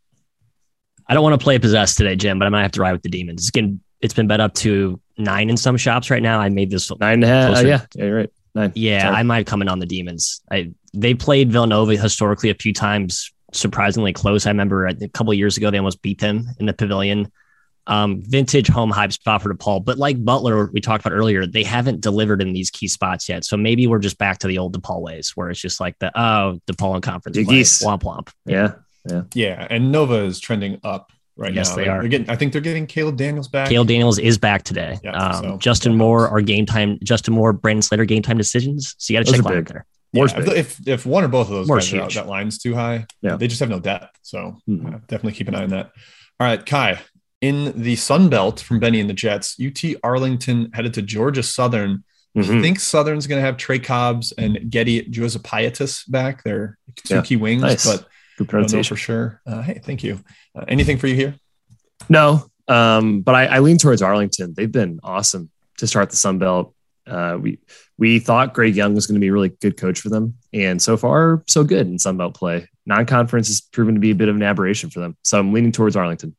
I 1.06 1.14
don't 1.14 1.22
want 1.22 1.38
to 1.38 1.42
play 1.42 1.58
possessed 1.58 1.96
today, 1.96 2.16
Jim, 2.16 2.38
but 2.38 2.46
I 2.46 2.48
might 2.50 2.62
have 2.62 2.72
to 2.72 2.80
ride 2.80 2.92
with 2.92 3.02
the 3.02 3.08
demons. 3.08 3.42
It's 3.42 3.50
getting 3.50 3.80
it's 4.00 4.14
been 4.14 4.26
bet 4.26 4.40
up 4.40 4.54
to 4.54 5.00
nine 5.16 5.50
in 5.50 5.56
some 5.56 5.76
shops 5.76 6.10
right 6.10 6.22
now. 6.22 6.38
I 6.40 6.48
made 6.48 6.70
this 6.70 6.90
nine 7.00 7.14
and 7.14 7.24
a 7.24 7.26
half. 7.26 7.56
Uh, 7.56 7.60
yeah, 7.60 7.80
yeah, 7.94 8.04
you're 8.04 8.16
right. 8.16 8.30
Nine. 8.54 8.72
Yeah, 8.74 9.02
Sorry. 9.02 9.16
I 9.16 9.22
might 9.22 9.46
come 9.46 9.62
in 9.62 9.68
on 9.68 9.78
the 9.78 9.86
demons. 9.86 10.42
I 10.50 10.72
they 10.92 11.14
played 11.14 11.50
Villanova 11.50 11.96
historically 11.96 12.50
a 12.50 12.54
few 12.54 12.72
times, 12.72 13.32
surprisingly 13.52 14.12
close. 14.12 14.46
I 14.46 14.50
remember 14.50 14.86
a 14.86 15.08
couple 15.08 15.32
years 15.34 15.56
ago 15.56 15.70
they 15.70 15.78
almost 15.78 16.02
beat 16.02 16.20
them 16.20 16.46
in 16.58 16.66
the 16.66 16.72
pavilion. 16.72 17.32
Um, 17.88 18.22
vintage 18.26 18.68
home 18.68 18.90
hype 18.90 19.12
spot 19.12 19.42
for 19.42 19.52
DePaul, 19.54 19.82
but 19.84 19.96
like 19.98 20.22
Butler, 20.22 20.70
we 20.72 20.80
talked 20.80 21.04
about 21.04 21.16
earlier, 21.16 21.46
they 21.46 21.62
haven't 21.62 22.02
delivered 22.02 22.42
in 22.42 22.52
these 22.52 22.70
key 22.70 22.86
spots 22.86 23.28
yet. 23.28 23.44
So 23.46 23.56
maybe 23.56 23.86
we're 23.86 23.98
just 23.98 24.18
back 24.18 24.38
to 24.40 24.46
the 24.46 24.58
old 24.58 24.80
DePaul 24.80 25.00
ways, 25.00 25.32
where 25.34 25.48
it's 25.48 25.58
just 25.60 25.80
like 25.80 25.98
the 25.98 26.10
oh 26.20 26.60
DePaul 26.66 26.94
and 26.94 27.02
conference 27.02 27.36
Big 27.38 27.46
play, 27.46 27.56
East. 27.60 27.82
womp 27.82 28.02
womp. 28.02 28.28
Yeah. 28.44 28.72
Yeah. 29.10 29.22
Yeah, 29.34 29.66
and 29.70 29.90
Nova 29.90 30.16
is 30.24 30.38
trending 30.38 30.78
up 30.84 31.12
right 31.36 31.54
Yes, 31.54 31.70
now. 31.70 31.76
they 31.76 31.84
They're- 31.84 32.08
getting, 32.08 32.28
I 32.28 32.36
think 32.36 32.52
they're 32.52 32.60
getting 32.60 32.86
Caleb 32.86 33.16
Daniels 33.16 33.48
back. 33.48 33.68
Caleb 33.70 33.88
Daniels 33.88 34.18
is 34.18 34.36
back 34.36 34.64
today. 34.64 34.98
Yeah, 35.02 35.12
um, 35.12 35.42
so 35.44 35.56
Justin 35.56 35.92
that 35.92 35.98
Moore 35.98 36.28
our 36.28 36.42
game 36.42 36.66
time. 36.66 36.98
Justin 37.02 37.32
Moore, 37.32 37.54
Brandon 37.54 37.80
Slater 37.80 38.04
game 38.04 38.20
time 38.22 38.36
decisions. 38.36 38.94
So 38.98 39.14
you 39.14 39.18
got 39.20 39.24
to 39.26 39.32
check 39.32 39.40
are 39.46 39.54
line 39.54 39.64
there. 39.64 39.86
Yeah, 40.12 40.24
if, 40.24 40.48
if 40.48 40.88
if 40.88 41.06
one 41.06 41.24
or 41.24 41.28
both 41.28 41.46
of 41.48 41.54
those 41.54 41.68
Moore's 41.68 41.86
guys 41.90 42.00
are 42.00 42.02
out, 42.02 42.12
that 42.14 42.26
line's 42.28 42.58
too 42.58 42.74
high. 42.74 43.06
Yeah. 43.22 43.36
they 43.36 43.46
just 43.46 43.60
have 43.60 43.70
no 43.70 43.78
depth. 43.80 44.18
So 44.22 44.56
Mhm. 44.68 44.86
uh, 44.94 44.98
definitely 45.06 45.32
keep 45.32 45.48
an 45.48 45.54
eye 45.54 45.62
on 45.62 45.70
that. 45.70 45.92
All 46.40 46.46
right, 46.46 46.64
Ky. 46.64 46.94
In 47.40 47.80
the 47.80 47.94
Sun 47.96 48.30
Belt 48.30 48.60
from 48.60 48.80
Benny 48.80 49.00
and 49.00 49.08
the 49.08 49.14
Jets, 49.14 49.56
UT 49.60 49.94
Arlington 50.02 50.70
headed 50.74 50.94
to 50.94 51.02
Georgia 51.02 51.42
Southern. 51.42 52.02
I 52.36 52.40
Mhm. 52.40 52.60
think 52.62 52.80
Southern's 52.80 53.26
going 53.26 53.40
to 53.40 53.46
have 53.46 53.56
Trey 53.56 53.78
Cobbs 53.78 54.32
and 54.36 54.70
Getty 54.70 55.02
Josephiatis 55.04 56.08
back. 56.10 56.42
They're 56.44 56.78
two 57.04 57.14
Yeah. 57.16 57.22
key 57.22 57.36
wings, 57.36 57.62
Nice. 57.62 57.84
but 57.86 57.96
Good 57.96 58.04
I 58.04 58.06
don't 58.38 58.40
know 58.40 58.50
pronunciation. 58.50 58.96
for 58.96 59.00
sure. 59.00 59.40
Uh, 59.46 59.62
hey, 59.62 59.80
thank 59.82 60.02
you. 60.04 60.20
Uh, 60.56 60.64
anything 60.68 60.98
for 60.98 61.06
you 61.06 61.14
here? 61.14 61.34
No, 62.08 62.46
um, 62.68 63.22
but 63.22 63.34
I, 63.34 63.46
I 63.46 63.58
lean 63.60 63.78
towards 63.78 64.02
Arlington. 64.02 64.54
They've 64.56 64.70
been 64.70 65.00
awesome 65.02 65.50
to 65.78 65.86
start 65.86 66.10
the 66.10 66.16
Sun 66.16 66.38
Belt. 66.38 66.74
Uh, 67.06 67.38
we 67.40 67.58
we 67.98 68.18
thought 68.20 68.52
Greg 68.54 68.76
Young 68.76 68.94
was 68.94 69.06
going 69.06 69.14
to 69.14 69.20
be 69.20 69.28
a 69.28 69.32
really 69.32 69.48
good 69.48 69.76
coach 69.76 70.00
for 70.00 70.08
them, 70.08 70.34
and 70.52 70.80
so 70.80 70.96
far 70.96 71.42
so 71.48 71.64
good 71.64 71.86
in 71.86 71.98
Sun 71.98 72.16
Belt 72.18 72.34
play. 72.34 72.68
Non-conference 72.86 73.48
has 73.48 73.60
proven 73.60 73.94
to 73.94 74.00
be 74.00 74.10
a 74.10 74.14
bit 74.14 74.28
of 74.28 74.36
an 74.36 74.42
aberration 74.42 74.90
for 74.90 75.00
them, 75.00 75.16
so 75.24 75.38
I'm 75.38 75.52
leaning 75.52 75.72
towards 75.72 75.96
Arlington. 75.96 76.36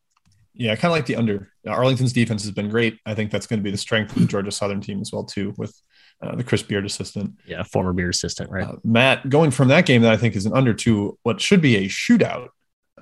Yeah, 0.60 0.74
I 0.74 0.75
kind 0.75 0.92
of 0.92 0.98
like 0.98 1.06
the 1.06 1.16
under. 1.16 1.54
Arlington's 1.66 2.12
defense 2.12 2.44
has 2.44 2.51
been 2.51 2.68
great. 2.68 3.00
I 3.06 3.16
think 3.16 3.32
that's 3.32 3.48
going 3.48 3.60
to 3.60 3.63
be 3.63 3.72
the 3.72 3.78
strength 3.78 4.13
of 4.13 4.22
the 4.22 4.28
Georgia 4.28 4.51
Southern 4.51 4.82
team 4.82 5.00
as 5.00 5.10
well 5.13 5.24
too, 5.24 5.54
with 5.58 5.74
uh, 6.22 6.36
the 6.36 6.44
Chris 6.44 6.62
Beard 6.62 6.86
assistant. 6.86 7.36
Yeah, 7.46 7.63
former 7.63 7.94
beard 7.94 8.13
assistant, 8.13 8.51
right? 8.51 8.66
Uh, 8.66 8.75
Matt, 8.84 9.30
going 9.30 9.51
from 9.51 9.70
that 9.70 9.86
game 9.86 10.01
that 10.01 10.12
I 10.12 10.18
think 10.18 10.36
is 10.36 10.46
an 10.46 10.51
under 10.54 10.74
to 10.74 11.18
what 11.24 11.39
should 11.39 11.62
be 11.62 11.78
a 11.78 11.88
shootout. 11.88 12.50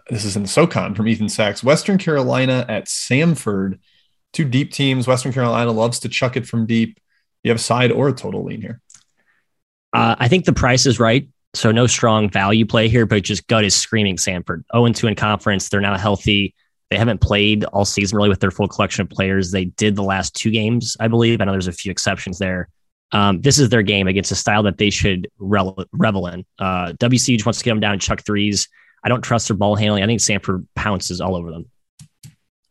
This 0.07 0.23
is 0.23 0.35
in 0.35 0.43
the 0.43 0.47
SoCon 0.47 0.93
from 0.93 1.07
Ethan 1.07 1.29
Sachs. 1.29 1.63
Western 1.63 1.97
Carolina 1.97 2.63
at 2.69 2.85
Samford. 2.85 3.79
Two 4.33 4.45
deep 4.45 4.71
teams. 4.71 5.07
Western 5.07 5.33
Carolina 5.33 5.71
loves 5.71 5.99
to 6.01 6.09
chuck 6.09 6.37
it 6.37 6.47
from 6.47 6.67
deep. 6.67 6.99
You 7.43 7.49
have 7.49 7.57
a 7.57 7.61
side 7.61 7.91
or 7.91 8.07
a 8.07 8.13
total 8.13 8.43
lean 8.43 8.61
here. 8.61 8.81
Uh, 9.93 10.15
I 10.19 10.27
think 10.27 10.45
the 10.45 10.53
price 10.53 10.85
is 10.85 10.99
right. 10.99 11.27
So 11.55 11.71
no 11.71 11.87
strong 11.87 12.29
value 12.29 12.67
play 12.67 12.87
here, 12.87 13.07
but 13.07 13.23
just 13.23 13.47
gut 13.47 13.63
is 13.63 13.73
screaming 13.73 14.17
Samford. 14.17 14.63
0 14.75 14.91
2 14.91 15.07
in 15.07 15.15
conference. 15.15 15.69
They're 15.69 15.81
now 15.81 15.97
healthy. 15.97 16.53
They 16.89 16.97
haven't 16.97 17.19
played 17.19 17.63
all 17.65 17.85
season 17.85 18.15
really 18.15 18.29
with 18.29 18.39
their 18.39 18.51
full 18.51 18.67
collection 18.67 19.01
of 19.01 19.09
players. 19.09 19.51
They 19.51 19.65
did 19.65 19.95
the 19.95 20.03
last 20.03 20.35
two 20.35 20.51
games, 20.51 20.95
I 20.99 21.07
believe. 21.07 21.41
I 21.41 21.45
know 21.45 21.51
there's 21.51 21.67
a 21.67 21.73
few 21.73 21.91
exceptions 21.91 22.39
there. 22.39 22.69
Um, 23.11 23.41
this 23.41 23.57
is 23.57 23.69
their 23.69 23.83
game 23.83 24.07
against 24.07 24.31
a 24.31 24.35
style 24.35 24.63
that 24.63 24.77
they 24.77 24.89
should 24.89 25.29
rel- 25.39 25.85
revel 25.91 26.27
in. 26.27 26.45
Uh, 26.59 26.93
WC 26.93 27.35
just 27.35 27.45
wants 27.45 27.59
to 27.59 27.65
get 27.65 27.71
them 27.71 27.79
down 27.79 27.93
and 27.93 28.01
chuck 28.01 28.23
threes. 28.25 28.67
I 29.03 29.09
don't 29.09 29.21
trust 29.21 29.47
their 29.47 29.57
ball 29.57 29.75
handling. 29.75 30.03
I 30.03 30.07
think 30.07 30.19
Samford 30.19 30.65
pounces 30.75 31.21
all 31.21 31.35
over 31.35 31.51
them. 31.51 31.65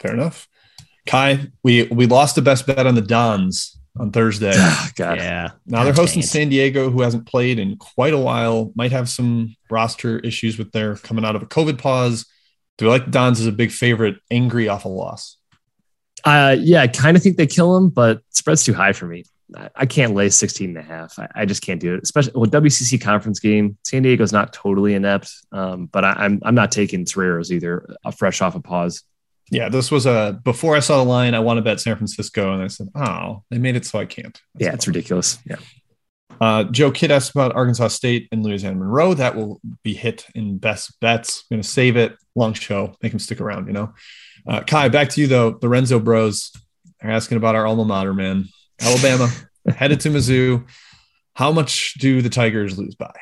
Fair 0.00 0.12
enough. 0.12 0.48
Ky, 1.06 1.50
we 1.62 1.84
we 1.84 2.06
lost 2.06 2.34
the 2.34 2.42
best 2.42 2.66
bet 2.66 2.86
on 2.86 2.94
the 2.94 3.00
Dons 3.00 3.78
on 3.98 4.10
Thursday. 4.12 4.52
God, 4.96 5.18
Yeah. 5.18 5.50
Now 5.64 5.84
they're 5.84 5.92
hosting. 5.92 6.22
San 6.22 6.48
Diego, 6.48 6.90
who 6.90 7.02
hasn't 7.02 7.26
played 7.26 7.58
in 7.58 7.76
quite 7.76 8.12
a 8.12 8.18
while. 8.18 8.72
Might 8.74 8.92
have 8.92 9.08
some 9.08 9.54
roster 9.70 10.18
issues 10.18 10.58
with 10.58 10.72
their 10.72 10.96
coming 10.96 11.24
out 11.24 11.36
of 11.36 11.42
a 11.42 11.46
COVID 11.46 11.78
pause. 11.78 12.26
Do 12.78 12.86
we 12.86 12.90
like 12.90 13.06
the 13.06 13.10
Dons 13.10 13.40
as 13.40 13.46
a 13.46 13.52
big 13.52 13.70
favorite, 13.70 14.16
angry 14.30 14.68
off 14.68 14.84
a 14.84 14.88
loss? 14.88 15.36
uh, 16.26 16.56
yeah, 16.58 16.82
I 16.82 16.88
kind 16.88 17.16
of 17.16 17.22
think 17.22 17.36
they 17.36 17.46
kill 17.46 17.76
him, 17.76 17.88
but 17.88 18.20
spread's 18.30 18.64
too 18.64 18.74
high 18.74 18.92
for 18.92 19.06
me. 19.06 19.24
I, 19.56 19.70
I 19.76 19.86
can't 19.86 20.14
lay 20.14 20.28
16 20.28 20.70
and 20.70 20.78
a 20.78 20.82
half. 20.82 21.18
I, 21.18 21.28
I 21.34 21.46
just 21.46 21.62
can't 21.62 21.80
do 21.80 21.94
it, 21.94 22.00
especially 22.02 22.32
well, 22.34 22.50
WCC 22.50 23.00
conference 23.00 23.38
game. 23.38 23.78
San 23.84 24.02
Diego's 24.02 24.32
not 24.32 24.52
totally 24.52 24.94
inept, 24.94 25.32
um, 25.52 25.86
but 25.86 26.04
I, 26.04 26.12
I'm 26.12 26.40
I'm 26.42 26.54
not 26.54 26.72
taking 26.72 27.04
Toreros 27.04 27.52
either, 27.52 27.96
uh, 28.04 28.10
fresh 28.10 28.42
off 28.42 28.56
a 28.56 28.60
pause. 28.60 29.04
Yeah, 29.52 29.68
this 29.68 29.92
was 29.92 30.06
a 30.06 30.40
before 30.42 30.74
I 30.74 30.80
saw 30.80 30.96
the 30.96 31.08
line, 31.08 31.34
I 31.34 31.38
want 31.38 31.58
to 31.58 31.62
bet 31.62 31.80
San 31.80 31.94
Francisco, 31.94 32.52
and 32.52 32.60
I 32.60 32.66
said, 32.66 32.88
"Oh, 32.96 33.44
they 33.50 33.58
made 33.58 33.76
it 33.76 33.86
so 33.86 34.00
I 34.00 34.06
can't." 34.06 34.40
That's 34.54 34.64
Yeah, 34.64 34.72
it's 34.72 34.88
ridiculous. 34.88 35.38
Yeah. 35.46 35.56
Uh, 36.40 36.64
Joe 36.64 36.90
Kidd 36.90 37.10
asked 37.10 37.30
about 37.30 37.54
Arkansas 37.54 37.88
State 37.88 38.28
and 38.32 38.44
Louisiana 38.44 38.76
Monroe. 38.76 39.14
That 39.14 39.36
will 39.36 39.60
be 39.82 39.94
hit 39.94 40.26
in 40.34 40.58
best 40.58 40.98
bets. 41.00 41.44
I'm 41.50 41.56
going 41.56 41.62
to 41.62 41.68
save 41.68 41.96
it. 41.96 42.16
Long 42.34 42.52
show. 42.52 42.94
Make 43.02 43.12
him 43.12 43.18
stick 43.18 43.40
around, 43.40 43.66
you 43.66 43.72
know. 43.72 43.94
Uh, 44.46 44.60
Ky, 44.60 44.88
back 44.88 45.08
to 45.10 45.20
you, 45.20 45.26
though. 45.26 45.58
Lorenzo 45.60 45.98
bros 45.98 46.52
are 47.02 47.10
asking 47.10 47.36
about 47.36 47.54
our 47.54 47.66
alma 47.66 47.84
mater, 47.84 48.14
man. 48.14 48.46
Alabama 48.80 49.28
headed 49.68 50.00
to 50.00 50.10
Mizzou. 50.10 50.66
How 51.34 51.52
much 51.52 51.94
do 51.94 52.22
the 52.22 52.30
Tigers 52.30 52.78
lose 52.78 52.94
by? 52.94 53.12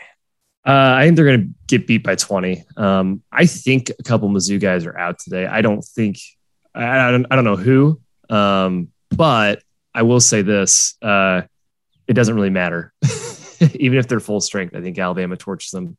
Uh, 0.66 0.94
I 0.96 1.04
think 1.04 1.16
they're 1.16 1.26
going 1.26 1.42
to 1.42 1.54
get 1.66 1.86
beat 1.86 2.02
by 2.02 2.14
20. 2.14 2.64
Um, 2.76 3.22
I 3.30 3.46
think 3.46 3.90
a 3.90 4.02
couple 4.02 4.28
Mizzou 4.30 4.58
guys 4.60 4.86
are 4.86 4.96
out 4.96 5.18
today. 5.18 5.46
I 5.46 5.60
don't 5.60 5.82
think, 5.82 6.18
I, 6.74 7.08
I, 7.08 7.10
don't, 7.10 7.26
I 7.30 7.36
don't 7.36 7.44
know 7.44 7.56
who, 7.56 8.00
um, 8.30 8.88
but 9.10 9.62
I 9.94 10.02
will 10.02 10.20
say 10.20 10.42
this 10.42 10.94
uh, 11.02 11.42
it 12.06 12.14
doesn't 12.14 12.34
really 12.34 12.50
matter. 12.50 12.92
Even 13.74 13.98
if 13.98 14.08
they're 14.08 14.20
full 14.20 14.40
strength, 14.40 14.74
I 14.74 14.80
think 14.80 14.98
Alabama 14.98 15.36
torches 15.36 15.70
them. 15.70 15.96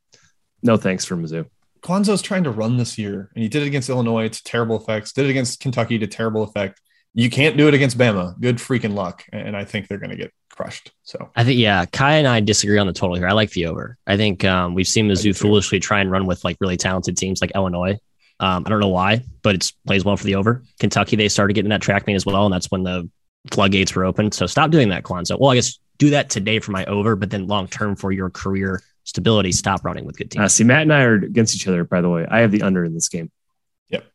No 0.62 0.78
thanks 0.78 1.06
for 1.06 1.16
Mizzou. 1.16 1.46
Cuonzo's 1.82 2.22
trying 2.22 2.44
to 2.46 2.52
run 2.52 2.78
this 2.78 2.98
year, 2.98 3.30
and 3.36 3.44
he 3.44 3.50
did 3.50 3.62
it 3.62 3.68
against 3.68 3.90
Illinois 3.90 4.28
to 4.28 4.44
terrible 4.44 4.76
effects. 4.76 5.14
Did 5.14 5.26
it 5.26 5.30
against 5.30 5.60
Kentucky 5.60 6.00
to 6.00 6.08
terrible 6.08 6.44
effect. 6.44 6.82
You 7.14 7.30
can't 7.30 7.56
do 7.56 7.68
it 7.68 7.74
against 7.74 7.98
Bama. 7.98 8.40
Good 8.42 8.58
freaking 8.58 8.94
luck. 8.94 9.24
And 9.32 9.56
I 9.56 9.64
think 9.64 9.88
they're 9.88 10.00
going 10.00 10.10
to 10.10 10.18
get 10.18 10.34
crushed. 10.50 10.92
So 11.04 11.30
I 11.36 11.44
think 11.44 11.60
yeah, 11.60 11.86
Ky 11.86 12.04
and 12.04 12.28
I 12.28 12.40
disagree 12.40 12.78
on 12.78 12.88
the 12.88 12.94
total 12.94 13.16
here. 13.16 13.28
I 13.28 13.34
like 13.34 13.52
the 13.52 13.68
over. 13.68 13.98
I 14.06 14.18
think 14.18 14.44
um, 14.44 14.74
we've 14.74 14.88
seen 14.88 15.08
do 15.08 15.14
Mizzou 15.14 15.38
foolishly 15.38 15.80
try 15.80 16.02
and 16.02 16.12
run 16.12 16.26
with 16.26 16.44
like 16.44 16.58
really 16.60 16.76
talented 16.76 17.18
teams 17.18 17.40
like 17.40 17.52
Illinois. 17.56 17.98
Um, 18.40 18.64
I 18.66 18.70
don't 18.70 18.82
know 18.82 18.90
why, 18.90 19.24
but 19.44 19.56
it 19.56 19.72
plays 19.88 20.04
well 20.04 20.18
for 20.18 20.26
the 20.26 20.36
over. 20.36 20.64
Kentucky 20.80 21.16
they 21.16 21.30
started 21.30 21.54
getting 21.54 21.70
that 21.70 21.82
track 21.82 22.06
meet 22.06 22.16
as 22.16 22.26
well, 22.26 22.46
and 22.46 22.54
that's 22.54 22.70
when 22.70 22.84
the 22.84 23.10
floodgates 23.52 23.96
were 23.96 24.04
open. 24.04 24.32
So 24.32 24.46
stop 24.46 24.72
doing 24.72 24.90
that, 24.90 25.04
Cuonzo. 25.04 25.40
Well, 25.40 25.52
I 25.52 25.56
guess 25.56 25.80
do 25.98 26.10
that 26.12 26.30
today 26.30 26.60
for 26.60 26.72
my 26.72 26.86
over, 26.86 27.16
but 27.16 27.30
then 27.30 27.48
long 27.48 27.68
term 27.68 27.96
for 27.96 28.12
your 28.12 28.30
career 28.30 28.82
stability, 29.04 29.52
stop 29.52 29.86
running 29.86 30.06
with 30.06 30.18
good 30.18 30.28
Uh, 30.36 30.42
teams. 30.42 30.54
see, 30.54 30.64
Matt 30.64 30.82
and 30.84 30.94
I 30.94 31.04
are 31.04 31.14
against 31.16 31.56
each 31.56 31.68
other, 31.68 31.84
by 31.84 32.02
the 32.02 32.10
way. 32.10 32.26
I 32.30 32.40
have 32.40 32.52
the 32.52 32.62
under 32.64 32.84
in 32.84 32.94
this 32.94 33.08
game. 33.10 33.32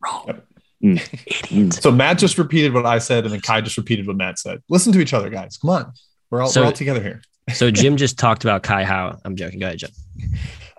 Wrong. 0.03 0.23
Yep. 0.27 0.45
Mm. 0.83 1.45
Idiot. 1.51 1.73
So 1.73 1.91
Matt 1.91 2.17
just 2.19 2.37
repeated 2.37 2.73
what 2.73 2.85
I 2.85 2.97
said, 2.99 3.23
and 3.23 3.33
then 3.33 3.39
Ky 3.41 3.61
just 3.61 3.77
repeated 3.77 4.05
what 4.07 4.15
Matt 4.17 4.37
said. 4.39 4.61
Listen 4.69 4.91
to 4.93 4.99
each 4.99 5.13
other, 5.13 5.29
guys. 5.29 5.57
Come 5.57 5.69
on, 5.69 5.93
we're 6.29 6.41
all 6.41 6.47
So- 6.49 6.61
we're 6.61 6.65
all 6.67 6.71
together 6.73 7.01
here. 7.01 7.21
So 7.53 7.69
Jim 7.71 7.97
just 7.97 8.17
talked 8.19 8.43
about 8.45 8.63
Ky 8.63 8.83
How. 8.83 9.19
I'm 9.25 9.35
joking. 9.35 9.59
Go 9.59 9.65
ahead, 9.65 9.79
Jim. 9.79 9.89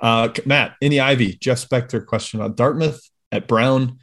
Uh, 0.01 0.29
Matt 0.47 0.75
in 0.81 0.91
the 0.91 1.01
Ivy, 1.01 1.35
Jeff 1.35 1.59
Spector 1.69 2.05
question 2.07 2.41
about 2.41 2.57
Dartmouth 2.57 3.01
at 3.31 3.47
Brown. 3.49 3.99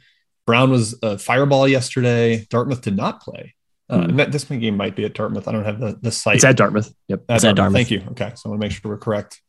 Brown 0.46 0.70
was 0.70 0.94
a 1.02 1.18
fireball 1.18 1.66
yesterday. 1.66 2.46
Dartmouth 2.50 2.82
did 2.82 2.96
not 2.96 3.22
play. 3.22 3.54
Uh, 3.90 3.96
Hmm. 3.96 4.10
and 4.10 4.18
that, 4.20 4.30
this 4.32 4.44
game 4.44 4.76
might 4.76 4.94
be 4.94 5.04
at 5.04 5.14
Dartmouth. 5.14 5.48
I 5.48 5.52
don't 5.52 5.64
have 5.64 5.80
the, 5.80 5.98
the 6.00 6.12
site. 6.12 6.36
It's 6.36 6.44
at 6.44 6.56
Dartmouth. 6.56 6.94
Yep. 7.08 7.24
At 7.28 7.34
it's 7.36 7.44
at 7.44 7.56
Dartmouth. 7.56 7.76
Thank 7.76 7.90
you. 7.90 8.02
Okay, 8.12 8.32
so 8.36 8.42
I 8.46 8.48
want 8.50 8.60
to 8.62 8.66
make 8.68 8.72
sure 8.72 8.90
we're 8.90 8.98
correct. 8.98 9.40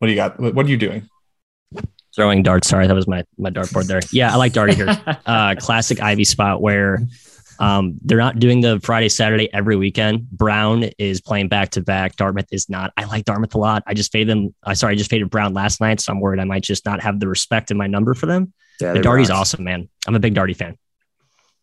What 0.00 0.06
do 0.08 0.12
you 0.12 0.16
got? 0.16 0.38
What, 0.40 0.54
what 0.54 0.66
are 0.66 0.68
you 0.68 0.76
doing? 0.76 1.08
Throwing 2.16 2.42
darts. 2.42 2.66
Sorry, 2.68 2.86
that 2.86 2.94
was 2.94 3.06
my 3.06 3.22
my 3.36 3.50
dartboard 3.50 3.86
there. 3.86 4.00
Yeah, 4.10 4.32
I 4.32 4.36
like 4.36 4.52
darty 4.52 4.74
here. 4.74 4.88
uh, 5.26 5.54
classic 5.58 6.00
Ivy 6.00 6.24
spot 6.24 6.60
where 6.60 7.00
um, 7.60 7.96
they're 8.02 8.18
not 8.18 8.38
doing 8.40 8.60
the 8.60 8.80
Friday, 8.80 9.08
Saturday 9.08 9.52
every 9.52 9.76
weekend. 9.76 10.28
Brown 10.30 10.84
is 10.98 11.20
playing 11.20 11.48
back 11.48 11.70
to 11.70 11.80
back. 11.82 12.16
Dartmouth 12.16 12.46
is 12.50 12.68
not. 12.68 12.92
I 12.96 13.04
like 13.04 13.24
Dartmouth 13.24 13.54
a 13.54 13.58
lot. 13.58 13.82
I 13.86 13.94
just 13.94 14.10
faded 14.10 14.28
them. 14.28 14.54
I 14.64 14.72
sorry, 14.74 14.94
I 14.94 14.96
just 14.96 15.10
faded 15.10 15.30
Brown 15.30 15.54
last 15.54 15.80
night, 15.80 16.00
so 16.00 16.12
I'm 16.12 16.20
worried 16.20 16.40
I 16.40 16.44
might 16.44 16.62
just 16.64 16.84
not 16.86 17.00
have 17.02 17.20
the 17.20 17.28
respect 17.28 17.70
in 17.70 17.76
my 17.76 17.86
number 17.86 18.14
for 18.14 18.26
them. 18.26 18.52
Yeah, 18.80 18.94
The 18.94 19.00
they 19.00 19.08
Darty's 19.08 19.30
awesome, 19.30 19.62
man. 19.64 19.88
I'm 20.06 20.14
a 20.14 20.20
big 20.20 20.34
Darty 20.34 20.56
fan. 20.56 20.76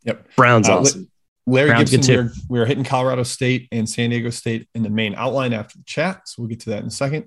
Yep. 0.04 0.36
Brown's 0.36 0.70
Uh, 0.70 0.80
awesome. 0.80 1.10
Larry 1.48 1.70
Brown's 1.70 1.92
Gibson, 1.92 2.16
we're, 2.16 2.32
we 2.50 2.60
were 2.60 2.66
hitting 2.66 2.84
Colorado 2.84 3.24
State 3.24 3.68
and 3.72 3.88
San 3.88 4.10
Diego 4.10 4.30
State 4.32 4.68
in 4.74 4.84
the 4.84 4.90
main 4.90 5.14
outline 5.16 5.54
after 5.54 5.78
the 5.78 5.84
chat. 5.86 6.28
So 6.28 6.42
we'll 6.42 6.50
get 6.50 6.62
to 6.62 6.72
that 6.72 6.82
in 6.82 6.88
a 6.88 6.92
second. 6.92 7.26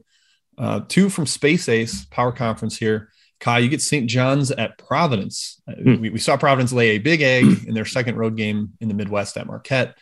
Uh, 0.56 0.80
two 0.88 1.08
from 1.08 1.24
Space 1.26 1.68
Ace 1.68 2.04
Power 2.06 2.32
Conference 2.32 2.76
here. 2.76 3.10
Ky, 3.40 3.60
you 3.60 3.68
get 3.68 3.80
St. 3.80 4.10
John's 4.10 4.50
at 4.50 4.76
Providence. 4.78 5.62
Hmm. 5.68 6.00
We, 6.00 6.10
we 6.10 6.18
saw 6.18 6.36
Providence 6.36 6.72
lay 6.72 6.90
a 6.90 6.98
big 6.98 7.22
egg 7.22 7.44
in 7.68 7.74
their 7.74 7.84
second 7.84 8.16
road 8.16 8.36
game 8.36 8.72
in 8.80 8.88
the 8.88 8.94
Midwest 8.94 9.36
at 9.36 9.46
Marquette. 9.46 9.96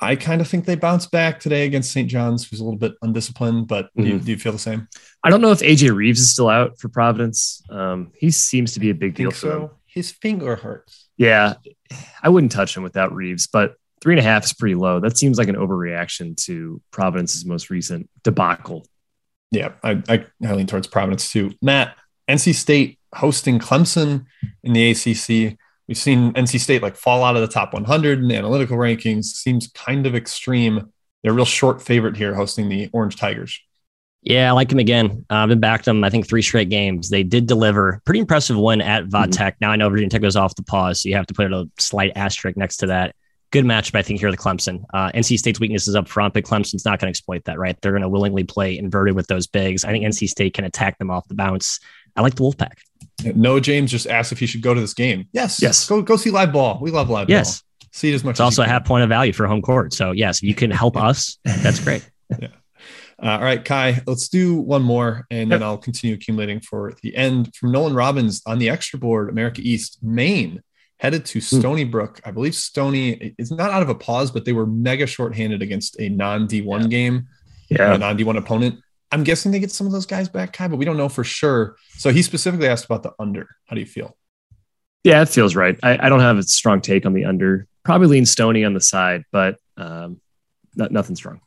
I 0.00 0.14
kind 0.14 0.40
of 0.40 0.46
think 0.46 0.64
they 0.64 0.76
bounce 0.76 1.06
back 1.06 1.40
today 1.40 1.66
against 1.66 1.90
St. 1.90 2.08
John's, 2.08 2.48
who's 2.48 2.60
a 2.60 2.64
little 2.64 2.78
bit 2.78 2.92
undisciplined, 3.02 3.66
but 3.66 3.88
do, 3.96 4.04
you, 4.04 4.14
Mhm. 4.14 4.24
do 4.24 4.30
you 4.30 4.36
feel 4.38 4.52
the 4.52 4.58
same? 4.60 4.86
I 5.24 5.30
don't 5.30 5.40
know 5.40 5.50
if 5.50 5.58
AJ 5.58 5.90
Reeves 5.92 6.20
is 6.20 6.30
still 6.32 6.48
out 6.48 6.78
for 6.78 6.88
Providence. 6.88 7.60
Um, 7.68 8.12
he 8.16 8.30
seems 8.30 8.74
to 8.74 8.80
be 8.80 8.90
a 8.90 8.94
big 8.94 9.14
deal 9.16 9.32
Think 9.32 9.40
for 9.40 9.46
them. 9.48 9.70
So. 9.98 10.08
His 10.08 10.10
finger 10.12 10.56
hurts. 10.56 11.08
Yeah, 11.16 11.54
I 12.22 12.28
wouldn't 12.28 12.52
touch 12.52 12.76
him 12.76 12.82
without 12.82 13.14
Reeves, 13.14 13.46
but 13.46 13.74
three 14.00 14.14
and 14.14 14.20
a 14.20 14.22
half 14.22 14.44
is 14.44 14.52
pretty 14.52 14.74
low. 14.74 15.00
That 15.00 15.18
seems 15.18 15.38
like 15.38 15.48
an 15.48 15.56
overreaction 15.56 16.36
to 16.44 16.80
Providence's 16.90 17.44
most 17.44 17.70
recent 17.70 18.08
debacle. 18.22 18.86
Yeah, 19.50 19.72
I, 19.82 20.02
I, 20.08 20.26
I 20.44 20.52
lean 20.52 20.66
towards 20.66 20.86
Providence 20.86 21.30
too. 21.30 21.52
Matt, 21.62 21.96
NC 22.28 22.54
State 22.54 22.98
hosting 23.14 23.58
Clemson 23.58 24.26
in 24.62 24.72
the 24.72 24.90
ACC. 24.90 25.58
We've 25.86 25.96
seen 25.96 26.32
NC 26.34 26.60
State 26.60 26.82
like 26.82 26.96
fall 26.96 27.24
out 27.24 27.36
of 27.36 27.42
the 27.42 27.48
top 27.48 27.72
100 27.72 28.18
in 28.18 28.28
the 28.28 28.36
analytical 28.36 28.76
rankings. 28.76 29.24
Seems 29.24 29.68
kind 29.68 30.06
of 30.06 30.14
extreme. 30.14 30.92
They're 31.22 31.32
a 31.32 31.34
real 31.34 31.46
short 31.46 31.80
favorite 31.80 32.16
here 32.16 32.34
hosting 32.34 32.68
the 32.68 32.90
Orange 32.92 33.16
Tigers. 33.16 33.60
Yeah, 34.22 34.48
I 34.48 34.52
like 34.52 34.68
them 34.68 34.78
again. 34.78 35.24
Uh, 35.30 35.36
I've 35.36 35.48
been 35.48 35.60
backed 35.60 35.84
them, 35.84 36.02
I 36.02 36.10
think, 36.10 36.28
three 36.28 36.42
straight 36.42 36.68
games. 36.68 37.08
They 37.08 37.22
did 37.22 37.46
deliver. 37.46 38.02
Pretty 38.04 38.20
impressive 38.20 38.58
win 38.58 38.80
at 38.80 39.06
Va 39.06 39.26
Tech. 39.28 39.54
Mm-hmm. 39.54 39.64
Now 39.64 39.70
I 39.70 39.76
know 39.76 39.88
Virginia 39.88 40.10
Tech 40.10 40.22
goes 40.22 40.36
off 40.36 40.54
the 40.54 40.62
pause, 40.62 41.02
so 41.02 41.08
you 41.08 41.14
have 41.14 41.26
to 41.26 41.34
put 41.34 41.52
a 41.52 41.68
slight 41.78 42.12
asterisk 42.16 42.56
next 42.56 42.78
to 42.78 42.86
that. 42.86 43.14
Good 43.50 43.64
matchup, 43.64 43.94
I 43.94 44.02
think, 44.02 44.20
here 44.20 44.28
with 44.28 44.38
Clemson. 44.38 44.84
Uh, 44.92 45.10
NC 45.12 45.38
State's 45.38 45.58
weakness 45.58 45.88
is 45.88 45.94
up 45.94 46.06
front, 46.06 46.34
but 46.34 46.44
Clemson's 46.44 46.84
not 46.84 46.98
going 46.98 47.06
to 47.06 47.10
exploit 47.10 47.44
that, 47.44 47.58
right? 47.58 47.80
They're 47.80 47.92
going 47.92 48.02
to 48.02 48.08
willingly 48.08 48.44
play 48.44 48.76
inverted 48.76 49.14
with 49.14 49.26
those 49.28 49.46
bigs. 49.46 49.84
I 49.84 49.90
think 49.90 50.04
NC 50.04 50.28
State 50.28 50.52
can 50.52 50.64
attack 50.64 50.98
them 50.98 51.10
off 51.10 51.26
the 51.28 51.34
bounce. 51.34 51.80
I 52.14 52.20
like 52.20 52.34
the 52.34 52.42
Wolfpack. 52.42 52.74
No, 53.34 53.58
James 53.58 53.90
just 53.90 54.06
asked 54.06 54.32
if 54.32 54.38
he 54.38 54.46
should 54.46 54.60
go 54.60 54.74
to 54.74 54.80
this 54.80 54.92
game. 54.92 55.28
Yes. 55.32 55.62
Yes. 55.62 55.88
Go 55.88 56.02
go 56.02 56.16
see 56.16 56.30
live 56.30 56.52
ball. 56.52 56.78
We 56.80 56.90
love 56.90 57.08
live 57.08 57.30
yes. 57.30 57.62
ball. 57.62 57.88
See 57.92 58.10
it 58.10 58.14
as 58.14 58.24
much. 58.24 58.34
It's 58.34 58.40
also 58.40 58.62
a 58.62 58.66
half 58.66 58.84
point 58.84 59.02
of 59.02 59.08
value 59.08 59.32
for 59.32 59.46
home 59.46 59.62
court. 59.62 59.94
So 59.94 60.12
yes, 60.12 60.38
if 60.38 60.42
you 60.44 60.54
can 60.54 60.70
help 60.70 60.96
us, 60.96 61.38
that's 61.44 61.80
great. 61.80 62.08
yeah. 62.38 62.48
Uh, 63.20 63.30
all 63.30 63.40
right, 63.40 63.64
Ky, 63.64 64.00
let's 64.06 64.28
do 64.28 64.56
one 64.56 64.82
more 64.82 65.26
and 65.30 65.50
then 65.50 65.62
I'll 65.62 65.78
continue 65.78 66.14
accumulating 66.14 66.60
for 66.60 66.94
the 67.02 67.16
end. 67.16 67.54
From 67.56 67.72
Nolan 67.72 67.94
Robbins 67.94 68.42
on 68.46 68.58
the 68.58 68.68
extra 68.68 68.98
board, 68.98 69.28
America 69.28 69.60
East, 69.60 69.98
Maine 70.02 70.62
headed 70.98 71.24
to 71.26 71.40
hmm. 71.40 71.58
Stony 71.58 71.84
Brook. 71.84 72.20
I 72.24 72.30
believe 72.30 72.54
Stony 72.54 73.34
is 73.38 73.50
not 73.50 73.70
out 73.70 73.82
of 73.82 73.88
a 73.88 73.94
pause, 73.94 74.30
but 74.30 74.44
they 74.44 74.52
were 74.52 74.66
mega 74.66 75.06
shorthanded 75.06 75.62
against 75.62 75.98
a 76.00 76.08
non 76.08 76.46
D1 76.46 76.82
yeah. 76.82 76.86
game, 76.88 77.26
yeah, 77.68 77.94
a 77.94 77.98
non 77.98 78.16
D1 78.16 78.36
opponent. 78.36 78.80
I'm 79.10 79.24
guessing 79.24 79.52
they 79.52 79.60
get 79.60 79.72
some 79.72 79.86
of 79.86 79.92
those 79.92 80.06
guys 80.06 80.28
back, 80.28 80.52
Ky, 80.52 80.68
but 80.68 80.76
we 80.76 80.84
don't 80.84 80.98
know 80.98 81.08
for 81.08 81.24
sure. 81.24 81.76
So 81.96 82.10
he 82.10 82.22
specifically 82.22 82.68
asked 82.68 82.84
about 82.84 83.02
the 83.02 83.12
under. 83.18 83.48
How 83.66 83.74
do 83.74 83.80
you 83.80 83.86
feel? 83.86 84.16
Yeah, 85.02 85.22
it 85.22 85.28
feels 85.28 85.56
right. 85.56 85.78
I, 85.82 86.06
I 86.06 86.08
don't 86.08 86.20
have 86.20 86.36
a 86.36 86.42
strong 86.42 86.80
take 86.82 87.06
on 87.06 87.14
the 87.14 87.24
under. 87.24 87.66
Probably 87.84 88.08
lean 88.08 88.26
Stony 88.26 88.64
on 88.64 88.74
the 88.74 88.80
side, 88.80 89.24
but 89.32 89.56
um, 89.78 90.20
not, 90.74 90.92
nothing 90.92 91.16
strong. 91.16 91.40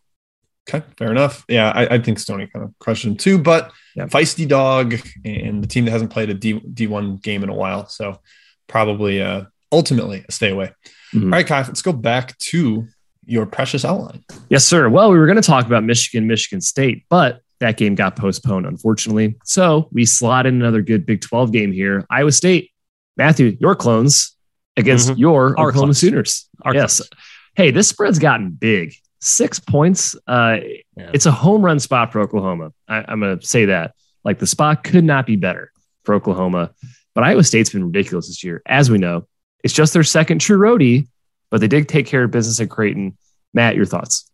Okay, 0.69 0.86
fair 0.97 1.12
enough. 1.12 1.43
Yeah, 1.47 1.71
I, 1.71 1.95
I 1.95 2.00
think 2.00 2.19
Stony 2.19 2.47
kind 2.47 2.63
of 2.63 2.74
crushed 2.80 3.04
him 3.04 3.17
too, 3.17 3.38
but 3.38 3.71
yeah. 3.95 4.06
feisty 4.06 4.47
dog 4.47 4.95
and 5.26 5.63
the 5.63 5.67
team 5.67 5.86
that 5.86 5.91
hasn't 5.91 6.12
played 6.12 6.30
a 6.30 6.34
D 6.34 6.60
D1 6.60 7.21
game 7.21 7.43
in 7.43 7.50
a 7.50 7.54
while. 7.54 7.88
So 7.88 8.19
probably 8.67 9.21
uh, 9.21 9.45
ultimately 9.71 10.24
a 10.28 10.32
stay 10.32 10.52
away. 10.52 10.71
Mm-hmm. 11.13 11.34
All 11.34 11.39
right, 11.39 11.47
Ky, 11.47 11.54
let's 11.56 11.82
go 11.82 11.93
back 11.93 12.38
to 12.38 12.88
your 13.26 13.45
precious 13.45 13.84
outline. 13.84 14.24
Yes, 14.50 14.65
sir. 14.65 14.88
Well, 14.89 15.12
we 15.12 15.17
were 15.17 15.26
going 15.26 15.36
to 15.38 15.41
talk 15.41 15.65
about 15.65 15.84
Michigan, 15.84 16.28
Michigan 16.28 16.62
State, 16.62 17.06
but 17.10 17.41
that 17.60 17.78
game 17.78 17.95
got 17.95 18.15
postponed, 18.15 18.65
unfortunately. 18.65 19.36
So 19.43 19.89
we 19.91 20.06
slot 20.06 20.45
in 20.45 20.56
another 20.56 20.82
good 20.82 21.06
Big 21.06 21.21
12 21.21 21.52
game 21.52 21.71
here. 21.71 22.06
Iowa 22.10 22.32
State, 22.32 22.71
Matthew, 23.17 23.58
your 23.60 23.76
clones 23.76 24.36
against 24.78 25.10
mm-hmm. 25.10 25.19
your 25.19 25.60
Our 25.60 25.69
Oklahoma 25.69 25.71
clones. 25.71 26.00
Sooners. 26.00 26.50
Our 26.63 26.74
yes. 26.74 26.97
Clones. 26.97 27.10
Hey, 27.56 27.71
this 27.71 27.88
spread's 27.89 28.19
gotten 28.19 28.52
big. 28.52 28.93
Six 29.21 29.60
points. 29.60 30.15
Uh, 30.27 30.57
yeah. 30.97 31.12
It's 31.13 31.27
a 31.27 31.31
home 31.31 31.63
run 31.63 31.79
spot 31.79 32.12
for 32.12 32.19
Oklahoma. 32.19 32.73
I, 32.88 33.05
I'm 33.07 33.19
going 33.19 33.39
to 33.39 33.45
say 33.45 33.65
that. 33.65 33.93
Like 34.23 34.39
the 34.39 34.47
spot 34.47 34.84
could 34.84 35.03
not 35.03 35.25
be 35.25 35.36
better 35.36 35.71
for 36.03 36.15
Oklahoma. 36.15 36.71
But 37.13 37.23
Iowa 37.23 37.43
State's 37.43 37.69
been 37.69 37.86
ridiculous 37.86 38.27
this 38.27 38.43
year, 38.43 38.62
as 38.65 38.89
we 38.89 38.97
know. 38.97 39.27
It's 39.63 39.73
just 39.73 39.93
their 39.93 40.03
second 40.03 40.39
true 40.39 40.57
roadie, 40.57 41.07
but 41.49 41.62
they 41.62 41.67
did 41.67 41.88
take 41.88 42.07
care 42.07 42.23
of 42.23 42.31
business 42.31 42.60
at 42.60 42.69
Creighton. 42.69 43.17
Matt, 43.53 43.75
your 43.75 43.86
thoughts? 43.86 44.31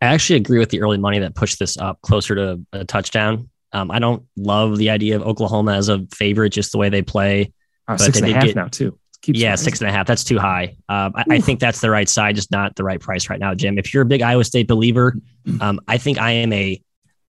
I 0.00 0.06
actually 0.06 0.36
agree 0.36 0.58
with 0.58 0.70
the 0.70 0.80
early 0.80 0.98
money 0.98 1.18
that 1.18 1.34
pushed 1.34 1.58
this 1.58 1.76
up 1.76 2.00
closer 2.02 2.34
to 2.34 2.60
a 2.72 2.84
touchdown. 2.84 3.50
Um, 3.72 3.90
I 3.90 3.98
don't 3.98 4.24
love 4.36 4.78
the 4.78 4.90
idea 4.90 5.16
of 5.16 5.22
Oklahoma 5.22 5.74
as 5.74 5.88
a 5.88 6.06
favorite, 6.14 6.50
just 6.50 6.72
the 6.72 6.78
way 6.78 6.88
they 6.88 7.02
play. 7.02 7.52
Uh, 7.88 7.96
but 7.98 8.14
they 8.14 8.32
did 8.32 8.42
get, 8.42 8.56
now 8.56 8.68
too. 8.68 8.98
Keeps 9.26 9.40
yeah, 9.40 9.56
six 9.56 9.80
and 9.80 9.90
a 9.90 9.92
half. 9.92 10.06
That's 10.06 10.22
too 10.22 10.38
high. 10.38 10.76
Um, 10.88 11.12
I, 11.16 11.24
I, 11.30 11.40
think 11.40 11.58
that's 11.58 11.80
the 11.80 11.90
right 11.90 12.08
side, 12.08 12.36
just 12.36 12.52
not 12.52 12.76
the 12.76 12.84
right 12.84 13.00
price 13.00 13.28
right 13.28 13.40
now, 13.40 13.56
Jim. 13.56 13.76
If 13.76 13.92
you're 13.92 14.04
a 14.04 14.06
big 14.06 14.22
Iowa 14.22 14.44
State 14.44 14.68
believer, 14.68 15.16
um, 15.60 15.80
I 15.88 15.98
think 15.98 16.18
I 16.18 16.30
am 16.30 16.52
a 16.52 16.80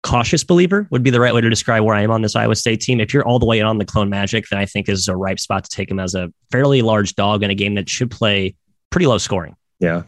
cautious 0.02 0.44
believer. 0.44 0.87
Would 0.90 1.02
be 1.02 1.09
the 1.09 1.20
right 1.20 1.32
way 1.32 1.40
to 1.40 1.48
describe 1.48 1.85
where 1.85 1.94
I 1.94 2.02
am 2.02 2.11
on 2.11 2.20
this 2.20 2.37
Iowa 2.37 2.54
State 2.54 2.82
team. 2.82 3.00
If 3.00 3.14
you're 3.14 3.26
all 3.26 3.38
the 3.38 3.46
way 3.46 3.61
in 3.61 3.64
on 3.64 3.78
the 3.78 3.87
Clone 3.87 4.11
Magic, 4.11 4.44
then 4.50 4.59
I 4.59 4.66
think 4.66 4.90
is 4.90 5.09
a 5.09 5.16
ripe 5.16 5.40
spot 5.40 5.64
to 5.64 5.70
take 5.70 5.90
him 5.90 5.98
as 5.98 6.14
a 6.14 6.30
fairly 6.52 6.82
large 6.82 7.14
dog 7.14 7.42
in 7.42 7.48
a 7.48 7.54
game 7.54 7.76
that 7.76 7.88
should 7.88 8.11
play 8.11 8.54
pretty 8.90 9.06
low 9.06 9.16
scoring. 9.16 9.56
Yeah, 9.80 10.02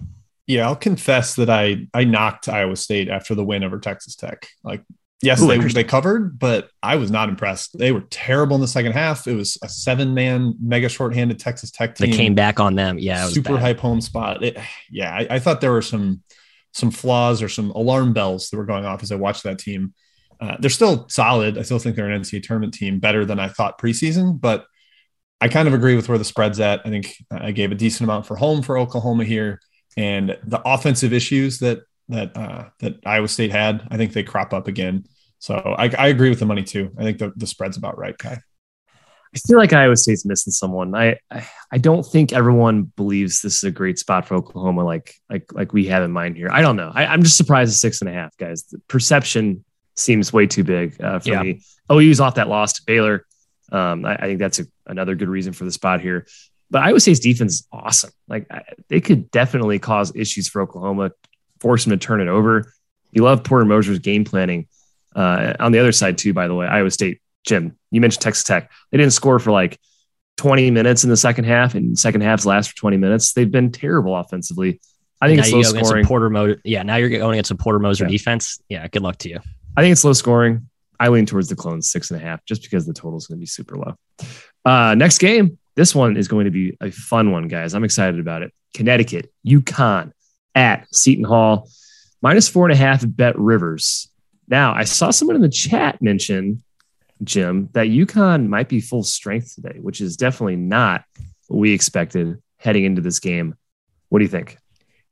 yeah, 0.46 0.66
I'll 0.66 0.76
confess 0.76 1.36
that 1.36 1.48
I 1.48 1.86
I 1.94 2.04
knocked 2.04 2.50
Iowa 2.50 2.76
State 2.76 3.08
after 3.08 3.34
the 3.34 3.46
win 3.46 3.64
over 3.64 3.78
Texas 3.78 4.14
Tech. 4.14 4.46
Like, 4.62 4.82
yes, 5.22 5.42
Ooh, 5.42 5.48
they 5.48 5.58
they 5.58 5.84
covered, 5.84 6.38
but 6.38 6.70
I 6.82 6.96
was 6.96 7.10
not 7.10 7.28
impressed. 7.28 7.76
They 7.78 7.92
were 7.92 8.02
terrible 8.02 8.54
in 8.54 8.60
the 8.60 8.68
second 8.68 8.92
half. 8.92 9.26
It 9.26 9.34
was 9.34 9.58
a 9.62 9.68
seven 9.68 10.14
man 10.14 10.54
mega 10.60 10.88
shorthanded 10.88 11.38
Texas 11.38 11.70
Tech 11.70 11.94
team. 11.94 12.10
They 12.10 12.16
came 12.16 12.34
back 12.34 12.60
on 12.60 12.74
them. 12.74 12.98
Yeah, 12.98 13.26
super 13.26 13.54
bad. 13.54 13.62
hype 13.62 13.80
home 13.80 14.00
spot. 14.00 14.42
It, 14.42 14.58
yeah, 14.90 15.12
I, 15.14 15.36
I, 15.36 15.38
thought 15.38 15.60
there 15.60 15.72
were 15.72 15.82
some 15.82 16.22
some 16.72 16.90
flaws 16.90 17.42
or 17.42 17.48
some 17.48 17.70
alarm 17.72 18.12
bells 18.12 18.50
that 18.50 18.56
were 18.56 18.66
going 18.66 18.84
off 18.84 19.02
as 19.02 19.10
I 19.10 19.16
watched 19.16 19.42
that 19.44 19.58
team. 19.58 19.94
Uh, 20.40 20.56
they're 20.60 20.70
still 20.70 21.08
solid. 21.08 21.58
I 21.58 21.62
still 21.62 21.78
think 21.78 21.96
they're 21.96 22.10
an 22.10 22.22
NCAA 22.22 22.42
tournament 22.44 22.74
team, 22.74 23.00
better 23.00 23.24
than 23.24 23.40
I 23.40 23.48
thought 23.48 23.80
preseason, 23.80 24.40
but. 24.40 24.66
I 25.40 25.46
kind 25.46 25.68
of 25.68 25.74
agree 25.74 25.94
with 25.94 26.08
where 26.08 26.18
the 26.18 26.24
spread's 26.24 26.58
at. 26.58 26.80
I 26.84 26.88
think 26.88 27.14
I 27.30 27.52
gave 27.52 27.70
a 27.70 27.76
decent 27.76 28.10
amount 28.10 28.26
for 28.26 28.34
home 28.34 28.60
for 28.60 28.76
Oklahoma 28.76 29.22
here 29.22 29.60
and 29.96 30.36
the 30.44 30.60
offensive 30.64 31.12
issues 31.12 31.58
that 31.58 31.82
that 32.08 32.36
uh, 32.36 32.68
that 32.80 33.00
Iowa 33.04 33.28
State 33.28 33.50
had, 33.50 33.86
I 33.90 33.96
think 33.96 34.12
they 34.12 34.22
crop 34.22 34.52
up 34.52 34.68
again. 34.68 35.04
So 35.38 35.54
I, 35.54 35.88
I 35.96 36.08
agree 36.08 36.30
with 36.30 36.40
the 36.40 36.46
money 36.46 36.64
too. 36.64 36.90
I 36.98 37.02
think 37.02 37.18
the, 37.18 37.32
the 37.36 37.46
spread's 37.46 37.76
about 37.76 37.98
right, 37.98 38.18
Ky. 38.18 38.28
I 39.34 39.38
feel 39.46 39.58
like 39.58 39.72
Iowa 39.72 39.96
State's 39.96 40.24
missing 40.24 40.52
someone. 40.52 40.94
I, 40.94 41.18
I, 41.30 41.46
I 41.70 41.78
don't 41.78 42.02
think 42.02 42.32
everyone 42.32 42.84
believes 42.96 43.42
this 43.42 43.56
is 43.56 43.64
a 43.64 43.70
great 43.70 43.98
spot 43.98 44.26
for 44.26 44.34
Oklahoma, 44.34 44.84
like 44.84 45.14
like 45.28 45.52
like 45.52 45.72
we 45.72 45.86
have 45.86 46.02
in 46.02 46.10
mind 46.10 46.36
here. 46.36 46.48
I 46.50 46.62
don't 46.62 46.76
know. 46.76 46.90
I, 46.94 47.12
am 47.12 47.22
just 47.22 47.36
surprised 47.36 47.70
at 47.70 47.76
six 47.76 48.00
and 48.00 48.08
a 48.08 48.12
half, 48.12 48.36
guys. 48.38 48.64
The 48.64 48.78
perception 48.88 49.64
seems 49.96 50.32
way 50.32 50.46
too 50.46 50.64
big 50.64 51.00
uh, 51.02 51.18
for 51.18 51.28
yeah. 51.28 51.42
me. 51.42 51.62
OU's 51.92 52.20
off 52.20 52.36
that 52.36 52.48
loss 52.48 52.74
to 52.74 52.82
Baylor. 52.86 53.26
Um, 53.70 54.06
I, 54.06 54.14
I, 54.14 54.20
think 54.22 54.38
that's 54.38 54.60
a, 54.60 54.66
another 54.86 55.14
good 55.14 55.28
reason 55.28 55.52
for 55.52 55.64
the 55.64 55.72
spot 55.72 56.00
here. 56.00 56.26
But 56.70 56.82
Iowa 56.82 57.00
State's 57.00 57.20
defense 57.20 57.54
is 57.54 57.68
awesome. 57.70 58.10
Like 58.28 58.46
they 58.88 59.00
could 59.00 59.30
definitely 59.30 59.78
cause 59.78 60.12
issues 60.14 60.48
for 60.48 60.62
Oklahoma, 60.62 61.12
force 61.60 61.84
them 61.84 61.90
to 61.90 61.96
turn 61.96 62.20
it 62.20 62.28
over. 62.28 62.72
You 63.12 63.22
love 63.22 63.44
Porter 63.44 63.64
Moser's 63.64 63.98
game 63.98 64.24
planning. 64.24 64.68
Uh, 65.14 65.54
on 65.58 65.72
the 65.72 65.78
other 65.78 65.92
side, 65.92 66.18
too, 66.18 66.32
by 66.32 66.48
the 66.48 66.54
way, 66.54 66.66
Iowa 66.66 66.90
State, 66.90 67.20
Jim, 67.44 67.76
you 67.90 68.00
mentioned 68.00 68.22
Texas 68.22 68.44
Tech. 68.44 68.70
They 68.90 68.98
didn't 68.98 69.12
score 69.12 69.38
for 69.38 69.50
like 69.50 69.78
20 70.36 70.70
minutes 70.70 71.04
in 71.04 71.10
the 71.10 71.16
second 71.16 71.44
half, 71.44 71.74
and 71.74 71.98
second 71.98 72.20
halves 72.20 72.46
last 72.46 72.70
for 72.70 72.76
20 72.76 72.96
minutes. 72.96 73.32
They've 73.32 73.50
been 73.50 73.72
terrible 73.72 74.14
offensively. 74.16 74.80
I 75.20 75.26
think 75.26 75.38
now 75.38 75.44
it's 75.44 75.52
low 75.52 75.82
scoring. 75.82 76.06
Porter 76.06 76.30
Moser, 76.30 76.60
yeah, 76.64 76.82
now 76.84 76.96
you're 76.96 77.08
going 77.08 77.34
against 77.34 77.50
a 77.50 77.56
Porter 77.56 77.80
Moser 77.80 78.04
yeah. 78.04 78.10
defense. 78.10 78.60
Yeah, 78.68 78.86
good 78.86 79.02
luck 79.02 79.16
to 79.18 79.28
you. 79.28 79.40
I 79.76 79.82
think 79.82 79.92
it's 79.92 80.04
low 80.04 80.12
scoring. 80.12 80.68
I 81.00 81.08
lean 81.08 81.26
towards 81.26 81.48
the 81.48 81.56
clones 81.56 81.90
six 81.90 82.10
and 82.10 82.20
a 82.20 82.24
half, 82.24 82.44
just 82.44 82.62
because 82.62 82.86
the 82.86 82.92
total 82.92 83.18
is 83.18 83.26
going 83.26 83.38
to 83.38 83.40
be 83.40 83.46
super 83.46 83.76
low. 83.76 83.94
Uh, 84.64 84.94
next 84.94 85.18
game, 85.18 85.58
this 85.74 85.94
one 85.94 86.16
is 86.16 86.28
going 86.28 86.44
to 86.44 86.50
be 86.50 86.76
a 86.80 86.90
fun 86.90 87.32
one, 87.32 87.48
guys. 87.48 87.74
I'm 87.74 87.84
excited 87.84 88.20
about 88.20 88.42
it. 88.42 88.52
Connecticut, 88.74 89.32
UConn 89.46 90.12
at 90.58 90.92
Seton 90.92 91.24
Hall, 91.24 91.70
minus 92.20 92.48
four 92.48 92.66
and 92.66 92.72
a 92.72 92.76
half 92.76 93.02
BetRivers. 93.02 94.08
Now, 94.48 94.74
I 94.74 94.84
saw 94.84 95.10
someone 95.10 95.36
in 95.36 95.42
the 95.42 95.48
chat 95.48 96.02
mention, 96.02 96.64
Jim, 97.22 97.68
that 97.74 97.86
UConn 97.86 98.48
might 98.48 98.68
be 98.68 98.80
full 98.80 99.04
strength 99.04 99.54
today, 99.54 99.78
which 99.80 100.00
is 100.00 100.16
definitely 100.16 100.56
not 100.56 101.04
what 101.46 101.60
we 101.60 101.72
expected 101.72 102.42
heading 102.56 102.84
into 102.84 103.00
this 103.00 103.20
game. 103.20 103.54
What 104.08 104.18
do 104.18 104.24
you 104.24 104.30
think? 104.30 104.58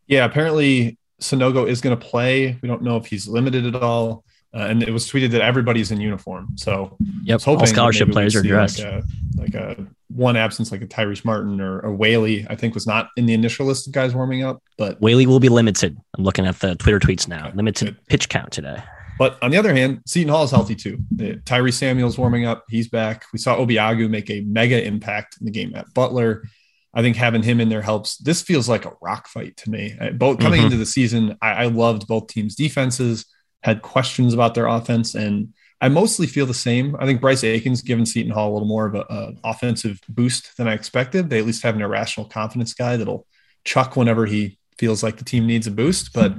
Yeah, 0.09 0.25
apparently 0.25 0.99
Sanogo 1.21 1.69
is 1.69 1.81
going 1.81 1.97
to 1.97 2.05
play. 2.05 2.59
We 2.61 2.69
don't 2.69 2.83
know 2.83 2.97
if 2.97 3.07
he's 3.07 3.29
limited 3.29 3.67
at 3.67 3.81
all. 3.81 4.25
Uh, 4.53 4.61
and 4.61 4.83
it 4.83 4.91
was 4.91 5.09
tweeted 5.09 5.31
that 5.31 5.43
everybody's 5.43 5.93
in 5.93 6.01
uniform. 6.01 6.49
So 6.57 6.97
yep, 7.23 7.47
all 7.47 7.65
scholarship 7.67 8.11
players 8.11 8.35
are 8.35 8.43
dressed. 8.43 8.79
Like 8.79 8.89
a, 8.89 9.05
like 9.37 9.55
a, 9.55 9.87
one 10.09 10.37
absence, 10.37 10.71
like 10.71 10.83
a 10.83 10.87
Tyrese 10.87 11.25
Martin 11.25 11.61
or 11.61 11.81
a 11.81 11.93
Whaley, 11.93 12.47
I 12.49 12.55
think 12.57 12.75
was 12.75 12.87
not 12.87 13.09
in 13.17 13.27
the 13.27 13.35
initial 13.35 13.67
list 13.67 13.87
of 13.87 13.93
guys 13.93 14.15
warming 14.15 14.45
up. 14.45 14.63
But 14.79 15.01
Whaley 15.01 15.27
will 15.27 15.41
be 15.41 15.49
limited. 15.49 15.97
I'm 16.17 16.25
looking 16.25 16.47
at 16.47 16.61
the 16.61 16.77
Twitter 16.77 17.01
tweets 17.01 17.29
now. 17.29 17.51
Limited 17.55 17.87
good. 17.87 18.07
pitch 18.07 18.29
count 18.29 18.53
today. 18.53 18.83
But 19.19 19.43
on 19.43 19.51
the 19.51 19.57
other 19.57 19.75
hand, 19.75 20.03
Seton 20.07 20.29
Hall 20.29 20.45
is 20.45 20.51
healthy 20.51 20.75
too. 20.75 20.99
Tyrese 21.15 21.75
Samuel's 21.75 22.19
warming 22.19 22.45
up. 22.45 22.65
He's 22.69 22.89
back. 22.89 23.25
We 23.33 23.39
saw 23.39 23.57
Obiagu 23.57 24.11
make 24.11 24.31
a 24.31 24.43
mega 24.43 24.85
impact 24.85 25.39
in 25.41 25.47
the 25.47 25.51
game 25.51 25.75
at 25.75 25.93
Butler. 25.95 26.45
I 26.93 27.03
think 27.03 27.17
having 27.17 27.43
him 27.43 27.61
in 27.61 27.69
there 27.69 27.83
helps. 27.83 28.19
This 28.19 28.43
feels 28.43 28.69
like 28.69 28.85
a 28.85 28.93
rock 29.03 29.27
fight 29.29 29.57
to 29.59 29.71
me. 29.71 29.97
Both 30.15 30.39
coming 30.39 30.59
mm-hmm. 30.59 30.67
into 30.67 30.77
the 30.77 30.87
season, 30.87 31.37
I, 31.43 31.51
I 31.53 31.65
loved 31.67 32.07
both 32.07 32.29
teams' 32.29 32.55
defenses 32.55 33.27
had 33.63 33.83
questions 33.83 34.33
about 34.33 34.55
their 34.55 34.67
offense. 34.67 35.15
And 35.15 35.53
I 35.81 35.89
mostly 35.89 36.27
feel 36.27 36.47
the 36.47 36.55
same. 36.55 36.97
I 36.99 37.05
think 37.05 37.21
Bryce 37.21 37.45
Aiken's 37.45 37.83
given 37.83 38.07
Seton 38.07 38.33
Hall 38.33 38.51
a 38.51 38.55
little 38.55 38.69
more 38.69 38.87
of 38.87 38.95
an 38.95 39.39
offensive 39.45 40.01
boost 40.09 40.57
than 40.57 40.69
I 40.69 40.73
expected. 40.73 41.29
They 41.29 41.39
at 41.39 41.45
least 41.45 41.63
have 41.65 41.77
an 41.77 41.83
irrational 41.83 42.29
confidence 42.29 42.73
guy 42.73 42.97
that'll 42.97 43.27
chuck 43.65 43.97
whenever 43.97 44.25
he 44.25 44.59
feels 44.79 45.03
like 45.03 45.19
the 45.19 45.25
team 45.25 45.47
needs 45.47 45.67
a 45.67 45.71
boost. 45.71 46.15
But 46.15 46.35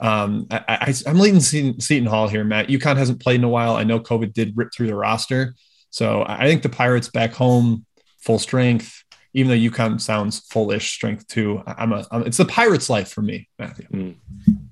um, 0.00 0.46
I, 0.50 0.94
am 1.06 1.18
leading 1.18 1.40
Seton, 1.40 1.80
Seton 1.80 2.06
Hall 2.06 2.28
here, 2.28 2.44
Matt. 2.44 2.68
UConn 2.68 2.96
hasn't 2.96 3.20
played 3.20 3.36
in 3.36 3.44
a 3.44 3.48
while. 3.48 3.74
I 3.74 3.84
know 3.84 3.98
COVID 3.98 4.32
did 4.32 4.56
rip 4.56 4.72
through 4.72 4.86
the 4.86 4.94
roster. 4.94 5.54
So 5.90 6.24
I 6.26 6.46
think 6.46 6.62
the 6.62 6.68
Pirates 6.68 7.08
back 7.08 7.32
home, 7.32 7.84
full 8.18 8.38
strength. 8.38 9.02
Even 9.32 9.50
though 9.50 9.70
UConn 9.70 10.00
sounds 10.00 10.40
fullish 10.40 10.92
strength 10.92 11.26
two. 11.28 11.62
I'm 11.66 11.92
a, 11.92 12.06
I'm, 12.10 12.22
it's 12.26 12.36
the 12.36 12.44
Pirates 12.44 12.90
life 12.90 13.10
for 13.10 13.22
me, 13.22 13.48
Matthew. 13.58 13.86
Mm. 13.88 14.16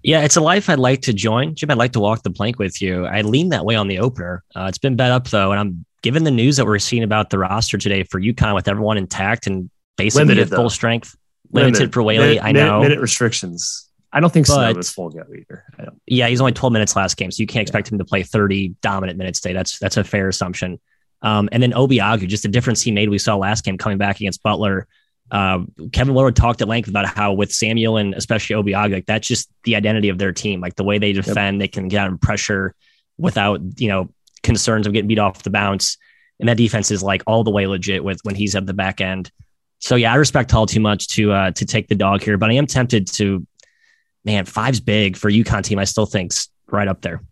Yeah, 0.02 0.22
it's 0.22 0.36
a 0.36 0.40
life 0.40 0.68
I'd 0.68 0.78
like 0.78 1.02
to 1.02 1.12
join. 1.12 1.54
Jim, 1.54 1.70
I'd 1.70 1.78
like 1.78 1.92
to 1.92 2.00
walk 2.00 2.22
the 2.22 2.30
plank 2.30 2.58
with 2.58 2.82
you. 2.82 3.06
I 3.06 3.22
lean 3.22 3.50
that 3.50 3.64
way 3.64 3.76
on 3.76 3.88
the 3.88 3.98
opener. 3.98 4.42
Uh, 4.54 4.66
it's 4.68 4.78
been 4.78 4.96
bet 4.96 5.12
up 5.12 5.28
though, 5.28 5.52
and 5.52 5.60
I'm 5.60 5.84
given 6.02 6.24
the 6.24 6.30
news 6.30 6.56
that 6.56 6.66
we're 6.66 6.78
seeing 6.78 7.02
about 7.02 7.30
the 7.30 7.38
roster 7.38 7.78
today 7.78 8.02
for 8.02 8.20
UConn 8.20 8.54
with 8.54 8.68
everyone 8.68 8.98
intact 8.98 9.46
and 9.46 9.70
basically 9.96 10.26
limited, 10.26 10.52
at 10.52 10.56
full 10.56 10.70
strength. 10.70 11.16
Limited, 11.52 11.78
limited 11.78 11.94
for 11.94 12.02
Whaley, 12.02 12.26
minute, 12.26 12.44
I 12.44 12.52
know. 12.52 12.80
Minute 12.80 13.00
restrictions. 13.00 13.88
I 14.12 14.20
don't 14.20 14.32
think 14.32 14.46
but, 14.46 14.76
was 14.76 14.90
full 14.90 15.10
go 15.10 15.22
either. 15.38 15.64
Yeah, 16.06 16.28
he's 16.28 16.40
only 16.40 16.52
12 16.52 16.72
minutes 16.72 16.96
last 16.96 17.16
game, 17.16 17.30
so 17.30 17.42
you 17.42 17.46
can't 17.46 17.62
expect 17.62 17.88
yeah. 17.88 17.94
him 17.94 17.98
to 17.98 18.04
play 18.04 18.22
30 18.22 18.74
dominant 18.80 19.18
minutes 19.18 19.40
today. 19.40 19.52
That's 19.52 19.78
that's 19.78 19.96
a 19.96 20.04
fair 20.04 20.28
assumption. 20.28 20.80
Um, 21.22 21.48
and 21.50 21.62
then 21.62 21.72
Obiagu, 21.72 22.28
just 22.28 22.42
the 22.44 22.48
difference 22.48 22.80
he 22.80 22.92
made 22.92 23.08
we 23.08 23.18
saw 23.18 23.36
last 23.36 23.64
game 23.64 23.78
coming 23.78 23.98
back 23.98 24.16
against 24.20 24.42
Butler. 24.42 24.86
Uh, 25.30 25.60
Kevin 25.92 26.14
Willard 26.14 26.36
talked 26.36 26.62
at 26.62 26.68
length 26.68 26.88
about 26.88 27.06
how 27.06 27.32
with 27.32 27.52
Samuel 27.52 27.96
and 27.96 28.14
especially 28.14 28.56
Obiagu, 28.56 28.92
like 28.92 29.06
that's 29.06 29.26
just 29.26 29.50
the 29.64 29.76
identity 29.76 30.08
of 30.08 30.18
their 30.18 30.32
team. 30.32 30.60
Like 30.60 30.76
the 30.76 30.84
way 30.84 30.98
they 30.98 31.12
defend, 31.12 31.56
yep. 31.56 31.60
they 31.60 31.68
can 31.68 31.88
get 31.88 31.98
out 31.98 32.12
of 32.12 32.20
pressure 32.20 32.74
without 33.18 33.60
you 33.78 33.88
know 33.88 34.08
concerns 34.42 34.86
of 34.86 34.92
getting 34.92 35.08
beat 35.08 35.18
off 35.18 35.42
the 35.42 35.50
bounce. 35.50 35.98
And 36.40 36.48
that 36.48 36.56
defense 36.56 36.90
is 36.90 37.02
like 37.02 37.22
all 37.26 37.42
the 37.42 37.50
way 37.50 37.66
legit 37.66 38.04
with 38.04 38.20
when 38.22 38.36
he's 38.36 38.54
at 38.54 38.64
the 38.64 38.74
back 38.74 39.00
end. 39.00 39.30
So 39.80 39.96
yeah, 39.96 40.12
I 40.12 40.16
respect 40.16 40.50
Hall 40.50 40.66
too 40.66 40.80
much 40.80 41.08
to 41.08 41.32
uh, 41.32 41.50
to 41.52 41.66
take 41.66 41.88
the 41.88 41.94
dog 41.94 42.22
here, 42.22 42.38
but 42.38 42.50
I 42.50 42.54
am 42.54 42.66
tempted 42.66 43.08
to 43.14 43.46
man, 44.24 44.44
five's 44.44 44.80
big 44.80 45.16
for 45.16 45.30
UConn 45.30 45.62
team. 45.62 45.78
I 45.78 45.84
still 45.84 46.06
think's 46.06 46.48
right 46.66 46.88
up 46.88 47.00
there. 47.00 47.22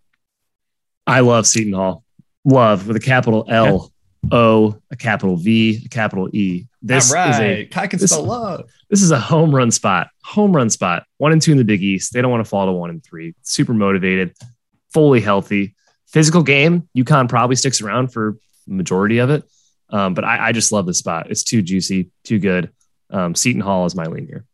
I 1.07 1.21
love 1.21 1.47
Seton 1.47 1.73
Hall. 1.73 2.05
Love 2.47 2.87
with 2.87 2.97
a 2.97 3.01
capital 3.01 3.45
L 3.49 3.93
O, 4.33 4.77
a 4.91 4.97
capital 4.97 5.37
V, 5.37 5.83
a 5.85 5.89
capital 5.89 6.29
E. 6.33 6.67
This 6.81 7.13
right. 7.13 7.31
is 7.31 7.41
a 7.75 7.81
I 7.81 7.87
can 7.89 7.99
this, 7.99 8.13
spell 8.13 8.25
love. 8.25 8.71
This 8.89 9.03
is 9.03 9.11
a 9.11 9.19
home 9.19 9.55
run 9.55 9.71
spot. 9.71 10.09
Home 10.25 10.55
run 10.55 10.71
spot. 10.71 11.05
One 11.19 11.33
and 11.33 11.43
two 11.43 11.53
in 11.53 11.59
the 11.59 11.65
Big 11.65 11.83
East. 11.83 12.13
They 12.13 12.23
don't 12.23 12.31
want 12.31 12.45
to 12.45 12.49
fall 12.49 12.67
to 12.67 12.73
one 12.73 12.91
and 12.91 13.05
three. 13.05 13.35
Super 13.43 13.75
motivated, 13.75 14.37
fully 14.93 15.21
healthy. 15.21 15.75
Physical 16.07 16.43
game. 16.43 16.89
UConn 16.97 17.29
probably 17.29 17.57
sticks 17.57 17.81
around 17.81 18.13
for 18.13 18.39
majority 18.67 19.19
of 19.19 19.31
it. 19.31 19.45
Um, 19.91 20.15
but 20.15 20.25
I, 20.25 20.49
I, 20.49 20.53
just 20.53 20.73
love 20.73 20.87
the 20.87 20.95
spot. 20.95 21.31
It's 21.31 21.45
too 21.45 21.63
juicy, 21.63 22.11
too 22.25 22.39
good. 22.39 22.71
Um, 23.11 23.35
Seton 23.37 23.61
Hall 23.61 23.87
is 23.87 23.95
my 23.95 24.07
lean 24.07 24.27
here. 24.27 24.45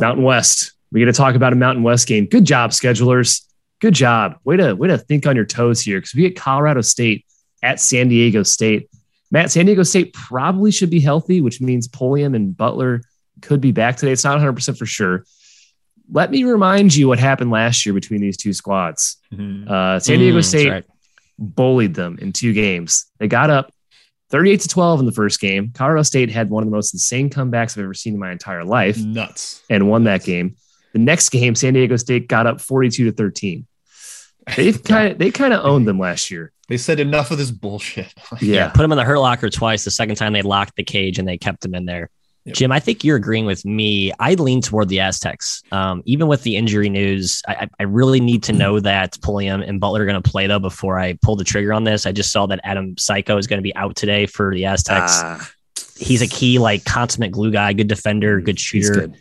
Mountain 0.00 0.24
West. 0.24 0.72
We 0.90 1.00
get 1.00 1.06
to 1.06 1.12
talk 1.12 1.34
about 1.34 1.52
a 1.52 1.56
Mountain 1.56 1.82
West 1.82 2.06
game. 2.06 2.26
Good 2.26 2.44
job, 2.44 2.70
schedulers. 2.70 3.42
Good 3.80 3.94
job. 3.94 4.38
Way 4.44 4.56
to 4.56 4.74
way 4.74 4.88
to 4.88 4.98
think 4.98 5.26
on 5.26 5.36
your 5.36 5.44
toes 5.44 5.80
here 5.80 5.98
because 5.98 6.14
we 6.14 6.22
get 6.22 6.36
Colorado 6.36 6.80
State 6.80 7.26
at 7.62 7.80
San 7.80 8.08
Diego 8.08 8.42
State. 8.42 8.88
Matt, 9.30 9.50
San 9.50 9.66
Diego 9.66 9.82
State 9.82 10.12
probably 10.12 10.70
should 10.70 10.90
be 10.90 11.00
healthy, 11.00 11.40
which 11.40 11.60
means 11.60 11.88
Pulliam 11.88 12.34
and 12.34 12.56
Butler 12.56 13.02
could 13.42 13.60
be 13.60 13.72
back 13.72 13.96
today. 13.96 14.12
It's 14.12 14.24
not 14.24 14.38
100% 14.38 14.78
for 14.78 14.86
sure. 14.86 15.24
Let 16.10 16.30
me 16.30 16.44
remind 16.44 16.94
you 16.94 17.08
what 17.08 17.18
happened 17.18 17.50
last 17.50 17.84
year 17.84 17.92
between 17.92 18.20
these 18.20 18.36
two 18.36 18.52
squads. 18.52 19.18
Mm-hmm. 19.32 19.70
Uh, 19.70 19.98
San 19.98 20.20
Diego 20.20 20.38
mm, 20.38 20.44
State 20.44 20.70
right. 20.70 20.84
bullied 21.38 21.94
them 21.94 22.18
in 22.20 22.32
two 22.32 22.52
games. 22.52 23.06
They 23.18 23.26
got 23.26 23.50
up 23.50 23.72
38 24.30 24.60
to 24.60 24.68
12 24.68 25.00
in 25.00 25.06
the 25.06 25.12
first 25.12 25.40
game. 25.40 25.72
Colorado 25.74 26.02
State 26.02 26.30
had 26.30 26.48
one 26.48 26.62
of 26.62 26.70
the 26.70 26.74
most 26.74 26.94
insane 26.94 27.28
comebacks 27.28 27.76
I've 27.76 27.84
ever 27.84 27.94
seen 27.94 28.14
in 28.14 28.20
my 28.20 28.30
entire 28.30 28.64
life. 28.64 28.98
Nuts. 28.98 29.62
And 29.68 29.88
won 29.88 30.04
that 30.04 30.22
game. 30.22 30.56
The 30.96 31.02
next 31.02 31.28
game, 31.28 31.54
San 31.54 31.74
Diego 31.74 31.98
State 31.98 32.26
got 32.26 32.46
up 32.46 32.58
42 32.58 33.04
to 33.04 33.12
13. 33.12 33.66
They've 34.56 34.82
kind 34.82 35.12
of 35.12 35.18
they 35.18 35.30
kind 35.42 35.52
of 35.52 35.62
owned 35.62 35.86
them 35.86 35.98
last 35.98 36.30
year. 36.30 36.52
They 36.70 36.78
said 36.78 37.00
enough 37.00 37.30
of 37.30 37.36
this 37.36 37.50
bullshit. 37.50 38.14
yeah. 38.40 38.54
yeah. 38.54 38.68
Put 38.70 38.80
them 38.80 38.92
in 38.92 38.96
the 38.96 39.04
hurt 39.04 39.18
locker 39.18 39.50
twice. 39.50 39.84
The 39.84 39.90
second 39.90 40.16
time 40.16 40.32
they 40.32 40.40
locked 40.40 40.74
the 40.74 40.82
cage 40.82 41.18
and 41.18 41.28
they 41.28 41.36
kept 41.36 41.60
them 41.60 41.74
in 41.74 41.84
there. 41.84 42.08
Yep. 42.46 42.54
Jim, 42.54 42.72
I 42.72 42.80
think 42.80 43.04
you're 43.04 43.18
agreeing 43.18 43.44
with 43.44 43.62
me. 43.66 44.10
I 44.18 44.34
lean 44.36 44.62
toward 44.62 44.88
the 44.88 45.00
Aztecs. 45.00 45.62
Um, 45.70 46.02
even 46.06 46.28
with 46.28 46.44
the 46.44 46.56
injury 46.56 46.88
news, 46.88 47.42
I, 47.46 47.68
I 47.78 47.82
really 47.82 48.20
need 48.20 48.42
to 48.44 48.54
know 48.54 48.80
that 48.80 49.20
Pulliam 49.20 49.60
and 49.60 49.78
Butler 49.78 50.00
are 50.00 50.06
going 50.06 50.22
to 50.22 50.30
play 50.30 50.46
though 50.46 50.58
before 50.58 50.98
I 50.98 51.18
pull 51.20 51.36
the 51.36 51.44
trigger 51.44 51.74
on 51.74 51.84
this. 51.84 52.06
I 52.06 52.12
just 52.12 52.32
saw 52.32 52.46
that 52.46 52.60
Adam 52.64 52.94
Seiko 52.94 53.38
is 53.38 53.46
going 53.46 53.58
to 53.58 53.62
be 53.62 53.76
out 53.76 53.96
today 53.96 54.24
for 54.24 54.54
the 54.54 54.64
Aztecs. 54.64 55.20
Uh, 55.20 55.44
He's 55.98 56.22
a 56.22 56.26
key, 56.26 56.58
like 56.58 56.86
consummate 56.86 57.32
glue 57.32 57.50
guy, 57.50 57.74
good 57.74 57.88
defender, 57.88 58.40
good 58.40 58.58
shooter. 58.58 59.08
Good. 59.08 59.16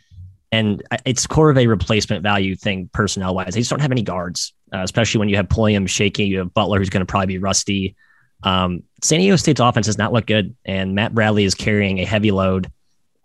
And 0.51 0.83
it's 1.05 1.27
core 1.27 1.49
of 1.49 1.57
a 1.57 1.67
replacement 1.67 2.23
value 2.23 2.55
thing 2.55 2.89
personnel 2.93 3.35
wise. 3.35 3.53
They 3.53 3.59
just 3.59 3.69
don't 3.69 3.81
have 3.81 3.91
any 3.91 4.03
guards, 4.03 4.53
uh, 4.73 4.79
especially 4.79 5.19
when 5.19 5.29
you 5.29 5.35
have 5.35 5.49
Pulliam 5.49 5.87
shaking. 5.87 6.27
You 6.27 6.39
have 6.39 6.53
Butler, 6.53 6.79
who's 6.79 6.89
going 6.89 7.01
to 7.01 7.05
probably 7.05 7.27
be 7.27 7.37
rusty. 7.39 7.95
Um, 8.43 8.83
San 9.01 9.19
Diego 9.19 9.35
State's 9.35 9.59
offense 9.59 9.87
does 9.87 9.97
not 9.97 10.13
look 10.13 10.27
good, 10.27 10.55
and 10.65 10.95
Matt 10.95 11.13
Bradley 11.13 11.45
is 11.45 11.55
carrying 11.55 11.99
a 11.99 12.05
heavy 12.05 12.31
load. 12.31 12.71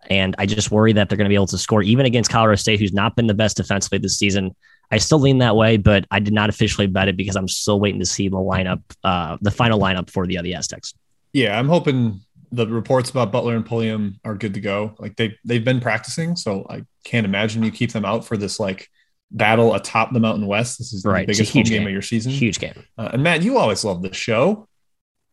And 0.09 0.35
I 0.39 0.45
just 0.45 0.71
worry 0.71 0.93
that 0.93 1.09
they're 1.09 1.17
going 1.17 1.25
to 1.25 1.29
be 1.29 1.35
able 1.35 1.47
to 1.47 1.57
score 1.57 1.83
even 1.83 2.05
against 2.05 2.31
Colorado 2.31 2.55
State, 2.55 2.79
who's 2.79 2.93
not 2.93 3.15
been 3.15 3.27
the 3.27 3.33
best 3.33 3.57
defensively 3.57 3.99
this 3.99 4.17
season. 4.17 4.55
I 4.89 4.97
still 4.97 5.19
lean 5.19 5.37
that 5.37 5.55
way, 5.55 5.77
but 5.77 6.05
I 6.11 6.19
did 6.19 6.33
not 6.33 6.49
officially 6.49 6.87
bet 6.87 7.07
it 7.07 7.15
because 7.15 7.35
I'm 7.35 7.47
still 7.47 7.79
waiting 7.79 7.99
to 7.99 8.05
see 8.05 8.27
the 8.27 8.37
lineup, 8.37 8.81
uh, 9.03 9.37
the 9.41 9.51
final 9.51 9.79
lineup 9.79 10.09
for 10.09 10.25
the, 10.27 10.37
uh, 10.37 10.41
the 10.41 10.55
Aztecs. 10.55 10.93
Yeah, 11.33 11.57
I'm 11.57 11.69
hoping 11.69 12.19
the 12.51 12.67
reports 12.67 13.09
about 13.09 13.31
Butler 13.31 13.55
and 13.55 13.65
Pulliam 13.65 14.19
are 14.25 14.35
good 14.35 14.53
to 14.55 14.59
go. 14.59 14.95
Like 14.99 15.15
they 15.15 15.37
they've 15.45 15.63
been 15.63 15.79
practicing, 15.79 16.35
so 16.35 16.65
I 16.69 16.83
can't 17.03 17.25
imagine 17.25 17.63
you 17.63 17.71
keep 17.71 17.91
them 17.91 18.05
out 18.05 18.25
for 18.25 18.37
this 18.37 18.59
like 18.59 18.89
battle 19.31 19.73
atop 19.73 20.11
the 20.11 20.19
Mountain 20.19 20.47
West. 20.47 20.77
This 20.77 20.93
is 20.93 21.05
right. 21.05 21.25
the 21.25 21.33
biggest 21.33 21.53
home 21.53 21.63
game, 21.63 21.79
game, 21.79 21.87
of 21.87 21.93
your 21.93 22.01
season. 22.01 22.31
Huge 22.31 22.59
game. 22.59 22.83
Uh, 22.97 23.11
and 23.13 23.23
Matt, 23.23 23.43
you 23.43 23.57
always 23.57 23.83
love 23.83 24.01
the 24.01 24.13
show. 24.13 24.67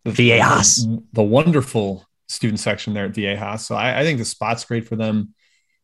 The, 0.05 0.11
Viejas. 0.13 0.85
The, 0.85 1.03
the, 1.15 1.23
wonderful 1.23 2.07
student 2.29 2.61
section 2.61 2.95
there 2.95 3.07
at 3.07 3.13
Viejas. 3.13 3.61
So 3.61 3.75
I, 3.75 4.01
I, 4.01 4.05
think 4.05 4.19
the 4.19 4.25
spot's 4.25 4.65
great 4.65 4.87
for 4.87 4.97
them. 4.97 5.35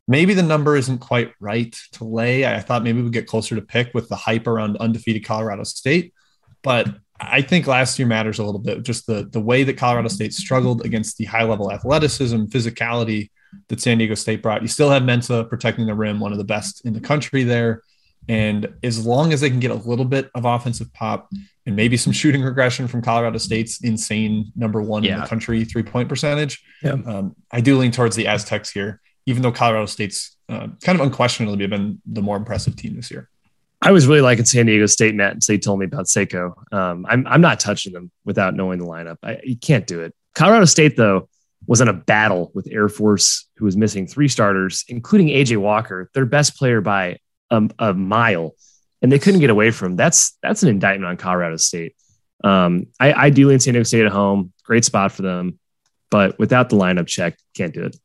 Maybe 0.07 0.35
the 0.35 0.43
number 0.43 0.77
isn't 0.77 0.99
quite 0.99 1.33
right 1.41 1.77
to 1.93 2.05
lay. 2.05 2.47
I 2.47 2.61
thought 2.61 2.85
maybe 2.85 3.03
we'd 3.03 3.13
get 3.13 3.27
closer 3.27 3.57
to 3.57 3.63
pick 3.63 3.93
with 3.93 4.09
the 4.09 4.17
hype 4.17 4.47
around 4.47 4.77
undefeated 4.77 5.25
Colorado 5.25 5.65
State. 5.65 6.15
But 6.63 6.89
I 7.31 7.43
think 7.43 7.67
last 7.67 7.99
year 7.99 8.09
matters 8.09 8.39
a 8.39 8.45
little 8.45 8.61
bit. 8.61 8.83
Just 8.83 9.07
the 9.07 9.29
the 9.31 9.41
way 9.41 9.65
that 9.65 9.77
Colorado 9.77 10.09
State 10.09 10.33
struggled 10.35 10.85
against 10.85 11.17
the 11.17 11.25
high 11.25 11.45
level 11.45 11.73
athleticism, 11.73 12.45
physicality 12.45 13.31
that 13.69 13.81
San 13.81 13.99
Diego 13.99 14.15
State 14.15 14.43
brought. 14.43 14.63
You 14.63 14.69
still 14.69 14.91
have 14.91 15.03
Mensah 15.03 15.49
protecting 15.49 15.87
the 15.87 15.95
rim, 15.95 16.21
one 16.21 16.33
of 16.33 16.39
the 16.39 16.45
best 16.45 16.85
in 16.85 16.93
the 16.93 17.01
country 17.01 17.45
there. 17.45 17.83
And 18.29 18.75
as 18.83 19.05
long 19.07 19.33
as 19.33 19.41
they 19.41 19.51
can 19.51 19.61
get 19.61 19.71
a 19.71 19.75
little 19.75 20.05
bit 20.05 20.31
of 20.35 20.45
offensive 20.45 20.93
pop 20.95 21.31
and 21.67 21.77
maybe 21.77 21.97
some 21.97 22.13
shooting 22.13 22.43
regression 22.43 22.89
from 22.89 23.03
Colorado 23.03 23.39
State's 23.39 23.83
insane 23.83 24.51
number 24.57 24.81
one 24.81 25.03
yeah. 25.03 25.15
in 25.15 25.21
the 25.21 25.27
country 25.27 25.65
three 25.65 25.83
point 25.83 26.09
percentage, 26.09 26.65
yeah. 26.83 26.93
um, 26.93 27.37
I 27.51 27.61
do 27.61 27.77
lean 27.77 27.93
towards 27.93 28.17
the 28.17 28.27
Aztecs 28.27 28.71
here, 28.71 29.01
even 29.27 29.43
though 29.43 29.53
Colorado 29.53 29.87
State's 29.87 30.37
uh, 30.49 30.69
kind 30.83 30.99
of 30.99 31.07
unquestionably 31.07 31.67
been 31.67 32.01
the 32.07 32.23
more 32.23 32.37
impressive 32.37 32.77
team 32.77 32.97
this 32.97 33.11
year. 33.11 33.29
I 33.85 33.93
was 33.93 34.07
really 34.07 34.23
liking 34.23 34.47
San 34.47 34.65
Diego 34.65 34.87
State, 34.87 35.15
Matt, 35.15 35.35
until 35.35 35.57
you 35.57 35.61
told 35.61 35.79
me 35.79 35.85
about 35.85 36.07
Seiko. 36.07 36.55
Um, 36.73 37.05
I'm, 37.07 37.27
I'm 37.27 37.43
not 37.43 37.61
touching 37.61 37.93
them 37.93 38.11
without 38.25 38.55
knowing 38.55 38.79
the 38.79 38.87
lineup. 38.87 39.19
I, 39.23 39.41
you 39.45 39.59
can't 39.59 39.87
do 39.87 40.01
it. 40.01 40.15
Colorado 40.35 40.65
State, 40.65 40.97
though, 40.97 41.29
was 41.67 41.83
in 41.83 41.89
a 41.89 41.93
battle 41.93 42.51
with 42.55 42.67
Air 42.71 42.89
Force, 42.89 43.47
who 43.59 43.67
was 43.67 43.77
missing 43.77 44.07
three 44.07 44.29
starters, 44.29 44.87
including 44.89 45.29
AJ 45.29 45.59
Walker, 45.59 46.11
their 46.15 46.25
best 46.25 46.57
player 46.57 46.81
by 46.81 47.19
a, 47.51 47.69
a 47.79 47.93
mile, 47.93 48.55
and 49.03 49.13
they 49.13 49.19
couldn't 49.19 49.41
get 49.41 49.51
away 49.51 49.71
from. 49.71 49.93
Him. 49.93 49.97
That's 49.97 50.39
that's 50.43 50.63
an 50.63 50.71
indictment 50.71 51.11
on 51.11 51.19
Colorado 51.19 51.59
State. 51.59 51.95
Um, 52.43 52.87
I, 52.99 53.13
I 53.13 53.31
do 53.31 53.49
lean 53.49 53.61
San 53.61 53.75
Diego 53.75 53.85
State 53.85 54.07
at 54.07 54.13
home. 54.13 54.55
Great 54.65 54.87
spot 54.87 55.13
for 55.13 55.21
them, 55.21 55.59
but 56.11 56.39
without 56.39 56.71
the 56.71 56.77
lineup 56.77 57.07
check, 57.07 57.37
can't 57.55 57.75
do 57.75 57.85
it. 57.85 57.97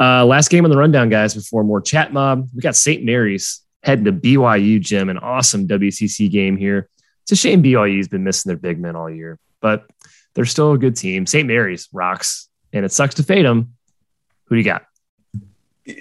Uh, 0.00 0.24
last 0.24 0.48
game 0.48 0.64
on 0.64 0.70
the 0.70 0.78
rundown, 0.78 1.10
guys. 1.10 1.34
Before 1.34 1.62
more 1.62 1.82
chat 1.82 2.10
mob, 2.10 2.48
we 2.54 2.62
got 2.62 2.74
St. 2.74 3.04
Mary's 3.04 3.62
heading 3.86 4.04
to 4.04 4.12
BYU, 4.12 4.80
Jim, 4.80 5.08
An 5.08 5.16
awesome 5.16 5.68
WCC 5.68 6.28
game 6.28 6.56
here. 6.56 6.90
It's 7.22 7.32
a 7.32 7.36
shame 7.36 7.62
BYU's 7.62 8.08
been 8.08 8.24
missing 8.24 8.50
their 8.50 8.56
big 8.56 8.80
men 8.80 8.96
all 8.96 9.08
year, 9.08 9.38
but 9.60 9.86
they're 10.34 10.44
still 10.44 10.72
a 10.72 10.78
good 10.78 10.96
team. 10.96 11.24
St. 11.24 11.46
Mary's 11.46 11.88
rocks, 11.92 12.48
and 12.72 12.84
it 12.84 12.92
sucks 12.92 13.14
to 13.14 13.22
fade 13.22 13.46
them. 13.46 13.74
Who 14.44 14.56
do 14.56 14.58
you 14.58 14.64
got? 14.64 14.84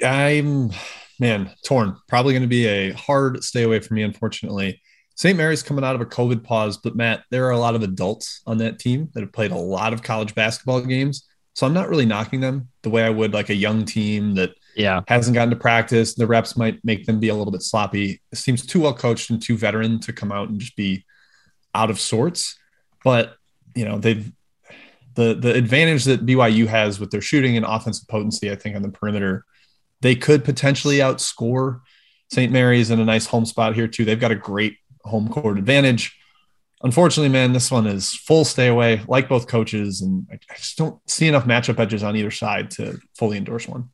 I'm 0.03 0.71
man 1.19 1.51
torn. 1.63 1.95
Probably 2.07 2.33
going 2.33 2.41
to 2.41 2.47
be 2.47 2.65
a 2.65 2.91
hard 2.93 3.43
stay 3.43 3.63
away 3.63 3.79
for 3.79 3.93
me, 3.93 4.01
unfortunately. 4.01 4.81
St. 5.13 5.37
Mary's 5.37 5.63
coming 5.63 5.85
out 5.85 5.95
of 5.95 6.01
a 6.01 6.05
COVID 6.05 6.43
pause, 6.43 6.77
but 6.77 6.95
Matt, 6.95 7.23
there 7.29 7.45
are 7.45 7.51
a 7.51 7.59
lot 7.59 7.75
of 7.75 7.83
adults 7.83 8.41
on 8.47 8.57
that 8.57 8.79
team 8.79 9.09
that 9.13 9.21
have 9.21 9.31
played 9.31 9.51
a 9.51 9.57
lot 9.57 9.93
of 9.93 10.01
college 10.01 10.33
basketball 10.33 10.81
games. 10.81 11.27
So 11.53 11.67
I'm 11.67 11.73
not 11.73 11.87
really 11.87 12.05
knocking 12.05 12.41
them 12.41 12.67
the 12.81 12.89
way 12.89 13.03
I 13.03 13.09
would 13.11 13.33
like 13.33 13.49
a 13.49 13.55
young 13.55 13.85
team 13.85 14.33
that 14.35 14.55
yeah 14.75 15.01
hasn't 15.07 15.35
gotten 15.35 15.49
to 15.51 15.55
practice. 15.55 16.15
The 16.15 16.27
reps 16.27 16.57
might 16.57 16.83
make 16.83 17.05
them 17.05 17.19
be 17.19 17.29
a 17.29 17.35
little 17.35 17.51
bit 17.51 17.63
sloppy. 17.63 18.21
It 18.31 18.37
seems 18.37 18.65
too 18.65 18.81
well 18.81 18.93
coached 18.93 19.29
and 19.29 19.41
too 19.41 19.57
veteran 19.57 19.99
to 20.01 20.13
come 20.13 20.31
out 20.31 20.49
and 20.49 20.59
just 20.59 20.75
be 20.75 21.05
out 21.73 21.89
of 21.89 21.99
sorts. 21.99 22.57
But 23.03 23.35
you 23.75 23.85
know 23.85 23.97
they've 23.97 24.31
the 25.15 25.33
the 25.33 25.53
advantage 25.53 26.05
that 26.05 26.25
BYU 26.25 26.67
has 26.67 26.99
with 26.99 27.11
their 27.11 27.21
shooting 27.21 27.57
and 27.57 27.65
offensive 27.65 28.07
potency. 28.07 28.51
I 28.51 28.55
think 28.55 28.75
on 28.75 28.81
the 28.81 28.89
perimeter, 28.89 29.45
they 30.01 30.15
could 30.15 30.43
potentially 30.43 30.97
outscore 30.97 31.81
St. 32.31 32.51
Mary's 32.51 32.91
in 32.91 32.99
a 32.99 33.05
nice 33.05 33.25
home 33.25 33.45
spot 33.45 33.75
here 33.75 33.87
too. 33.87 34.05
They've 34.05 34.19
got 34.19 34.31
a 34.31 34.35
great 34.35 34.77
home 35.03 35.29
court 35.29 35.57
advantage. 35.57 36.17
unfortunately, 36.81 37.29
man, 37.29 37.53
this 37.53 37.71
one 37.71 37.87
is 37.87 38.13
full 38.13 38.43
stay 38.45 38.67
away, 38.67 39.01
like 39.07 39.29
both 39.29 39.47
coaches, 39.47 40.01
and 40.01 40.27
I 40.31 40.55
just 40.55 40.77
don't 40.77 40.99
see 41.09 41.27
enough 41.27 41.45
matchup 41.45 41.79
edges 41.79 42.03
on 42.03 42.15
either 42.15 42.31
side 42.31 42.71
to 42.71 42.99
fully 43.17 43.37
endorse 43.37 43.67
one. 43.67 43.89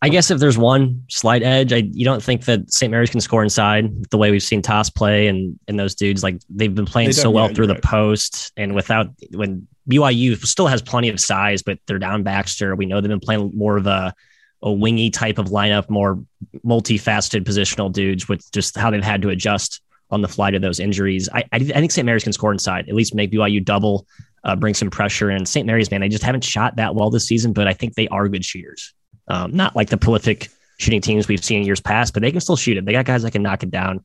I 0.00 0.08
guess 0.08 0.30
if 0.30 0.38
there's 0.38 0.56
one 0.56 1.04
slight 1.08 1.42
edge, 1.42 1.72
I 1.72 1.78
you 1.92 2.04
don't 2.04 2.22
think 2.22 2.44
that 2.44 2.72
St. 2.72 2.90
Mary's 2.90 3.10
can 3.10 3.20
score 3.20 3.42
inside 3.42 4.10
the 4.10 4.18
way 4.18 4.30
we've 4.30 4.42
seen 4.42 4.62
Tass 4.62 4.90
play 4.90 5.26
and 5.26 5.58
and 5.66 5.78
those 5.78 5.94
dudes 5.94 6.22
like 6.22 6.40
they've 6.48 6.74
been 6.74 6.86
playing 6.86 7.12
so 7.12 7.30
well 7.30 7.48
yeah, 7.48 7.54
through 7.54 7.66
the 7.66 7.74
right. 7.74 7.82
post 7.82 8.52
and 8.56 8.74
without 8.74 9.08
when 9.34 9.66
BYU 9.90 10.36
still 10.46 10.68
has 10.68 10.82
plenty 10.82 11.08
of 11.08 11.18
size, 11.18 11.62
but 11.62 11.78
they're 11.86 11.98
down 11.98 12.22
Baxter. 12.22 12.76
We 12.76 12.86
know 12.86 13.00
they've 13.00 13.08
been 13.08 13.20
playing 13.20 13.52
more 13.54 13.76
of 13.76 13.86
a 13.86 14.14
a 14.62 14.72
wingy 14.72 15.10
type 15.10 15.38
of 15.38 15.46
lineup, 15.46 15.88
more 15.88 16.22
multifaceted 16.64 17.44
positional 17.44 17.92
dudes 17.92 18.28
with 18.28 18.50
just 18.52 18.76
how 18.76 18.90
they've 18.90 19.02
had 19.02 19.22
to 19.22 19.28
adjust 19.30 19.80
on 20.10 20.22
the 20.22 20.28
fly 20.28 20.50
to 20.50 20.58
those 20.58 20.80
injuries. 20.80 21.28
I, 21.32 21.40
I, 21.52 21.56
I 21.56 21.58
think 21.58 21.92
St. 21.92 22.04
Mary's 22.04 22.24
can 22.24 22.32
score 22.32 22.52
inside, 22.52 22.88
at 22.88 22.94
least 22.94 23.14
make 23.14 23.30
BYU 23.30 23.64
double, 23.64 24.06
uh, 24.44 24.56
bring 24.56 24.74
some 24.74 24.90
pressure. 24.90 25.30
And 25.30 25.46
St. 25.46 25.66
Mary's, 25.66 25.90
man, 25.90 26.00
they 26.00 26.08
just 26.08 26.24
haven't 26.24 26.44
shot 26.44 26.76
that 26.76 26.94
well 26.94 27.10
this 27.10 27.26
season, 27.26 27.52
but 27.52 27.68
I 27.68 27.72
think 27.72 27.94
they 27.94 28.08
are 28.08 28.28
good 28.28 28.44
shooters. 28.44 28.94
Um, 29.28 29.54
not 29.54 29.76
like 29.76 29.90
the 29.90 29.96
prolific 29.96 30.48
shooting 30.78 31.00
teams 31.00 31.28
we've 31.28 31.44
seen 31.44 31.60
in 31.60 31.66
years 31.66 31.80
past, 31.80 32.14
but 32.14 32.22
they 32.22 32.30
can 32.30 32.40
still 32.40 32.56
shoot 32.56 32.76
it. 32.76 32.84
They 32.84 32.92
got 32.92 33.04
guys 33.04 33.22
that 33.22 33.32
can 33.32 33.42
knock 33.42 33.62
it 33.62 33.70
down. 33.70 34.04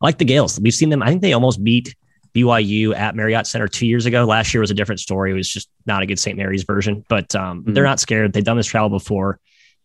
I 0.00 0.06
like 0.06 0.18
the 0.18 0.24
Gales. 0.24 0.58
We've 0.60 0.74
seen 0.74 0.88
them. 0.88 1.02
I 1.02 1.08
think 1.08 1.22
they 1.22 1.32
almost 1.32 1.62
beat 1.62 1.94
BYU 2.34 2.94
at 2.94 3.14
Marriott 3.14 3.46
Center 3.46 3.68
two 3.68 3.86
years 3.86 4.06
ago. 4.06 4.24
Last 4.24 4.52
year 4.52 4.60
was 4.60 4.70
a 4.70 4.74
different 4.74 5.00
story. 5.00 5.30
It 5.30 5.34
was 5.34 5.48
just 5.48 5.68
not 5.86 6.02
a 6.02 6.06
good 6.06 6.18
St. 6.18 6.36
Mary's 6.36 6.64
version, 6.64 7.04
but 7.08 7.34
um, 7.34 7.62
mm-hmm. 7.62 7.74
they're 7.74 7.84
not 7.84 8.00
scared. 8.00 8.32
They've 8.32 8.42
done 8.42 8.56
this 8.56 8.66
travel 8.66 8.90
before. 8.90 9.38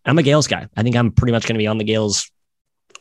I'm 0.05 0.17
a 0.17 0.23
Gales 0.23 0.47
guy. 0.47 0.67
I 0.75 0.83
think 0.83 0.95
I'm 0.95 1.11
pretty 1.11 1.33
much 1.33 1.43
going 1.43 1.55
to 1.55 1.59
be 1.59 1.67
on 1.67 1.77
the 1.77 1.83
Gales 1.83 2.31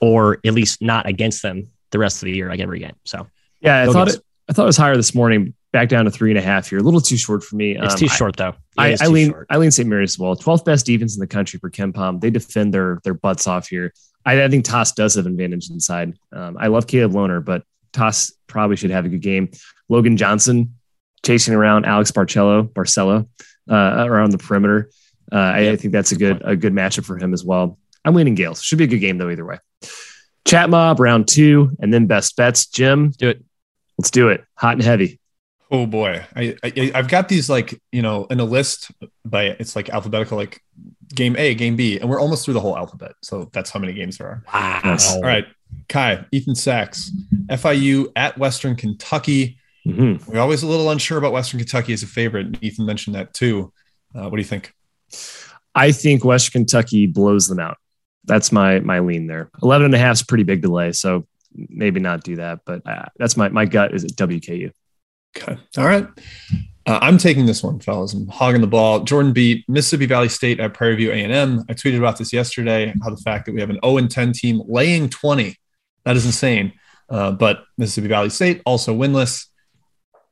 or 0.00 0.38
at 0.44 0.52
least 0.52 0.82
not 0.82 1.06
against 1.06 1.42
them 1.42 1.68
the 1.90 1.98
rest 1.98 2.22
of 2.22 2.26
the 2.26 2.32
year, 2.32 2.48
like 2.48 2.60
every 2.60 2.80
game. 2.80 2.94
So, 3.04 3.26
yeah, 3.60 3.82
I 3.82 3.92
thought 3.92 4.08
it, 4.08 4.20
I 4.48 4.52
thought 4.52 4.62
it 4.62 4.66
was 4.66 4.76
higher 4.76 4.96
this 4.96 5.14
morning, 5.14 5.54
back 5.72 5.88
down 5.88 6.06
to 6.06 6.10
three 6.10 6.30
and 6.30 6.38
a 6.38 6.42
half 6.42 6.70
here. 6.70 6.78
A 6.78 6.82
little 6.82 7.00
too 7.00 7.16
short 7.16 7.44
for 7.44 7.56
me. 7.56 7.76
It's 7.76 7.94
um, 7.94 7.98
too 7.98 8.08
short 8.08 8.36
though. 8.36 8.54
I, 8.78 8.96
I 9.00 9.06
lean 9.08 9.30
short. 9.30 9.46
I 9.50 9.58
lean 9.58 9.70
St. 9.70 9.88
Mary's 9.88 10.14
as 10.14 10.18
well. 10.18 10.34
12th 10.34 10.64
best 10.64 10.86
defense 10.86 11.16
in 11.16 11.20
the 11.20 11.26
country 11.26 11.58
for 11.58 11.70
KenPom. 11.70 12.20
They 12.20 12.30
defend 12.30 12.72
their 12.72 13.00
their 13.04 13.14
butts 13.14 13.46
off 13.46 13.68
here. 13.68 13.92
I, 14.24 14.44
I 14.44 14.48
think 14.48 14.64
Tass 14.64 14.92
does 14.92 15.14
have 15.14 15.26
an 15.26 15.32
advantage 15.32 15.70
inside. 15.70 16.14
Um, 16.32 16.56
I 16.58 16.68
love 16.68 16.86
Caleb 16.86 17.12
Lohner, 17.12 17.44
but 17.44 17.62
Tass 17.92 18.32
probably 18.46 18.76
should 18.76 18.90
have 18.90 19.04
a 19.04 19.08
good 19.08 19.22
game. 19.22 19.50
Logan 19.88 20.16
Johnson 20.16 20.74
chasing 21.24 21.54
around 21.54 21.84
Alex 21.84 22.10
Barcello, 22.10 22.64
Barcelo 22.64 23.28
uh, 23.70 24.04
around 24.06 24.30
the 24.30 24.38
perimeter. 24.38 24.90
Uh, 25.30 25.36
I, 25.36 25.70
I, 25.70 25.76
think 25.76 25.92
that's 25.92 26.12
a 26.12 26.16
good 26.16 26.40
a 26.42 26.56
good 26.56 26.72
matchup 26.72 27.04
for 27.04 27.18
him 27.18 27.34
as 27.34 27.44
well. 27.44 27.78
I'm 28.04 28.14
leaning 28.14 28.34
Gales. 28.34 28.62
Should 28.62 28.78
be 28.78 28.84
a 28.84 28.88
good 28.88 29.00
game 29.00 29.18
though 29.18 29.28
either 29.28 29.44
way. 29.44 29.58
Chat 30.46 30.70
mob 30.70 31.00
round 31.00 31.28
two, 31.28 31.76
and 31.80 31.92
then 31.92 32.06
best 32.06 32.34
bets. 32.36 32.66
Jim, 32.66 33.10
do 33.10 33.28
it. 33.28 33.44
Let's 33.98 34.10
do 34.10 34.28
it. 34.28 34.44
Hot 34.54 34.74
and 34.74 34.82
heavy. 34.82 35.20
Oh 35.70 35.84
boy, 35.84 36.24
I, 36.34 36.56
I 36.62 36.92
have 36.94 37.08
got 37.08 37.28
these 37.28 37.50
like 37.50 37.78
you 37.92 38.00
know 38.00 38.24
in 38.30 38.40
a 38.40 38.44
list 38.44 38.90
by 39.24 39.44
it's 39.44 39.76
like 39.76 39.90
alphabetical 39.90 40.38
like 40.38 40.62
game 41.14 41.36
A, 41.36 41.54
game 41.54 41.76
B, 41.76 41.98
and 41.98 42.08
we're 42.08 42.20
almost 42.20 42.44
through 42.44 42.54
the 42.54 42.60
whole 42.60 42.76
alphabet. 42.76 43.12
So 43.22 43.50
that's 43.52 43.70
how 43.70 43.78
many 43.78 43.92
games 43.92 44.16
there 44.16 44.28
are. 44.28 44.44
Wow. 44.54 44.96
All 45.10 45.20
right, 45.20 45.44
Ky, 45.88 46.24
Ethan 46.32 46.54
Sachs, 46.54 47.10
FIU 47.50 48.10
at 48.16 48.38
Western 48.38 48.76
Kentucky. 48.76 49.58
Mm-hmm. 49.86 50.30
We're 50.30 50.40
always 50.40 50.62
a 50.62 50.66
little 50.66 50.90
unsure 50.90 51.18
about 51.18 51.32
Western 51.32 51.58
Kentucky 51.60 51.92
as 51.92 52.02
a 52.02 52.06
favorite. 52.06 52.62
Ethan 52.62 52.86
mentioned 52.86 53.16
that 53.16 53.34
too. 53.34 53.72
Uh, 54.14 54.22
what 54.22 54.32
do 54.32 54.38
you 54.38 54.44
think? 54.44 54.72
I 55.74 55.92
think 55.92 56.24
Western 56.24 56.62
Kentucky 56.62 57.06
blows 57.06 57.46
them 57.46 57.60
out. 57.60 57.76
That's 58.24 58.52
my 58.52 58.80
my 58.80 59.00
lean 59.00 59.26
there. 59.26 59.50
11 59.62 59.86
and 59.86 59.94
a 59.94 59.98
half 59.98 60.14
is 60.14 60.22
pretty 60.22 60.44
big 60.44 60.62
delay, 60.62 60.92
so 60.92 61.26
maybe 61.68 62.00
not 62.00 62.22
do 62.22 62.36
that. 62.36 62.60
But 62.64 62.86
uh, 62.86 63.06
that's 63.16 63.36
my 63.36 63.48
my 63.48 63.64
gut 63.64 63.94
is 63.94 64.04
at 64.04 64.12
WKU. 64.12 64.72
Okay, 65.36 65.58
all 65.76 65.86
right. 65.86 66.06
Uh, 66.86 66.98
I'm 67.02 67.18
taking 67.18 67.44
this 67.44 67.62
one, 67.62 67.80
fellas. 67.80 68.14
I'm 68.14 68.26
hogging 68.28 68.62
the 68.62 68.66
ball. 68.66 69.00
Jordan 69.00 69.34
beat 69.34 69.68
Mississippi 69.68 70.06
Valley 70.06 70.30
State 70.30 70.58
at 70.58 70.72
Prairie 70.72 70.96
View 70.96 71.12
A&M. 71.12 71.64
I 71.68 71.74
tweeted 71.74 71.98
about 71.98 72.16
this 72.16 72.32
yesterday. 72.32 72.94
How 73.02 73.10
the 73.10 73.18
fact 73.18 73.44
that 73.44 73.52
we 73.52 73.60
have 73.60 73.68
an 73.68 73.78
0 73.84 73.98
and 73.98 74.10
10 74.10 74.32
team 74.32 74.62
laying 74.66 75.10
20, 75.10 75.54
that 76.04 76.16
is 76.16 76.24
insane. 76.24 76.72
Uh, 77.10 77.32
but 77.32 77.64
Mississippi 77.76 78.08
Valley 78.08 78.30
State 78.30 78.62
also 78.64 78.96
winless. 78.96 79.48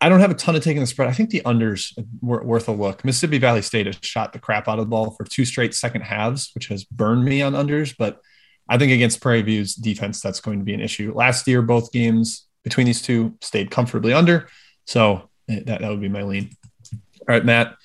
I 0.01 0.09
don't 0.09 0.21
have 0.21 0.31
a 0.31 0.35
ton 0.35 0.57
of 0.57 0.62
taking 0.62 0.81
the 0.81 0.87
spread. 0.87 1.09
I 1.09 1.12
think 1.12 1.29
the 1.29 1.43
unders 1.43 1.93
were 2.23 2.43
worth 2.43 2.69
a 2.69 2.73
look. 2.73 3.05
Mississippi 3.05 3.37
Valley 3.37 3.62
State 3.62 3.85
has 3.85 3.99
shot 4.01 4.33
the 4.33 4.39
crap 4.39 4.67
out 4.67 4.79
of 4.79 4.87
the 4.87 4.91
ball 4.91 5.11
for 5.11 5.25
two 5.25 5.45
straight 5.45 5.75
second 5.75 6.03
halves, 6.03 6.53
which 6.55 6.69
has 6.69 6.85
burned 6.85 7.25
me 7.27 7.43
on 7.43 7.53
unders. 7.53 7.95
But 7.99 8.21
I 8.68 8.79
think 8.79 8.92
against 8.92 9.20
Prairie 9.20 9.42
View's 9.42 9.74
defense, 9.74 10.20
that's 10.20 10.40
going 10.40 10.59
to 10.59 10.64
be 10.64 10.74
an 10.74 10.81
issue. 10.81 11.12
Last 11.14 11.46
year, 11.46 11.62
both 11.62 11.92
games 11.92 12.46
between 12.64 12.87
these 12.87 13.00
two 13.00 13.37
stayed 13.40 13.70
comfortably 13.70 14.12
under. 14.12 14.48
So 14.87 15.29
eh, 15.48 15.61
that, 15.66 15.81
that 15.81 15.90
would 15.90 16.00
be 16.00 16.09
my 16.09 16.22
lean. 16.22 16.50
All 16.92 17.35
right, 17.35 17.44
Matt. 17.44 17.76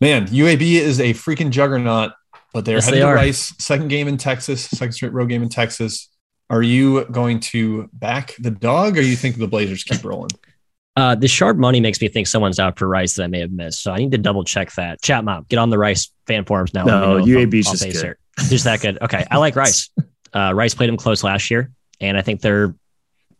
Man, 0.00 0.26
UAB 0.28 0.62
is 0.62 1.00
a 1.00 1.12
freaking 1.12 1.50
juggernaut, 1.50 2.12
but 2.52 2.64
they're 2.64 2.76
yes, 2.76 2.86
headed 2.86 3.02
they 3.02 3.06
to 3.06 3.12
Rice. 3.12 3.52
Second 3.58 3.88
game 3.88 4.08
in 4.08 4.16
Texas, 4.16 4.64
second 4.64 4.92
straight 4.92 5.12
road 5.12 5.28
game 5.28 5.42
in 5.42 5.48
Texas. 5.48 6.08
Are 6.50 6.62
you 6.62 7.04
going 7.06 7.40
to 7.40 7.90
back 7.92 8.34
the 8.38 8.50
dog 8.50 8.96
or 8.96 9.02
you 9.02 9.16
think 9.16 9.36
the 9.36 9.48
Blazers 9.48 9.84
keep 9.84 10.02
rolling? 10.04 10.30
Uh, 10.96 11.14
the 11.14 11.28
sharp 11.28 11.56
money 11.56 11.80
makes 11.80 12.00
me 12.00 12.08
think 12.08 12.26
someone's 12.26 12.58
out 12.58 12.78
for 12.78 12.88
Rice 12.88 13.14
that 13.14 13.24
I 13.24 13.26
may 13.26 13.40
have 13.40 13.52
missed. 13.52 13.82
So 13.82 13.92
I 13.92 13.98
need 13.98 14.12
to 14.12 14.18
double 14.18 14.44
check 14.44 14.72
that. 14.72 15.02
Chat 15.02 15.24
mom, 15.24 15.46
get 15.48 15.58
on 15.58 15.70
the 15.70 15.78
Rice 15.78 16.10
fan 16.26 16.44
forums 16.44 16.72
now. 16.74 16.84
No, 16.84 17.18
UAB's 17.18 17.70
just 17.70 17.84
good. 17.84 17.94
Here. 17.94 18.18
Just 18.48 18.64
that 18.64 18.80
good. 18.80 18.98
Okay. 19.02 19.24
I 19.30 19.38
like 19.38 19.56
Rice. 19.56 19.90
Uh, 20.34 20.52
Rice 20.54 20.74
played 20.74 20.88
them 20.88 20.98
close 20.98 21.24
last 21.24 21.50
year, 21.50 21.70
and 22.02 22.14
I 22.14 22.20
think 22.20 22.42
they're 22.42 22.74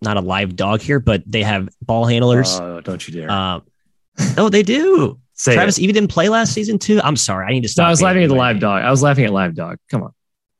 not 0.01 0.17
a 0.17 0.23
live 0.23 0.57
dog 0.57 0.81
here, 0.81 0.99
but 1.01 1.23
they 1.27 1.43
have 1.43 1.69
ball 1.83 2.07
handlers. 2.07 2.59
Oh, 2.59 2.81
don't 2.81 3.07
you 3.07 3.13
dare. 3.13 3.31
Uh, 3.31 3.61
oh, 4.39 4.49
they 4.49 4.63
do. 4.63 5.21
Say 5.35 5.55
Travis 5.55 5.77
it. 5.79 5.83
even 5.83 5.95
didn't 5.95 6.11
play 6.11 6.31
last 6.31 6.55
season 6.55 6.79
too. 6.79 6.99
I'm 7.05 7.17
sorry. 7.17 7.47
I 7.47 7.51
need 7.51 7.63
to 7.63 7.69
stop. 7.69 7.85
No, 7.85 7.87
I 7.89 7.91
was 7.91 8.03
laughing 8.03 8.23
at 8.23 8.29
the 8.29 8.35
live 8.35 8.59
dog. 8.59 8.83
I 8.83 8.91
was 8.91 9.03
laughing 9.03 9.27
at 9.27 9.33
live 9.33 9.55
dog. 9.55 9.77
Come 9.91 10.03
on. 10.03 10.15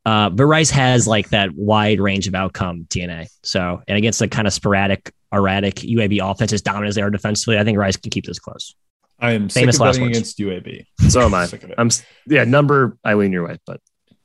Uh, 0.05 0.29
but 0.29 0.45
Rice 0.45 0.69
has 0.69 1.07
like 1.07 1.29
that 1.29 1.53
wide 1.55 1.99
range 1.99 2.27
of 2.27 2.35
outcome 2.35 2.85
DNA. 2.89 3.27
So, 3.43 3.81
and 3.87 3.97
against 3.97 4.19
the 4.19 4.27
kind 4.27 4.47
of 4.47 4.53
sporadic, 4.53 5.11
erratic 5.33 5.75
UAB 5.75 6.19
offense 6.23 6.53
as 6.53 6.61
dominant 6.61 6.89
as 6.89 6.95
they 6.95 7.01
are 7.01 7.09
defensively, 7.09 7.57
I 7.57 7.63
think 7.63 7.77
Rice 7.77 7.97
can 7.97 8.09
keep 8.09 8.25
this 8.25 8.39
close. 8.39 8.75
I 9.19 9.33
am 9.33 9.49
famous 9.49 9.75
sick 9.75 9.85
of 9.85 9.93
betting 9.93 10.07
against 10.07 10.37
UAB. 10.37 10.85
So 11.09 11.21
am 11.21 11.33
I. 11.33 11.47
I'm 11.77 11.89
yeah, 12.27 12.45
number 12.45 12.97
I 13.03 13.15
lean 13.15 13.33
your 13.33 13.45
way, 13.47 13.57
but 13.65 13.81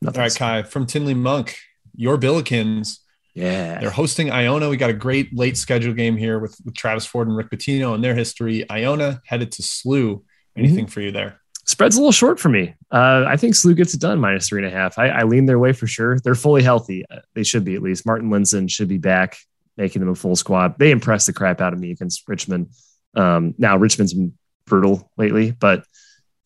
all 0.07 0.13
right, 0.13 0.35
Ky, 0.35 0.63
from 0.69 0.87
Tinley 0.87 1.15
Monk, 1.15 1.57
your 1.95 2.19
Billikens. 2.19 2.99
Yeah, 3.35 3.81
they're 3.81 3.91
hosting 3.91 4.31
Iona. 4.31 4.69
We 4.69 4.77
got 4.77 4.91
a 4.91 4.95
great 4.95 5.37
late 5.37 5.57
schedule 5.57 5.93
game 5.93 6.17
here 6.17 6.39
with, 6.39 6.57
with 6.65 6.75
Travis 6.75 7.05
Ford 7.05 7.27
and 7.27 7.37
Rick 7.37 7.51
Pitino 7.51 7.95
and 7.95 8.05
their 8.05 8.15
history. 8.15 8.69
Iona 8.71 9.21
headed 9.27 9.51
to 9.53 9.63
SLU. 9.63 10.23
Anything 10.57 10.85
mm-hmm. 10.85 10.93
for 10.93 11.01
you 11.01 11.11
there? 11.11 11.41
Spread's 11.67 11.97
a 11.97 11.99
little 11.99 12.13
short 12.13 12.39
for 12.39 12.49
me. 12.49 12.75
Uh, 12.93 13.25
I 13.27 13.37
think 13.37 13.55
SLU 13.55 13.75
gets 13.75 13.95
it 13.95 14.01
done 14.01 14.21
minus 14.21 14.49
three 14.49 14.63
and 14.63 14.73
a 14.73 14.77
half. 14.77 14.99
I, 14.99 15.09
I 15.09 15.23
lean 15.23 15.47
their 15.47 15.59
way 15.59 15.73
for 15.73 15.87
sure. 15.87 16.21
They're 16.21 16.35
fully 16.35 16.63
healthy. 16.63 17.05
Uh, 17.11 17.21
they 17.35 17.43
should 17.43 17.65
be 17.65 17.75
at 17.75 17.83
least. 17.83 18.07
Marten 18.07 18.31
Linssen 18.31 18.71
should 18.71 18.89
be 18.89 18.99
back, 18.99 19.39
making 19.77 20.01
them 20.01 20.11
a 20.11 20.15
full 20.15 20.37
squad. 20.37 20.79
They 20.79 20.91
impressed 20.91 21.27
the 21.27 21.33
crap 21.33 21.61
out 21.61 21.73
of 21.73 21.81
me 21.81 21.91
against 21.91 22.29
Richmond. 22.29 22.69
Um, 23.17 23.55
now 23.59 23.79
Richmond's 23.79 24.13
been 24.13 24.35
brutal 24.67 25.11
lately, 25.17 25.53
but 25.53 25.85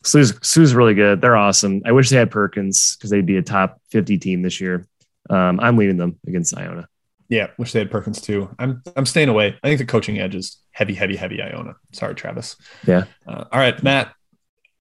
SLU's, 0.03 0.33
SLU's 0.41 0.73
really 0.73 0.93
good. 0.93 1.21
They're 1.21 1.35
awesome. 1.35 1.81
I 1.85 1.91
wish 1.91 2.09
they 2.09 2.17
had 2.17 2.31
Perkins 2.31 2.95
because 2.95 3.09
they'd 3.09 3.25
be 3.25 3.37
a 3.37 3.41
top 3.41 3.81
50 3.91 4.17
team 4.17 4.41
this 4.41 4.61
year. 4.61 4.87
Um, 5.29 5.59
I'm 5.59 5.77
leading 5.77 5.97
them 5.97 6.19
against 6.27 6.57
Iona. 6.57 6.87
Yeah, 7.27 7.47
wish 7.59 7.73
they 7.73 7.79
had 7.79 7.91
Perkins 7.91 8.21
too. 8.21 8.49
I'm 8.57 8.81
I'm 8.95 9.05
staying 9.05 9.29
away. 9.29 9.55
I 9.63 9.67
think 9.67 9.77
the 9.77 9.85
coaching 9.85 10.17
edge 10.17 10.33
is 10.33 10.57
heavy, 10.71 10.95
heavy, 10.95 11.15
heavy 11.15 11.41
Iona. 11.43 11.75
Sorry, 11.91 12.15
Travis. 12.15 12.55
Yeah. 12.87 13.03
Uh, 13.27 13.45
all 13.51 13.59
right, 13.59 13.81
Matt 13.83 14.13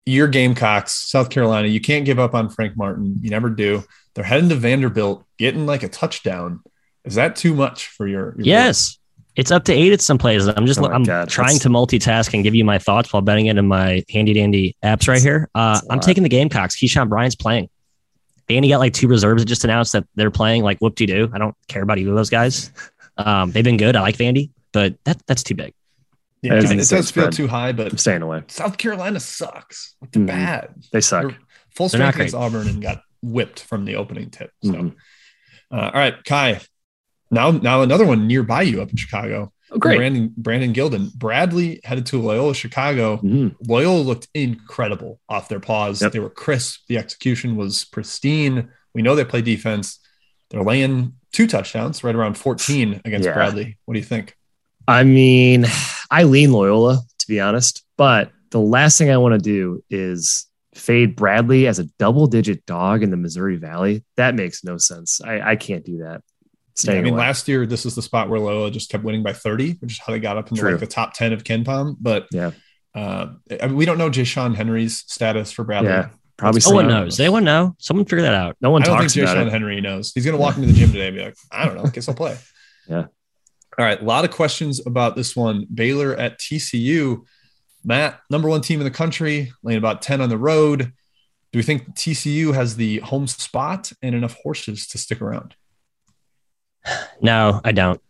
your 0.09 0.27
Gamecocks, 0.27 0.95
South 0.95 1.29
Carolina, 1.29 1.69
you 1.69 1.83
can't 1.83 2.07
give 2.07 2.19
up 2.19 2.35
on 2.35 2.49
Frank 2.49 2.77
Martin. 2.77 3.19
You 3.21 3.29
never 3.29 3.51
do. 3.51 3.85
They're 4.15 4.25
heading 4.25 4.49
to 4.49 4.55
Vanderbilt, 4.55 5.25
getting 5.37 5.67
like 5.67 5.83
a 5.83 5.89
touchdown. 5.89 6.61
Is 7.05 7.17
that 7.17 7.37
too 7.37 7.55
much 7.55 7.89
for 7.89 8.09
your? 8.09 8.35
your 8.37 8.47
yes, 8.47 8.98
it's 9.39 9.53
up 9.53 9.65
to 9.65 9.73
eight 9.73 9.93
at 9.93 10.01
some 10.01 10.19
places. 10.19 10.49
I'm 10.49 10.67
just 10.67 10.81
oh 10.81 10.87
I'm 10.87 11.05
God, 11.05 11.29
trying 11.29 11.53
that's... 11.53 11.63
to 11.63 11.69
multitask 11.69 12.35
and 12.35 12.43
give 12.43 12.57
you 12.57 12.65
my 12.65 12.77
thoughts 12.77 13.13
while 13.13 13.23
betting 13.23 13.47
it 13.47 13.57
in 13.57 13.69
my 13.69 14.05
handy 14.11 14.35
dandy 14.35 14.77
apps 14.83 15.07
right 15.07 15.23
here. 15.23 15.49
Uh, 15.55 15.81
I'm 15.89 16.01
taking 16.01 16.25
the 16.25 16.29
Gamecocks. 16.29 16.77
Keyshawn 16.77 17.09
Bryant's 17.09 17.37
playing. 17.37 17.71
Vandy 18.49 18.69
got 18.69 18.79
like 18.79 18.95
two 18.95 19.07
reserves 19.07 19.41
that 19.41 19.47
just 19.47 19.63
announced 19.63 19.93
that 19.93 20.05
they're 20.17 20.33
playing. 20.33 20.65
Like 20.65 20.81
whoop 20.81 20.97
de 20.97 21.07
doo. 21.07 21.31
I 21.33 21.39
don't 21.39 21.55
care 21.69 21.83
about 21.83 21.99
either 21.99 22.11
of 22.11 22.17
those 22.17 22.31
guys. 22.31 22.73
Um, 23.17 23.53
they've 23.53 23.63
been 23.63 23.77
good. 23.77 23.95
I 23.95 24.01
like 24.01 24.17
Vandy, 24.17 24.51
but 24.73 24.97
that 25.05 25.25
that's 25.29 25.45
too 25.45 25.55
big. 25.55 25.73
Yeah, 26.43 26.55
it, 26.55 26.65
it 26.65 26.89
does 26.89 27.11
feel 27.13 27.31
too 27.31 27.47
high, 27.47 27.71
but 27.71 27.93
I'm 27.93 27.99
staying 27.99 28.23
away. 28.23 28.43
South 28.49 28.77
Carolina 28.77 29.21
sucks. 29.21 29.95
They're 30.01 30.21
mm-hmm. 30.21 30.27
bad. 30.27 30.75
They 30.93 31.01
suck. 31.01 31.23
They're 31.23 31.39
full 31.71 31.89
strength 31.89 32.17
against 32.17 32.35
Auburn 32.35 32.67
and 32.67 32.83
got 32.83 33.03
whipped 33.23 33.61
from 33.61 33.85
the 33.85 33.97
opening 33.97 34.31
tip. 34.31 34.51
So, 34.65 34.73
mm-hmm. 34.73 35.77
uh, 35.77 35.81
all 35.81 35.93
right, 35.93 36.25
Ky. 36.25 36.59
Now, 37.31 37.51
now 37.51 37.83
another 37.83 38.07
one 38.07 38.27
nearby 38.27 38.63
you 38.63 38.83
up 38.83 38.91
in 38.91 38.97
Chicago. 38.97 39.53
Oh, 39.71 39.79
great. 39.79 39.99
Brandon, 39.99 40.33
Brandon 40.37 40.73
Gilden. 40.73 41.13
Bradley 41.15 41.81
headed 41.85 42.07
to 42.07 42.21
Loyola 42.21 42.55
Chicago. 42.55 43.19
Mm-hmm. 43.19 43.71
Loyola 43.71 44.01
looked 44.01 44.29
incredible 44.35 45.21
off 45.29 45.49
their 45.49 45.61
paws. 45.61 46.01
Yep. 46.01 46.13
They 46.13 46.21
were 46.21 46.31
crisp. 46.31 46.81
The 46.89 46.97
execution 46.97 47.57
was 47.57 47.85
pristine. 47.85 48.71
We 48.95 49.03
know 49.03 49.15
they 49.15 49.25
play 49.25 49.43
defense. 49.43 49.99
They're 50.51 50.63
laying 50.63 51.15
two 51.33 51.47
touchdowns 51.47 52.03
right 52.03 52.15
around 52.15 52.39
14 52.39 53.03
against 53.05 53.27
yeah. 53.27 53.35
Bradley. 53.35 53.79
What 53.85 53.95
do 53.95 54.01
you 54.01 54.07
think? 54.07 54.35
I 54.87 55.05
mean, 55.05 55.67
I 56.11 56.23
lean 56.23 56.53
Loyola 56.53 57.03
to 57.19 57.27
be 57.29 57.41
honest, 57.41 57.85
but 57.97 58.33
the 58.51 58.61
last 58.61 58.97
thing 58.97 59.11
I 59.11 59.19
want 59.19 59.35
to 59.35 59.39
do 59.39 59.85
is 59.91 60.47
fade 60.75 61.17
Bradley 61.17 61.67
as 61.67 61.79
a 61.79 61.85
double 61.99 62.27
digit 62.27 62.65
dog 62.65 63.03
in 63.03 63.11
the 63.11 63.17
Missouri 63.17 63.57
Valley. 63.57 64.05
That 64.17 64.35
makes 64.35 64.65
no 64.65 64.79
sense. 64.79 65.21
I, 65.21 65.51
I 65.51 65.57
can't 65.57 65.85
do 65.85 65.99
that. 65.99 66.23
Yeah, 66.85 66.93
I 66.93 67.03
mean, 67.03 67.15
away. 67.15 67.21
last 67.21 67.49
year 67.49 67.67
this 67.67 67.85
is 67.87 67.95
the 67.95 68.03
spot 68.03 68.29
where 68.29 68.39
Loyola 68.39 68.71
just 68.71 68.91
kept 68.91 69.05
winning 69.05 69.23
by 69.23 69.33
30, 69.33 69.73
which 69.81 69.93
is 69.93 69.99
how 69.99 70.13
they 70.13 70.21
got 70.21 70.37
up 70.37 70.51
into 70.51 70.65
like 70.65 70.81
the 70.81 70.87
top 70.87 71.15
10 71.15 71.33
of 71.33 71.45
KenPom. 71.45 71.97
But 72.01 72.27
yeah, 72.33 72.53
uh, 72.95 73.29
I 73.61 73.67
mean, 73.67 73.77
we 73.77 73.85
don't 73.85 73.99
know 73.99 74.11
Ja'Shon 74.11 74.55
Henry's 74.55 75.05
status 75.07 75.53
for 75.53 75.65
Bradley. 75.65 75.91
Yeah, 75.91 76.11
probably. 76.37 76.61
No 76.67 76.75
one 76.75 76.89
knows. 76.89 77.17
They 77.17 77.29
won't 77.29 77.45
know. 77.45 77.75
Someone 77.79 78.07
figure 78.07 78.23
that 78.23 78.35
out. 78.35 78.57
No 78.61 78.71
one 78.71 78.83
I 78.83 78.87
don't 78.87 78.99
think 78.99 79.13
Ja'Shon 79.13 79.51
Henry 79.51 79.81
knows. 79.81 80.13
He's 80.13 80.25
going 80.25 80.37
to 80.37 80.41
walk 80.41 80.57
into 80.57 80.69
the 80.69 80.75
gym 80.75 80.93
today 80.93 81.09
and 81.09 81.17
be 81.17 81.23
like, 81.23 81.37
I 81.51 81.67
don't 81.67 81.77
know. 81.77 81.85
I 81.85 81.91
guess 81.91 82.09
I'll 82.09 82.15
play. 82.15 82.37
yeah. 82.89 83.07
All 83.79 83.85
right. 83.85 84.01
A 84.01 84.05
lot 84.05 84.25
of 84.25 84.31
questions 84.31 84.85
about 84.85 85.15
this 85.15 85.37
one. 85.37 85.67
Baylor 85.73 86.15
at 86.17 86.41
TCU. 86.41 87.25
Matt, 87.85 88.21
number 88.29 88.49
one 88.49 88.61
team 88.61 88.81
in 88.81 88.85
the 88.85 88.91
country, 88.91 89.53
laying 89.63 89.79
about 89.79 90.03
10 90.03 90.21
on 90.21 90.29
the 90.29 90.37
road. 90.37 90.93
Do 91.53 91.59
we 91.59 91.63
think 91.63 91.95
TCU 91.95 92.53
has 92.53 92.77
the 92.77 92.99
home 92.99 93.27
spot 93.27 93.93
and 94.03 94.15
enough 94.15 94.37
horses 94.43 94.87
to 94.89 94.99
stick 94.99 95.23
around? 95.23 95.55
No, 97.21 97.61
I 97.65 97.73
don't. 97.73 98.01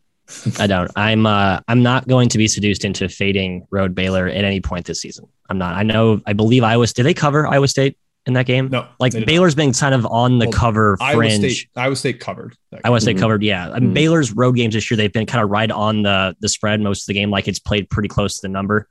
I 0.58 0.66
don't. 0.66 0.90
I'm 0.94 1.24
uh 1.24 1.60
I'm 1.68 1.82
not 1.82 2.06
going 2.06 2.28
to 2.28 2.38
be 2.38 2.46
seduced 2.46 2.84
into 2.84 3.08
fading 3.08 3.66
Road 3.70 3.94
Baylor 3.94 4.28
at 4.28 4.44
any 4.44 4.60
point 4.60 4.84
this 4.84 5.00
season. 5.00 5.26
I'm 5.48 5.56
not. 5.56 5.74
I 5.74 5.82
know 5.82 6.20
I 6.26 6.34
believe 6.34 6.62
Iowa 6.62 6.86
did 6.86 7.04
they 7.04 7.14
cover 7.14 7.46
Iowa 7.46 7.68
State 7.68 7.96
in 8.26 8.34
that 8.34 8.44
game? 8.44 8.68
No. 8.68 8.86
Like 9.00 9.12
Baylor's 9.24 9.54
been 9.54 9.72
kind 9.72 9.94
of 9.94 10.04
on 10.06 10.38
the 10.38 10.46
well, 10.46 10.52
cover 10.52 10.96
fringe. 10.98 11.14
Iowa 11.14 11.30
State, 11.30 11.68
Iowa 11.76 11.96
State 11.96 12.20
covered. 12.20 12.56
Iowa 12.84 13.00
State 13.00 13.16
mm-hmm. 13.16 13.22
covered, 13.22 13.42
yeah. 13.42 13.70
I 13.70 13.74
mean, 13.74 13.84
mm-hmm. 13.84 13.94
Baylor's 13.94 14.32
road 14.32 14.52
games 14.52 14.74
this 14.74 14.90
year, 14.90 14.96
they've 14.96 15.12
been 15.12 15.26
kind 15.26 15.42
of 15.42 15.50
right 15.50 15.70
on 15.70 16.02
the 16.02 16.36
the 16.40 16.48
spread 16.48 16.80
most 16.80 17.02
of 17.02 17.06
the 17.06 17.14
game, 17.14 17.30
like 17.30 17.48
it's 17.48 17.58
played 17.58 17.88
pretty 17.88 18.08
close 18.08 18.36
to 18.36 18.42
the 18.42 18.52
number. 18.52 18.88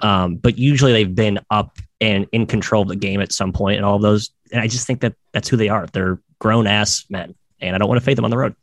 Um, 0.00 0.36
but 0.36 0.58
usually 0.58 0.92
they've 0.92 1.14
been 1.14 1.38
up 1.50 1.78
and 2.00 2.26
in 2.32 2.46
control 2.46 2.82
of 2.82 2.88
the 2.88 2.96
game 2.96 3.20
at 3.20 3.32
some 3.32 3.52
point 3.52 3.76
and 3.76 3.84
all 3.84 3.96
of 3.96 4.02
those. 4.02 4.30
And 4.50 4.60
I 4.60 4.66
just 4.66 4.86
think 4.86 5.02
that 5.02 5.14
that's 5.32 5.48
who 5.48 5.56
they 5.56 5.68
are. 5.68 5.86
They're 5.86 6.18
grown 6.38 6.66
ass 6.66 7.04
men, 7.08 7.34
and 7.60 7.76
I 7.76 7.78
don't 7.78 7.88
want 7.88 8.00
to 8.00 8.04
fade 8.04 8.18
them 8.18 8.24
on 8.24 8.30
the 8.30 8.38
road. 8.38 8.56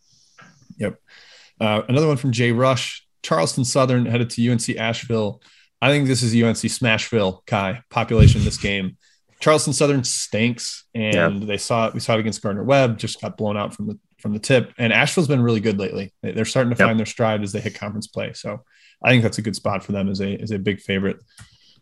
Uh, 1.60 1.82
another 1.88 2.08
one 2.08 2.18
from 2.18 2.32
Jay 2.32 2.52
Rush. 2.52 3.06
Charleston 3.24 3.66
Southern 3.66 4.06
headed 4.06 4.30
to 4.32 4.52
UNC 4.52 4.70
Asheville. 4.78 5.42
I 5.82 5.90
think 5.90 6.08
this 6.08 6.24
is 6.24 6.34
UNC 6.34 6.58
Smashville, 6.58 7.46
Ky, 7.46 7.82
population 7.90 8.44
this 8.44 8.58
game. 8.58 8.98
Charleston 9.40 9.74
Southern 9.74 10.04
stinks, 10.04 10.86
and 10.96 11.44
they 11.44 11.58
saw 11.58 11.88
it. 11.88 11.94
We 11.94 12.00
saw 12.00 12.16
it 12.16 12.20
against 12.20 12.42
Gardner 12.42 12.64
Webb, 12.64 12.98
just 12.98 13.22
got 13.22 13.38
blown 13.38 13.58
out 13.58 13.76
from 13.76 13.88
the 13.88 14.00
from 14.20 14.34
the 14.34 14.40
tip. 14.40 14.74
And 14.80 14.92
Asheville's 14.92 15.28
been 15.28 15.42
really 15.42 15.60
good 15.60 15.78
lately. 15.78 16.12
They're 16.24 16.46
starting 16.46 16.74
to 16.74 16.80
yep. 16.80 16.88
find 16.88 16.98
their 17.00 17.06
stride 17.06 17.44
as 17.44 17.52
they 17.52 17.60
hit 17.60 17.76
conference 17.76 18.08
play. 18.08 18.34
So 18.34 18.64
I 19.04 19.10
think 19.10 19.22
that's 19.22 19.38
a 19.38 19.44
good 19.44 19.56
spot 19.56 19.84
for 19.84 19.92
them 19.92 20.10
as 20.10 20.22
a 20.22 20.36
as 20.38 20.52
a 20.52 20.58
big 20.58 20.80
favorite. 20.80 21.18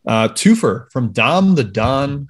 Uh, 0.05 0.27
twofer 0.29 0.91
from 0.91 1.11
Dom 1.11 1.55
the 1.55 1.63
Don. 1.63 2.27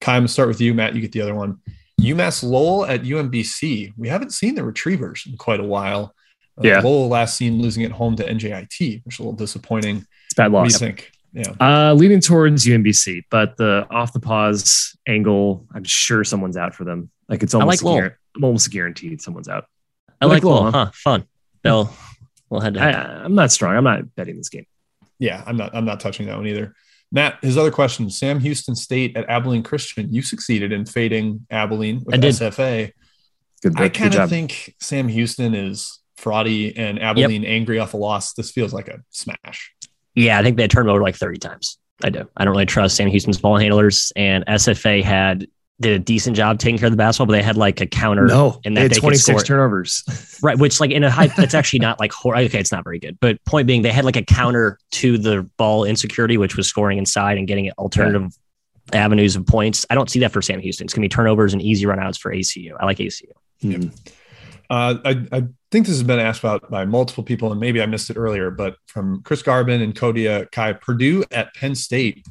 Ky, 0.00 0.12
I'm 0.12 0.28
start 0.28 0.48
with 0.48 0.60
you, 0.60 0.74
Matt. 0.74 0.94
You 0.94 1.00
get 1.00 1.12
the 1.12 1.22
other 1.22 1.34
one. 1.34 1.58
UMass 2.00 2.42
Lowell 2.42 2.86
at 2.86 3.02
UMBC. 3.02 3.92
We 3.96 4.08
haven't 4.08 4.32
seen 4.32 4.54
the 4.54 4.64
Retrievers 4.64 5.24
in 5.26 5.36
quite 5.36 5.60
a 5.60 5.64
while. 5.64 6.14
Uh, 6.60 6.68
yeah. 6.68 6.80
Lowell 6.80 7.08
last 7.08 7.36
seen 7.36 7.60
losing 7.60 7.84
at 7.84 7.92
home 7.92 8.16
to 8.16 8.24
NJIT, 8.24 9.04
which 9.04 9.14
is 9.14 9.18
a 9.18 9.22
little 9.22 9.32
disappointing. 9.36 10.04
It's 10.26 10.34
bad 10.36 10.52
loss. 10.52 10.60
What 10.60 10.78
do 10.78 10.84
you 10.84 10.92
think? 10.92 11.12
Yeah. 11.32 11.54
Uh, 11.60 11.94
leaning 11.94 12.20
towards 12.20 12.66
UMBC, 12.66 13.24
but 13.30 13.56
the 13.56 13.86
off 13.90 14.12
the 14.12 14.20
pause 14.20 14.96
angle, 15.06 15.66
I'm 15.72 15.84
sure 15.84 16.24
someone's 16.24 16.56
out 16.56 16.74
for 16.74 16.84
them. 16.84 17.10
Like 17.28 17.42
it's 17.42 17.54
almost, 17.54 17.82
like 17.82 18.02
guar- 18.02 18.14
I'm 18.36 18.44
almost 18.44 18.70
guaranteed 18.70 19.22
someone's 19.22 19.48
out. 19.48 19.66
I, 20.20 20.24
I 20.24 20.26
like, 20.26 20.42
like 20.42 20.44
Lowell, 20.44 20.72
huh? 20.72 20.90
Fun. 20.92 21.24
Bill, 21.62 21.92
we'll 22.48 22.60
head 22.60 22.74
to. 22.74 22.80
I, 22.80 23.24
I'm 23.24 23.34
not 23.34 23.52
strong. 23.52 23.76
I'm 23.76 23.84
not 23.84 24.14
betting 24.16 24.36
this 24.36 24.48
game. 24.48 24.66
Yeah, 25.18 25.42
I'm 25.46 25.56
not. 25.56 25.74
I'm 25.74 25.84
not 25.84 26.00
touching 26.00 26.26
that 26.26 26.36
one 26.36 26.46
either. 26.46 26.74
Matt, 27.12 27.38
his 27.42 27.56
other 27.56 27.70
question: 27.70 28.10
Sam 28.10 28.40
Houston 28.40 28.74
State 28.74 29.16
at 29.16 29.28
Abilene 29.28 29.62
Christian. 29.62 30.12
You 30.12 30.22
succeeded 30.22 30.72
in 30.72 30.84
fading 30.84 31.46
Abilene 31.50 32.02
with 32.04 32.20
SFA. 32.20 32.92
Good, 33.62 33.80
I 33.80 33.88
kind 33.88 34.14
of 34.14 34.28
think 34.28 34.74
Sam 34.80 35.06
Houston 35.06 35.54
is 35.54 35.99
fraudy 36.20 36.72
and 36.76 37.00
Abilene 37.00 37.42
yep. 37.42 37.50
angry 37.50 37.78
off 37.78 37.94
a 37.94 37.96
loss. 37.96 38.34
This 38.34 38.50
feels 38.50 38.72
like 38.72 38.88
a 38.88 39.00
smash. 39.10 39.72
Yeah, 40.14 40.38
I 40.38 40.42
think 40.42 40.56
they 40.56 40.68
turned 40.68 40.88
over 40.88 41.00
like 41.00 41.16
30 41.16 41.38
times. 41.38 41.78
I 42.02 42.10
do. 42.10 42.28
I 42.36 42.44
don't 42.44 42.52
really 42.52 42.66
trust 42.66 42.96
Sam 42.96 43.08
Houston's 43.08 43.38
ball 43.38 43.58
handlers, 43.58 44.12
and 44.16 44.44
SFA 44.46 45.02
had 45.02 45.46
did 45.80 45.92
a 45.92 45.98
decent 45.98 46.36
job 46.36 46.58
taking 46.58 46.78
care 46.78 46.86
of 46.86 46.92
the 46.92 46.96
basketball, 46.96 47.26
but 47.26 47.32
they 47.32 47.42
had 47.42 47.56
like 47.56 47.80
a 47.80 47.86
counter. 47.86 48.26
No, 48.26 48.60
in 48.64 48.74
that 48.74 48.80
they 48.80 48.94
had 48.94 49.00
26 49.00 49.42
turnovers. 49.44 50.38
right. 50.42 50.58
Which 50.58 50.78
like 50.78 50.90
in 50.90 51.04
a 51.04 51.10
high, 51.10 51.30
it's 51.38 51.54
actually 51.54 51.78
not 51.78 51.98
like, 51.98 52.12
okay, 52.24 52.58
it's 52.58 52.72
not 52.72 52.84
very 52.84 52.98
good. 52.98 53.18
But 53.20 53.42
point 53.44 53.66
being, 53.66 53.82
they 53.82 53.90
had 53.90 54.04
like 54.04 54.16
a 54.16 54.22
counter 54.22 54.78
to 54.92 55.16
the 55.16 55.42
ball 55.56 55.84
insecurity, 55.84 56.36
which 56.36 56.56
was 56.56 56.68
scoring 56.68 56.98
inside 56.98 57.38
and 57.38 57.46
getting 57.46 57.70
alternative 57.72 58.30
yeah. 58.92 59.04
avenues 59.04 59.36
of 59.36 59.46
points. 59.46 59.86
I 59.88 59.94
don't 59.94 60.10
see 60.10 60.20
that 60.20 60.32
for 60.32 60.42
Sam 60.42 60.60
Houston. 60.60 60.84
It's 60.84 60.92
going 60.92 61.02
to 61.02 61.06
be 61.06 61.14
turnovers 61.14 61.54
and 61.54 61.62
easy 61.62 61.86
runouts 61.86 62.18
for 62.18 62.32
ACU. 62.32 62.72
I 62.78 62.84
like 62.84 62.98
ACU. 62.98 63.32
Mm-hmm. 63.62 63.88
Uh, 64.70 64.94
I, 65.04 65.10
I, 65.32 65.40
think 65.72 65.86
this 65.86 65.96
has 65.96 66.04
been 66.04 66.20
asked 66.20 66.40
about 66.40 66.70
by 66.70 66.84
multiple 66.84 67.24
people, 67.24 67.50
and 67.50 67.60
maybe 67.60 67.82
I 67.82 67.86
missed 67.86 68.08
it 68.08 68.16
earlier, 68.16 68.50
but 68.50 68.76
from 68.86 69.22
Chris 69.22 69.42
Garbin 69.42 69.82
and 69.82 69.94
Cody 69.94 70.24
Ky, 70.52 70.74
Purdue 70.74 71.24
at 71.32 71.54
Penn 71.54 71.74
State 71.74 72.24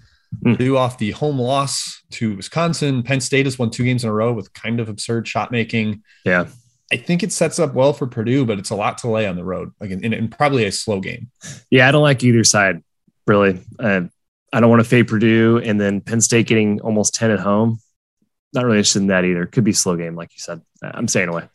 Mm. 0.44 0.58
Purdue 0.58 0.78
off 0.78 0.98
the 0.98 1.12
home 1.12 1.40
loss 1.40 2.02
to 2.12 2.36
Wisconsin. 2.36 3.04
Penn 3.04 3.20
State 3.20 3.46
has 3.46 3.58
won 3.58 3.72
two 3.72 3.84
games 3.84 4.04
in 4.04 4.10
a 4.10 4.14
row 4.14 4.32
with 4.32 4.54
kind 4.54 4.80
of 4.80 4.90
absurd 4.90 5.28
shot 5.28 5.52
making. 5.52 6.04
Yeah. 6.24 6.48
I 6.92 6.98
think 6.98 7.24
it 7.24 7.32
sets 7.32 7.60
up 7.60 7.74
well 7.74 7.94
for 7.94 8.08
Purdue, 8.08 8.46
but 8.46 8.58
it's 8.58 8.70
a 8.72 8.76
lot 8.76 8.98
to 9.00 9.10
lay 9.10 9.28
on 9.28 9.36
the 9.36 9.44
road, 9.44 9.72
like 9.80 9.92
in, 9.92 10.04
in, 10.04 10.14
in 10.14 10.28
probably 10.28 10.66
a 10.66 10.72
slow 10.72 11.00
game. 11.00 11.30
Yeah, 11.70 11.88
I 11.88 11.92
don't 11.92 12.02
like 12.02 12.24
either 12.24 12.44
side, 12.44 12.84
really. 13.28 13.62
Uh, 13.78 14.02
I 14.52 14.60
don't 14.60 14.70
want 14.70 14.80
to 14.80 14.90
fade 14.90 15.08
Purdue 15.08 15.62
and 15.64 15.80
then 15.80 16.02
Penn 16.02 16.22
State 16.22 16.48
getting 16.48 16.82
almost 16.82 17.14
10 17.14 17.30
at 17.32 17.40
home. 17.40 17.80
Not 18.54 18.66
really 18.66 18.78
interested 18.78 19.02
in 19.02 19.08
that 19.08 19.26
either. 19.26 19.46
Could 19.46 19.64
be 19.64 19.74
slow 19.74 19.96
game, 19.96 20.16
like 20.16 20.32
you 20.34 20.40
said. 20.40 20.62
I'm 20.82 21.08
staying 21.08 21.30
away. 21.30 21.48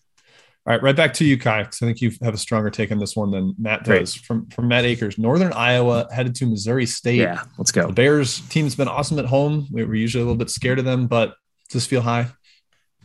All 0.66 0.72
right, 0.72 0.82
right 0.82 0.96
back 0.96 1.12
to 1.14 1.26
you, 1.26 1.36
Ky, 1.36 1.58
because 1.58 1.82
I 1.82 1.86
think 1.86 2.00
you 2.00 2.10
have 2.22 2.32
a 2.32 2.38
stronger 2.38 2.70
take 2.70 2.90
on 2.90 2.98
this 2.98 3.14
one 3.14 3.30
than 3.30 3.54
Matt 3.58 3.84
does. 3.84 4.14
Great. 4.14 4.24
From 4.24 4.46
from 4.48 4.68
Matt 4.68 4.86
Akers, 4.86 5.18
Northern 5.18 5.52
Iowa 5.52 6.08
headed 6.10 6.34
to 6.36 6.46
Missouri 6.46 6.86
State. 6.86 7.18
Yeah, 7.18 7.42
let's 7.58 7.70
go. 7.70 7.88
The 7.88 7.92
Bears 7.92 8.40
team's 8.48 8.74
been 8.74 8.88
awesome 8.88 9.18
at 9.18 9.26
home. 9.26 9.68
We 9.70 9.84
were 9.84 9.94
usually 9.94 10.22
a 10.22 10.24
little 10.24 10.38
bit 10.38 10.48
scared 10.48 10.78
of 10.78 10.86
them, 10.86 11.06
but 11.06 11.34
does 11.68 11.74
this 11.74 11.86
feel 11.86 12.00
high? 12.00 12.28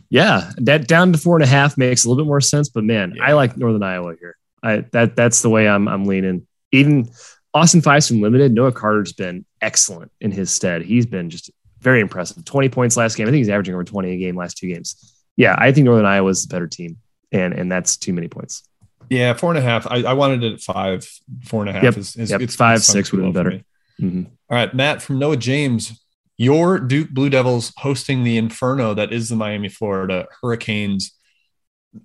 Yeah, 0.08 0.50
that 0.56 0.88
down 0.88 1.12
to 1.12 1.18
four 1.18 1.36
and 1.36 1.44
a 1.44 1.46
half 1.46 1.76
makes 1.76 2.06
a 2.06 2.08
little 2.08 2.24
bit 2.24 2.28
more 2.28 2.40
sense. 2.40 2.70
But 2.70 2.84
man, 2.84 3.12
yeah. 3.14 3.24
I 3.24 3.32
like 3.34 3.58
Northern 3.58 3.82
Iowa 3.82 4.14
here. 4.18 4.38
I 4.62 4.86
that 4.92 5.14
that's 5.14 5.42
the 5.42 5.50
way 5.50 5.68
I'm 5.68 5.86
I'm 5.86 6.06
leaning. 6.06 6.46
Even 6.72 7.10
Austin 7.52 7.82
Feisman 7.82 8.22
limited. 8.22 8.54
Noah 8.54 8.72
Carter's 8.72 9.12
been 9.12 9.44
excellent 9.60 10.10
in 10.22 10.30
his 10.30 10.50
stead. 10.50 10.80
He's 10.80 11.04
been 11.04 11.28
just 11.28 11.50
very 11.80 12.00
impressive. 12.00 12.42
20 12.42 12.70
points 12.70 12.96
last 12.96 13.16
game. 13.16 13.26
I 13.26 13.30
think 13.30 13.40
he's 13.40 13.50
averaging 13.50 13.74
over 13.74 13.84
20 13.84 14.12
a 14.12 14.16
game 14.16 14.34
last 14.34 14.56
two 14.56 14.68
games. 14.72 15.14
Yeah, 15.36 15.56
I 15.58 15.72
think 15.72 15.84
Northern 15.84 16.06
Iowa 16.06 16.30
is 16.30 16.46
the 16.46 16.54
better 16.54 16.66
team 16.66 16.96
and 17.32 17.54
and 17.54 17.70
that's 17.70 17.96
too 17.96 18.12
many 18.12 18.28
points. 18.28 18.62
Yeah, 19.08 19.34
four 19.34 19.50
and 19.50 19.58
a 19.58 19.62
half. 19.62 19.86
I, 19.90 20.02
I 20.02 20.12
wanted 20.12 20.44
it 20.44 20.52
at 20.54 20.60
five. 20.60 21.08
Four 21.44 21.62
and 21.62 21.70
a 21.70 21.72
half 21.72 21.82
yep. 21.82 21.96
is, 21.96 22.16
is 22.16 22.30
yep. 22.30 22.40
it's 22.40 22.54
five, 22.54 22.82
six 22.82 23.10
would 23.10 23.24
have 23.24 23.32
been 23.32 23.44
better. 23.44 23.64
Mm-hmm. 24.00 24.22
All 24.48 24.56
right, 24.56 24.72
Matt 24.72 25.02
from 25.02 25.18
Noah 25.18 25.36
James. 25.36 26.00
Your 26.38 26.78
Duke 26.78 27.10
Blue 27.10 27.28
Devils 27.28 27.72
hosting 27.76 28.24
the 28.24 28.38
inferno 28.38 28.94
that 28.94 29.12
is 29.12 29.28
the 29.28 29.36
Miami, 29.36 29.68
Florida 29.68 30.26
Hurricanes. 30.40 31.12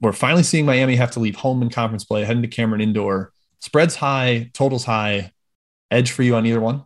We're 0.01 0.11
finally 0.11 0.43
seeing 0.43 0.65
Miami 0.65 0.97
have 0.97 1.11
to 1.11 1.21
leave 1.21 1.37
home 1.37 1.61
in 1.61 1.69
conference 1.69 2.03
play, 2.03 2.25
heading 2.25 2.41
to 2.41 2.49
Cameron 2.49 2.81
Indoor. 2.81 3.31
Spreads 3.61 3.95
high, 3.95 4.49
totals 4.53 4.83
high. 4.83 5.31
Edge 5.89 6.11
for 6.11 6.23
you 6.23 6.35
on 6.35 6.45
either 6.45 6.59
one? 6.59 6.83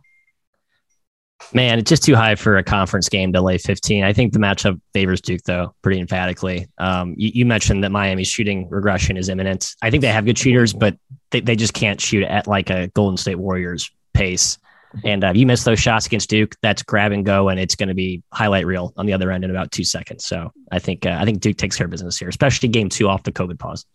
Man, 1.52 1.78
it's 1.78 1.88
just 1.88 2.04
too 2.04 2.14
high 2.14 2.34
for 2.34 2.56
a 2.56 2.62
conference 2.62 3.08
game 3.08 3.32
to 3.32 3.40
lay 3.40 3.58
15. 3.58 4.04
I 4.04 4.12
think 4.12 4.32
the 4.32 4.38
matchup 4.38 4.80
favors 4.92 5.20
Duke, 5.20 5.42
though, 5.44 5.74
pretty 5.82 6.00
emphatically. 6.00 6.68
Um, 6.78 7.14
you, 7.16 7.30
you, 7.34 7.46
mentioned 7.46 7.82
that 7.82 7.90
Miami's 7.90 8.28
shooting 8.28 8.68
regression 8.68 9.16
is 9.16 9.28
imminent. 9.28 9.74
I 9.82 9.90
think 9.90 10.02
they 10.02 10.08
have 10.08 10.24
good 10.24 10.38
shooters, 10.38 10.72
but 10.72 10.96
they, 11.30 11.40
they 11.40 11.56
just 11.56 11.74
can't 11.74 12.00
shoot 12.00 12.24
at 12.24 12.46
like 12.46 12.70
a 12.70 12.88
Golden 12.88 13.16
State 13.16 13.36
Warriors 13.36 13.90
pace. 14.14 14.58
And 15.04 15.24
uh, 15.24 15.32
you 15.34 15.46
miss 15.46 15.64
those 15.64 15.78
shots 15.78 16.06
against 16.06 16.28
Duke, 16.30 16.56
that's 16.62 16.82
grab 16.82 17.12
and 17.12 17.24
go, 17.24 17.48
and 17.48 17.60
it's 17.60 17.76
going 17.76 17.88
to 17.88 17.94
be 17.94 18.22
highlight 18.32 18.66
reel 18.66 18.92
on 18.96 19.06
the 19.06 19.12
other 19.12 19.30
end 19.30 19.44
in 19.44 19.50
about 19.50 19.70
two 19.70 19.84
seconds. 19.84 20.24
So 20.24 20.52
I 20.70 20.78
think 20.78 21.06
uh, 21.06 21.16
I 21.18 21.24
think 21.24 21.40
Duke 21.40 21.56
takes 21.56 21.76
care 21.76 21.84
of 21.84 21.90
business 21.90 22.18
here, 22.18 22.28
especially 22.28 22.68
game 22.68 22.88
two 22.88 23.08
off 23.08 23.22
the 23.22 23.32
COVID 23.32 23.58
pause. 23.58 23.86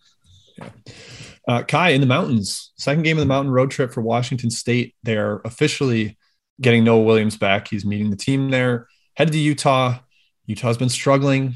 Yeah. 0.57 0.69
Uh, 1.47 1.61
Ky 1.63 1.93
in 1.93 2.01
the 2.01 2.07
mountains, 2.07 2.71
second 2.77 3.03
game 3.03 3.17
of 3.17 3.21
the 3.21 3.27
mountain 3.27 3.51
road 3.51 3.71
trip 3.71 3.93
for 3.93 4.01
Washington 4.01 4.49
State. 4.49 4.95
They're 5.03 5.41
officially 5.45 6.17
getting 6.62 6.84
Noah 6.84 7.03
Williams 7.03 7.38
back. 7.38 7.68
He's 7.68 7.86
meeting 7.86 8.10
the 8.10 8.16
team 8.16 8.49
there. 8.49 8.88
Headed 9.16 9.34
to 9.34 9.39
Utah. 9.39 9.99
Utah's 10.45 10.78
been 10.78 10.89
struggling. 10.89 11.56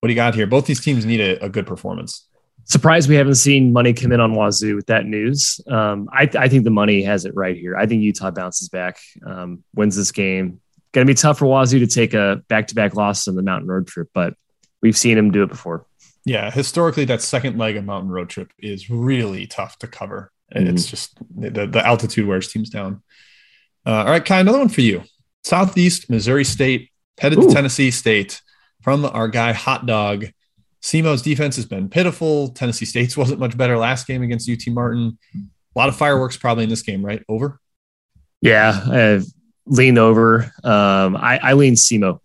What 0.00 0.08
do 0.08 0.12
you 0.12 0.16
got 0.16 0.34
here? 0.34 0.46
Both 0.46 0.66
these 0.66 0.80
teams 0.80 1.04
need 1.04 1.20
a, 1.20 1.44
a 1.44 1.48
good 1.48 1.66
performance. 1.66 2.28
Surprised 2.64 3.08
we 3.08 3.14
haven't 3.14 3.36
seen 3.36 3.72
money 3.72 3.92
come 3.92 4.10
in 4.10 4.20
on 4.20 4.34
Wazoo 4.34 4.74
with 4.74 4.86
that 4.86 5.06
news. 5.06 5.60
Um, 5.68 6.08
I, 6.12 6.28
I, 6.36 6.48
think 6.48 6.64
the 6.64 6.70
money 6.70 7.02
has 7.02 7.24
it 7.24 7.34
right 7.36 7.56
here. 7.56 7.76
I 7.76 7.86
think 7.86 8.02
Utah 8.02 8.32
bounces 8.32 8.68
back, 8.68 8.98
um, 9.24 9.62
wins 9.74 9.94
this 9.94 10.10
game. 10.10 10.60
Going 10.92 11.06
to 11.06 11.10
be 11.10 11.14
tough 11.14 11.38
for 11.38 11.46
Wazoo 11.46 11.78
to 11.78 11.86
take 11.86 12.12
a 12.12 12.42
back-to-back 12.48 12.96
loss 12.96 13.28
on 13.28 13.36
the 13.36 13.42
Mountain 13.42 13.68
Road 13.68 13.86
trip, 13.86 14.08
but 14.12 14.34
we've 14.82 14.96
seen 14.96 15.16
him 15.16 15.30
do 15.30 15.44
it 15.44 15.48
before. 15.48 15.86
Yeah, 16.24 16.50
historically, 16.50 17.04
that 17.04 17.22
second 17.22 17.56
leg 17.56 17.76
of 17.76 17.84
Mountain 17.84 18.10
Road 18.10 18.28
trip 18.28 18.50
is 18.58 18.90
really 18.90 19.46
tough 19.46 19.78
to 19.78 19.86
cover. 19.86 20.32
Mm-hmm. 20.52 20.66
It's 20.74 20.86
just 20.86 21.18
the, 21.36 21.66
the 21.66 21.86
altitude 21.86 22.26
wears 22.26 22.52
teams 22.52 22.68
down. 22.68 23.02
Uh, 23.86 23.98
all 23.98 24.06
right, 24.06 24.24
Ky, 24.24 24.34
another 24.34 24.58
one 24.58 24.68
for 24.68 24.80
you. 24.80 25.04
Southeast 25.44 26.10
Missouri 26.10 26.44
State 26.44 26.90
headed 27.18 27.38
Ooh. 27.38 27.48
to 27.48 27.54
Tennessee 27.54 27.92
State 27.92 28.42
from 28.82 29.04
our 29.04 29.28
guy 29.28 29.52
Hot 29.52 29.86
Dog. 29.86 30.26
SEMO's 30.82 31.22
defense 31.22 31.54
has 31.56 31.66
been 31.66 31.88
pitiful. 31.88 32.48
Tennessee 32.48 32.84
State's 32.84 33.16
wasn't 33.16 33.38
much 33.38 33.56
better 33.56 33.78
last 33.78 34.08
game 34.08 34.22
against 34.22 34.50
UT 34.50 34.60
Martin. 34.68 35.18
A 35.34 35.78
lot 35.78 35.88
of 35.88 35.96
fireworks 35.96 36.36
probably 36.36 36.64
in 36.64 36.70
this 36.70 36.82
game, 36.82 37.04
right? 37.04 37.22
Over. 37.28 37.60
Yeah, 38.40 38.80
I've 38.90 39.26
leaned 39.66 39.98
over. 39.98 40.52
Um, 40.64 41.16
I, 41.16 41.38
I 41.42 41.52
lean 41.52 41.74
SEMO. 41.74 42.18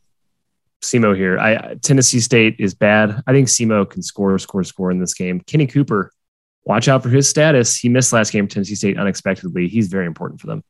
SEMO 0.81 1.15
here. 1.15 1.37
I 1.37 1.75
Tennessee 1.75 2.19
State 2.19 2.55
is 2.57 2.73
bad. 2.73 3.21
I 3.27 3.33
think 3.33 3.49
SEMO 3.49 3.87
can 3.87 4.01
score, 4.01 4.37
score, 4.39 4.63
score 4.63 4.89
in 4.89 4.99
this 4.99 5.13
game. 5.13 5.41
Kenny 5.41 5.67
Cooper, 5.67 6.11
watch 6.65 6.87
out 6.87 7.03
for 7.03 7.09
his 7.09 7.29
status. 7.29 7.77
He 7.77 7.87
missed 7.87 8.13
last 8.13 8.31
game 8.31 8.47
Tennessee 8.47 8.75
State 8.75 8.97
unexpectedly. 8.97 9.67
He's 9.67 9.89
very 9.89 10.07
important 10.07 10.41
for 10.41 10.47
them. 10.47 10.63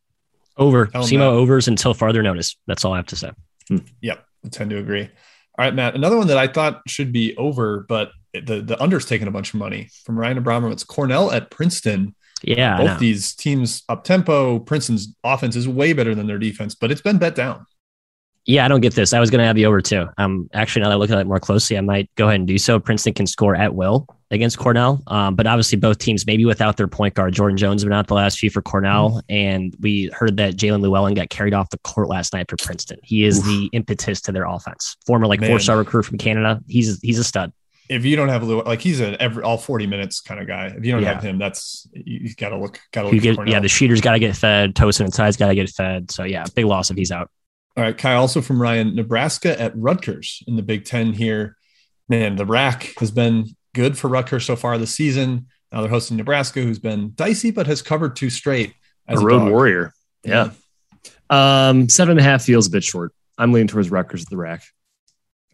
Over. 0.61 0.87
SEMO 0.87 1.21
overs 1.21 1.67
until 1.67 1.93
farther 1.93 2.21
notice. 2.21 2.55
That's 2.67 2.85
all 2.85 2.93
I 2.93 2.97
have 2.97 3.07
to 3.07 3.15
say. 3.15 3.31
Hmm. 3.67 3.77
Yep. 4.01 4.23
I 4.45 4.49
tend 4.49 4.69
to 4.69 4.77
agree. 4.77 5.03
All 5.03 5.65
right, 5.65 5.73
Matt. 5.73 5.95
Another 5.95 6.17
one 6.17 6.27
that 6.27 6.37
I 6.37 6.47
thought 6.47 6.81
should 6.87 7.11
be 7.11 7.35
over, 7.35 7.85
but 7.89 8.11
the 8.33 8.61
the 8.61 8.81
under's 8.81 9.05
taken 9.05 9.27
a 9.27 9.31
bunch 9.31 9.53
of 9.53 9.59
money 9.59 9.89
from 10.05 10.17
Ryan 10.17 10.41
Abramowitz. 10.41 10.85
Cornell 10.85 11.31
at 11.31 11.51
Princeton. 11.51 12.15
Yeah, 12.43 12.77
both 12.77 12.99
these 12.99 13.35
teams 13.35 13.83
up 13.89 14.03
tempo. 14.03 14.59
Princeton's 14.59 15.15
offense 15.23 15.55
is 15.55 15.67
way 15.67 15.93
better 15.93 16.15
than 16.15 16.27
their 16.27 16.39
defense, 16.39 16.73
but 16.73 16.91
it's 16.91 17.01
been 17.01 17.17
bet 17.17 17.35
down. 17.35 17.65
Yeah, 18.45 18.65
I 18.65 18.67
don't 18.67 18.81
get 18.81 18.95
this. 18.95 19.13
I 19.13 19.19
was 19.19 19.29
going 19.29 19.39
to 19.39 19.45
have 19.45 19.57
you 19.57 19.67
over 19.67 19.81
too. 19.81 20.07
Um, 20.17 20.49
actually, 20.53 20.81
now 20.81 20.89
that 20.89 20.95
I 20.95 20.97
look 20.97 21.11
at 21.11 21.19
it 21.19 21.27
more 21.27 21.39
closely, 21.39 21.77
I 21.77 21.81
might 21.81 22.09
go 22.15 22.27
ahead 22.27 22.39
and 22.39 22.47
do 22.47 22.57
so. 22.57 22.79
Princeton 22.79 23.13
can 23.13 23.27
score 23.27 23.55
at 23.55 23.75
will 23.75 24.07
against 24.31 24.57
Cornell, 24.57 25.03
um, 25.07 25.35
but 25.35 25.45
obviously 25.45 25.77
both 25.77 25.99
teams 25.99 26.25
maybe 26.25 26.45
without 26.45 26.77
their 26.77 26.87
point 26.87 27.13
guard. 27.13 27.33
Jordan 27.33 27.57
Jones 27.57 27.83
been 27.83 27.93
out 27.93 28.07
the 28.07 28.15
last 28.15 28.39
few 28.39 28.49
for 28.49 28.61
Cornell, 28.61 29.09
mm-hmm. 29.09 29.19
and 29.29 29.75
we 29.79 30.09
heard 30.13 30.37
that 30.37 30.55
Jaelin 30.55 30.81
Llewellyn 30.81 31.13
got 31.13 31.29
carried 31.29 31.53
off 31.53 31.69
the 31.69 31.77
court 31.79 32.09
last 32.09 32.33
night 32.33 32.49
for 32.49 32.57
Princeton. 32.57 32.97
He 33.03 33.25
is 33.25 33.39
Oof. 33.39 33.45
the 33.45 33.69
impetus 33.73 34.21
to 34.21 34.31
their 34.31 34.45
offense. 34.45 34.97
Former 35.05 35.27
like 35.27 35.43
four 35.43 35.59
star 35.59 35.77
recruit 35.77 36.03
from 36.03 36.17
Canada. 36.17 36.61
He's 36.67 36.99
he's 37.01 37.19
a 37.19 37.23
stud. 37.23 37.53
If 37.89 38.05
you 38.05 38.15
don't 38.15 38.29
have 38.29 38.41
Llewellyn, 38.41 38.65
like 38.65 38.81
he's 38.81 39.01
an 39.01 39.17
every 39.19 39.43
all 39.43 39.57
forty 39.57 39.85
minutes 39.85 40.19
kind 40.19 40.39
of 40.39 40.47
guy. 40.47 40.67
If 40.67 40.83
you 40.83 40.93
don't 40.93 41.03
yeah. 41.03 41.13
have 41.13 41.21
him, 41.21 41.37
that's 41.37 41.87
you 41.93 42.33
got 42.35 42.49
to 42.49 42.57
look. 42.57 42.79
Got 42.91 43.03
to 43.03 43.09
look. 43.09 43.21
Get, 43.21 43.47
yeah, 43.47 43.59
the 43.59 43.67
shooter's 43.67 44.01
got 44.01 44.13
to 44.13 44.19
get 44.19 44.35
fed. 44.35 44.73
Tosin 44.73 45.05
Inside's 45.05 45.37
got 45.37 45.49
to 45.49 45.55
get 45.55 45.69
fed. 45.69 46.09
So 46.09 46.23
yeah, 46.23 46.45
big 46.55 46.65
loss 46.65 46.89
if 46.89 46.97
he's 46.97 47.11
out. 47.11 47.29
All 47.77 47.83
right, 47.83 47.97
Ky, 47.97 48.09
also 48.09 48.41
from 48.41 48.61
Ryan, 48.61 48.95
Nebraska 48.95 49.59
at 49.59 49.75
Rutgers 49.75 50.43
in 50.47 50.55
the 50.57 50.61
Big 50.61 50.85
Ten 50.85 51.13
here. 51.13 51.55
Man, 52.09 52.35
the 52.35 52.45
rack 52.45 52.93
has 52.99 53.11
been 53.11 53.55
good 53.73 53.97
for 53.97 54.09
Rutgers 54.09 54.45
so 54.45 54.55
far 54.55 54.77
this 54.77 54.93
season. 54.93 55.47
Now 55.71 55.81
they're 55.81 55.89
hosting 55.89 56.17
Nebraska, 56.17 56.61
who's 56.61 56.79
been 56.79 57.13
dicey 57.15 57.51
but 57.51 57.67
has 57.67 57.81
covered 57.81 58.15
two 58.15 58.29
straight. 58.29 58.73
As 59.07 59.19
a, 59.19 59.21
a 59.21 59.25
road 59.25 59.39
dog. 59.39 59.51
warrior. 59.51 59.93
Yeah. 60.23 60.51
yeah. 61.29 61.69
Um, 61.69 61.87
seven 61.87 62.11
and 62.11 62.19
a 62.19 62.23
half 62.23 62.43
feels 62.43 62.67
a 62.67 62.71
bit 62.71 62.83
short. 62.83 63.13
I'm 63.37 63.51
leaning 63.53 63.67
towards 63.67 63.89
Rutgers 63.89 64.23
at 64.23 64.29
the 64.29 64.37
rack. 64.37 64.63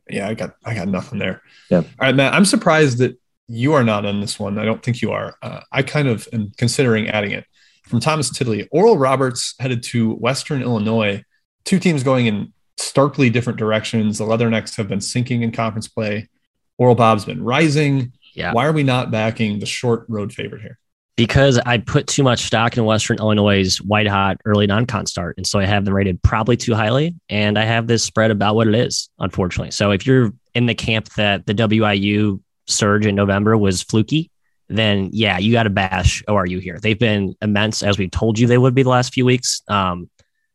Yeah, 0.10 0.28
I 0.28 0.34
got 0.34 0.56
I 0.66 0.74
got 0.74 0.88
nothing 0.88 1.20
there. 1.20 1.42
Yeah. 1.70 1.80
All 1.80 1.86
right, 2.02 2.16
Matt. 2.16 2.34
I'm 2.34 2.46
surprised 2.46 2.98
that 2.98 3.20
you 3.48 3.74
are 3.74 3.84
not 3.84 4.06
on 4.06 4.20
this 4.22 4.40
one. 4.40 4.58
I 4.58 4.66
don't 4.66 4.82
think 4.82 5.02
you 5.02 5.12
are. 5.12 5.38
Uh, 5.42 5.62
I 5.72 5.84
kind 5.84 6.08
of 6.08 6.28
am 6.34 6.52
considering 6.58 7.10
adding 7.10 7.32
it. 7.32 7.46
From 7.86 8.02
Thomas 8.02 8.30
Tiddley, 8.30 8.68
Oral 8.72 8.98
Roberts 8.98 9.56
headed 9.60 9.84
to 9.84 10.14
Western 10.16 10.62
Illinois 10.62 11.24
two 11.68 11.80
teams 11.80 12.02
going 12.02 12.26
in 12.26 12.54
starkly 12.78 13.30
different 13.30 13.60
directions. 13.60 14.18
The 14.18 14.26
Leathernecks 14.26 14.76
have 14.78 14.88
been 14.88 15.02
sinking 15.02 15.44
in 15.44 15.52
conference 15.52 15.88
play. 15.88 16.30
Oral 16.78 16.96
Bob's 16.96 17.26
been 17.26 17.44
rising. 17.44 18.14
Yeah. 18.34 18.54
Why 18.54 18.66
are 18.66 18.72
we 18.72 18.84
not 18.84 19.12
backing 19.12 19.60
the 19.60 19.66
short 19.66 20.06
road 20.08 20.34
favorite 20.34 20.62
here? 20.62 20.80
Because 21.18 21.58
I 21.66 21.80
put 21.80 22.08
too 22.08 22.24
much 22.24 22.44
stock 22.44 22.78
in 22.78 22.86
Western 22.86 23.18
Illinois' 23.18 23.78
white 23.78 24.08
hot 24.08 24.40
early 24.46 24.68
non 24.68 24.86
con 24.86 25.08
start. 25.08 25.36
And 25.38 25.46
so 25.46 25.60
I 25.60 25.66
have 25.66 25.84
them 25.84 25.94
rated 25.94 26.22
probably 26.22 26.56
too 26.56 26.76
highly. 26.76 27.16
And 27.28 27.58
I 27.58 27.66
have 27.66 27.88
this 27.88 28.04
spread 28.04 28.32
about 28.32 28.56
what 28.56 28.68
it 28.68 28.76
is, 28.76 29.10
unfortunately. 29.20 29.72
So 29.72 29.92
if 29.92 30.06
you're 30.06 30.32
in 30.54 30.68
the 30.68 30.76
camp 30.76 31.10
that 31.16 31.48
the 31.48 31.56
WIU 31.56 32.40
surge 32.68 33.06
in 33.06 33.16
November 33.16 33.58
was 33.58 33.82
fluky, 33.82 34.30
then 34.70 35.10
yeah, 35.12 35.40
you 35.40 35.52
got 35.52 35.64
to 35.64 35.70
bash 35.72 36.24
ORU 36.28 36.62
here. 36.62 36.78
They've 36.80 37.00
been 37.00 37.36
immense, 37.42 37.82
as 37.82 37.98
we 37.98 38.08
told 38.10 38.38
you 38.38 38.46
they 38.46 38.58
would 38.60 38.76
be 38.76 38.84
the 38.84 38.90
last 38.90 39.14
few 39.14 39.26
weeks. 39.26 39.64
Um, 39.68 40.10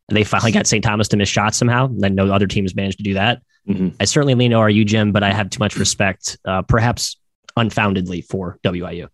and 0.09 0.17
they 0.17 0.23
finally 0.23 0.51
got 0.51 0.67
St. 0.67 0.83
Thomas 0.83 1.07
to 1.09 1.17
miss 1.17 1.29
shots 1.29 1.57
somehow. 1.57 1.87
Then 1.91 2.15
no 2.15 2.31
other 2.31 2.47
teams 2.47 2.75
managed 2.75 2.97
to 2.97 3.03
do 3.03 3.13
that. 3.13 3.41
Mm-hmm. 3.67 3.89
I 3.99 4.05
certainly 4.05 4.35
lean 4.35 4.51
ORU, 4.51 4.85
Jim, 4.85 5.11
but 5.11 5.23
I 5.23 5.31
have 5.31 5.49
too 5.49 5.59
much 5.59 5.77
respect, 5.77 6.37
uh, 6.45 6.61
perhaps 6.63 7.17
unfoundedly, 7.55 8.21
for 8.21 8.59
WIU. 8.63 9.07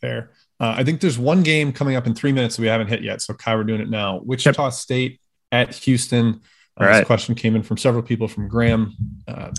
Fair. 0.00 0.30
Uh, 0.60 0.74
I 0.76 0.84
think 0.84 1.00
there's 1.00 1.18
one 1.18 1.42
game 1.42 1.72
coming 1.72 1.96
up 1.96 2.06
in 2.06 2.14
three 2.14 2.32
minutes 2.32 2.56
that 2.56 2.62
we 2.62 2.68
haven't 2.68 2.88
hit 2.88 3.02
yet. 3.02 3.22
So, 3.22 3.34
Ky, 3.34 3.54
we're 3.54 3.64
doing 3.64 3.80
it 3.80 3.88
now. 3.88 4.20
Wichita 4.22 4.64
yep. 4.64 4.72
State 4.72 5.20
at 5.50 5.74
Houston. 5.74 6.42
Uh, 6.80 6.84
right. 6.84 6.98
This 6.98 7.06
question 7.06 7.34
came 7.34 7.56
in 7.56 7.62
from 7.62 7.78
several 7.78 8.02
people 8.02 8.28
from 8.28 8.46
Graham. 8.46 8.94
Uh, 9.26 9.50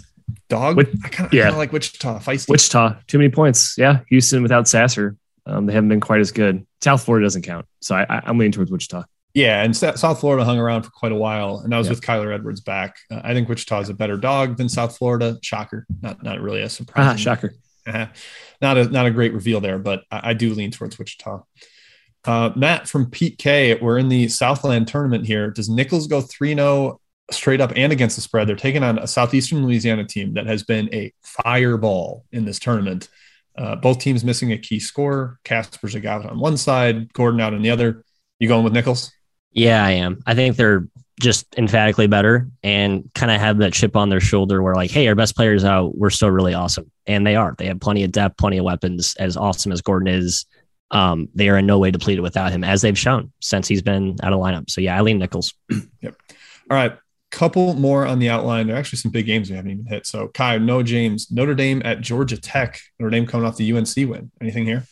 dog? 0.48 0.80
I 1.04 1.10
kind 1.10 1.28
of 1.28 1.34
yeah. 1.34 1.50
like 1.50 1.74
Wichita. 1.74 2.20
Feisty. 2.20 2.50
Wichita. 2.50 2.96
Too 3.08 3.18
many 3.18 3.30
points. 3.30 3.78
Yeah. 3.78 4.00
Houston 4.10 4.44
without 4.44 4.68
Sasser. 4.68 5.18
Um, 5.46 5.66
they 5.66 5.74
haven't 5.74 5.90
been 5.90 6.00
quite 6.00 6.22
as 6.22 6.32
good. 6.32 6.66
South 6.82 7.04
Florida 7.04 7.26
doesn't 7.26 7.42
count. 7.42 7.66
So 7.82 7.96
I, 7.96 8.22
I'm 8.24 8.38
leaning 8.38 8.52
towards 8.52 8.72
Wichita. 8.72 9.04
Yeah, 9.34 9.64
and 9.64 9.76
South 9.76 10.20
Florida 10.20 10.44
hung 10.44 10.60
around 10.60 10.84
for 10.84 10.92
quite 10.92 11.14
a 11.14 11.16
while, 11.16 11.60
and 11.60 11.72
that 11.72 11.78
was 11.78 11.90
with 11.90 12.02
Kyler 12.02 12.34
Edwards 12.34 12.60
back. 12.60 12.98
Uh, 13.10 13.22
I 13.24 13.34
think 13.34 13.48
Wichita 13.48 13.80
is 13.80 13.90
a 13.90 13.94
better 13.94 14.18
dog 14.18 14.58
than 14.58 14.68
South 14.68 14.98
Florida. 14.98 15.38
Shocker, 15.42 15.86
not 16.02 16.22
not 16.22 16.42
really 16.42 16.62
a 16.62 16.70
surprise. 16.70 17.14
Ah, 17.14 17.16
shocker. 17.16 17.54
Uh-huh. 17.88 18.08
Not 18.62 18.78
a 18.78 18.86
not 18.86 19.06
a 19.06 19.12
great 19.12 19.34
reveal 19.34 19.62
there, 19.62 19.80
but 19.80 20.04
I, 20.12 20.32
I 20.32 20.34
do 20.34 20.54
lean 20.54 20.72
towards 20.72 21.00
Wichita. 21.00 21.44
Uh, 22.26 22.52
Matt 22.56 22.88
from 22.88 23.10
Pete 23.10 23.38
K, 23.38 23.76
we're 23.82 23.98
in 23.98 24.10
the 24.10 24.28
Southland 24.28 24.88
tournament 24.88 25.26
here. 25.26 25.50
Does 25.50 25.70
Nicholls 25.70 26.08
go 26.08 26.22
3 26.22 26.54
0 26.54 27.00
straight 27.32 27.62
up 27.62 27.72
and 27.76 27.92
against 27.92 28.16
the 28.16 28.22
spread? 28.22 28.48
They're 28.48 28.56
taking 28.56 28.84
on 28.84 29.00
a 29.00 29.08
Southeastern 29.08 29.66
Louisiana 29.66 30.06
team 30.06 30.34
that 30.34 30.46
has 30.46 30.64
been 30.64 30.94
a 30.94 31.14
fireball 31.24 32.26
in 32.32 32.46
this 32.46 32.60
tournament. 32.60 33.10
Uh, 33.58 33.76
both 33.76 34.00
teams 34.00 34.24
missing 34.24 34.52
a 34.52 34.58
key 34.58 34.80
scorer. 34.80 35.40
Casper 35.44 35.88
Zagat 35.88 36.30
on 36.30 36.40
one 36.40 36.58
side, 36.58 37.12
Gordon 37.14 37.42
out 37.42 37.54
on 37.54 37.62
the 37.62 37.72
other. 37.72 38.04
You 38.40 38.48
going 38.48 38.64
with 38.64 38.74
Nicholls? 38.74 39.12
Yeah, 39.52 39.84
I 39.84 39.92
am. 39.92 40.22
I 40.26 40.34
think 40.34 40.56
they're 40.56 40.88
just 41.20 41.46
emphatically 41.58 42.08
better 42.08 42.48
and 42.64 43.10
kind 43.14 43.32
of 43.32 43.40
have 43.40 43.60
that 43.60 43.74
chip 43.74 43.96
on 43.96 44.10
their 44.10 44.20
shoulder 44.20 44.62
where 44.62 44.74
like, 44.74 44.92
hey, 44.92 45.08
our 45.08 45.16
best 45.16 45.36
players 45.36 45.64
out, 45.64 45.96
we're 45.96 46.10
still 46.10 46.32
really 46.32 46.54
awesome. 46.54 46.92
And 47.06 47.26
they 47.26 47.36
are. 47.36 47.56
They 47.58 47.68
have 47.68 47.80
plenty 47.80 48.04
of 48.04 48.12
depth, 48.12 48.38
plenty 48.38 48.58
of 48.58 48.66
weapons. 48.66 49.16
As 49.20 49.38
awesome 49.38 49.72
as 49.72 49.82
Gordon 49.82 50.08
is, 50.08 50.46
um, 50.90 51.30
they 51.36 51.48
are 51.50 51.58
in 51.58 51.66
no 51.66 51.80
way 51.80 51.92
depleted 51.92 52.22
without 52.22 52.52
him, 52.52 52.64
as 52.64 52.82
they've 52.82 52.98
shown 52.98 53.32
since 53.40 53.68
he's 53.68 53.82
been 53.82 54.18
out 54.24 54.34
of 54.34 54.40
lineup. 54.40 54.70
So 54.70 54.82
yeah, 54.82 54.98
Eileen 54.98 55.20
Nichols. 55.20 55.54
Yep. 56.02 56.16
All 56.70 56.78
right. 56.78 56.98
Couple 57.30 57.76
more 57.76 58.08
on 58.08 58.18
the 58.18 58.30
outline. 58.30 58.66
There 58.66 58.76
are 58.76 58.80
actually 58.80 58.98
some 58.98 59.12
big 59.12 59.28
games 59.28 59.50
we 59.50 59.56
haven't 59.56 59.72
even 59.72 59.86
hit. 59.86 60.08
So 60.08 60.30
Ky, 60.30 60.58
Noah 60.58 60.84
James, 60.84 61.32
Notre 61.32 61.54
Dame 61.54 61.82
at 61.86 62.02
Georgia 62.02 62.38
Tech. 62.38 62.80
Notre 63.00 63.12
Dame 63.12 63.28
coming 63.28 63.46
off 63.46 63.56
the 63.56 63.72
UNC 63.72 63.96
win. 63.98 64.32
Anything 64.42 64.66
here? 64.66 64.86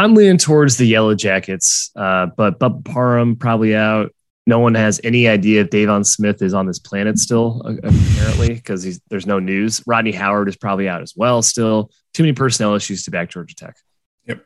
I'm 0.00 0.14
leaning 0.14 0.38
towards 0.38 0.78
the 0.78 0.86
Yellow 0.86 1.14
Jackets, 1.14 1.90
uh, 1.94 2.28
but 2.34 2.58
Bub 2.58 2.86
Parham 2.86 3.36
probably 3.36 3.76
out. 3.76 4.14
No 4.46 4.58
one 4.58 4.74
has 4.74 4.98
any 5.04 5.28
idea 5.28 5.60
if 5.60 5.68
Deivon 5.68 6.06
Smith 6.06 6.40
is 6.40 6.54
on 6.54 6.64
this 6.64 6.78
planet 6.78 7.18
still, 7.18 7.60
apparently, 7.66 8.54
because 8.54 8.98
there's 9.10 9.26
no 9.26 9.38
news. 9.40 9.82
Rodney 9.86 10.12
Howard 10.12 10.48
is 10.48 10.56
probably 10.56 10.88
out 10.88 11.02
as 11.02 11.12
well. 11.14 11.42
Still, 11.42 11.90
too 12.14 12.22
many 12.22 12.32
personnel 12.32 12.74
issues 12.74 13.04
to 13.04 13.10
back 13.10 13.28
Georgia 13.28 13.54
Tech. 13.54 13.76
Yep. 14.24 14.42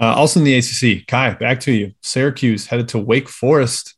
Uh, 0.00 0.14
also 0.16 0.40
in 0.40 0.44
the 0.44 0.56
ACC, 0.56 1.06
Ky, 1.06 1.36
back 1.38 1.60
to 1.60 1.70
you. 1.70 1.92
Syracuse 2.00 2.66
headed 2.66 2.88
to 2.88 2.98
Wake 2.98 3.28
Forest. 3.28 3.94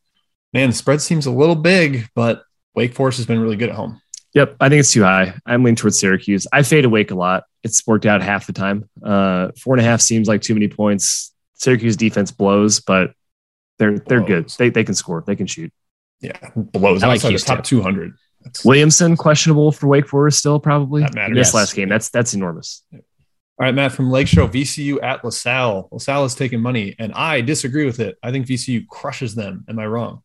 Man, 0.53 0.69
the 0.69 0.75
spread 0.75 1.01
seems 1.01 1.25
a 1.25 1.31
little 1.31 1.55
big, 1.55 2.09
but 2.13 2.43
Wake 2.75 2.93
Forest 2.93 3.17
has 3.17 3.25
been 3.25 3.39
really 3.39 3.55
good 3.55 3.69
at 3.69 3.75
home. 3.75 3.99
Yep, 4.35 4.57
I 4.59 4.69
think 4.69 4.81
it's 4.81 4.93
too 4.93 5.01
high. 5.01 5.33
I'm 5.47 5.63
leaning 5.63 5.77
towards 5.77 5.99
Syracuse. 5.99 6.45
I 6.53 6.61
fade 6.61 6.85
awake 6.85 7.09
a 7.09 7.15
lot. 7.15 7.45
It's 7.65 7.85
worked 7.87 8.05
out 8.05 8.21
half 8.21 8.45
the 8.45 8.53
time. 8.53 8.87
Uh, 9.03 9.49
four 9.59 9.73
and 9.73 9.81
a 9.81 9.83
half 9.83 9.99
seems 9.99 10.27
like 10.27 10.41
too 10.41 10.53
many 10.53 10.67
points. 10.67 11.33
Syracuse 11.55 11.97
defense 11.97 12.31
blows, 12.31 12.79
but 12.79 13.11
they're 13.79 13.97
they're 13.97 14.21
blows. 14.21 14.55
good. 14.55 14.57
They 14.59 14.69
they 14.69 14.83
can 14.83 14.93
score. 14.93 15.23
They 15.25 15.35
can 15.35 15.47
shoot. 15.47 15.73
Yeah, 16.21 16.37
blows. 16.55 17.01
I 17.01 17.07
like 17.07 17.21
the 17.21 17.37
top 17.39 17.63
200. 17.63 18.13
Williamson 18.63 19.17
questionable 19.17 19.71
for 19.71 19.87
Wake 19.87 20.07
Forest 20.07 20.37
still 20.37 20.59
probably. 20.59 21.01
That 21.01 21.15
matters. 21.15 21.35
This 21.35 21.47
yes. 21.47 21.53
last 21.55 21.75
game, 21.75 21.89
that's 21.89 22.09
that's 22.09 22.35
enormous. 22.35 22.83
All 22.93 23.65
right, 23.65 23.73
Matt 23.73 23.93
from 23.93 24.11
Lakeshore, 24.11 24.47
VCU 24.49 25.01
at 25.01 25.23
LaSalle. 25.23 25.87
LaSalle 25.91 26.25
is 26.25 26.35
taking 26.35 26.59
money, 26.59 26.93
and 26.99 27.13
I 27.13 27.41
disagree 27.41 27.85
with 27.85 27.99
it. 27.99 28.17
I 28.21 28.31
think 28.31 28.45
VCU 28.45 28.85
crushes 28.87 29.33
them. 29.33 29.65
Am 29.67 29.79
I 29.79 29.87
wrong? 29.87 30.21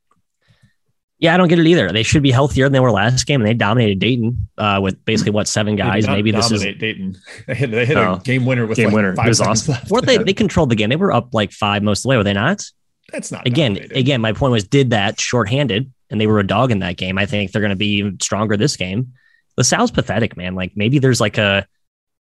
Yeah, 1.20 1.34
I 1.34 1.36
don't 1.36 1.48
get 1.48 1.58
it 1.58 1.66
either. 1.66 1.92
They 1.92 2.02
should 2.02 2.22
be 2.22 2.30
healthier 2.30 2.64
than 2.64 2.72
they 2.72 2.80
were 2.80 2.90
last 2.90 3.26
game, 3.26 3.42
and 3.42 3.48
they 3.48 3.52
dominated 3.52 3.98
Dayton 3.98 4.48
uh, 4.56 4.80
with 4.82 5.04
basically 5.04 5.32
what 5.32 5.46
seven 5.46 5.76
guys. 5.76 6.06
Maybe 6.06 6.30
this 6.30 6.50
is 6.50 6.62
Dayton. 6.62 7.16
They 7.46 7.54
hit, 7.54 7.70
they 7.70 7.84
hit 7.84 7.96
oh, 7.98 8.14
a 8.14 8.20
game 8.20 8.46
winner 8.46 8.66
with 8.66 8.76
game 8.76 8.86
like 8.86 8.94
winner. 8.94 9.14
Five 9.14 9.26
it 9.26 9.28
was 9.28 9.40
awesome. 9.40 9.76
Left. 9.90 10.06
they 10.06 10.16
they 10.16 10.32
controlled 10.32 10.70
the 10.70 10.76
game. 10.76 10.88
They 10.88 10.96
were 10.96 11.12
up 11.12 11.34
like 11.34 11.52
five 11.52 11.82
most 11.82 12.00
of 12.00 12.02
the 12.04 12.08
way. 12.08 12.16
Were 12.16 12.24
they 12.24 12.32
not? 12.32 12.64
That's 13.12 13.30
not 13.30 13.46
again. 13.46 13.74
Dominated. 13.74 13.98
Again, 13.98 14.20
my 14.22 14.32
point 14.32 14.52
was, 14.52 14.64
did 14.66 14.90
that 14.90 15.20
shorthanded, 15.20 15.92
and 16.08 16.20
they 16.20 16.26
were 16.26 16.38
a 16.38 16.46
dog 16.46 16.70
in 16.70 16.78
that 16.78 16.96
game. 16.96 17.18
I 17.18 17.26
think 17.26 17.52
they're 17.52 17.60
going 17.60 17.70
to 17.70 17.76
be 17.76 17.98
even 17.98 18.18
stronger 18.20 18.56
this 18.56 18.76
game. 18.76 19.12
LaSalle's 19.58 19.90
pathetic, 19.90 20.38
man. 20.38 20.54
Like 20.54 20.72
maybe 20.74 20.98
there's 20.98 21.20
like 21.20 21.36
a 21.36 21.66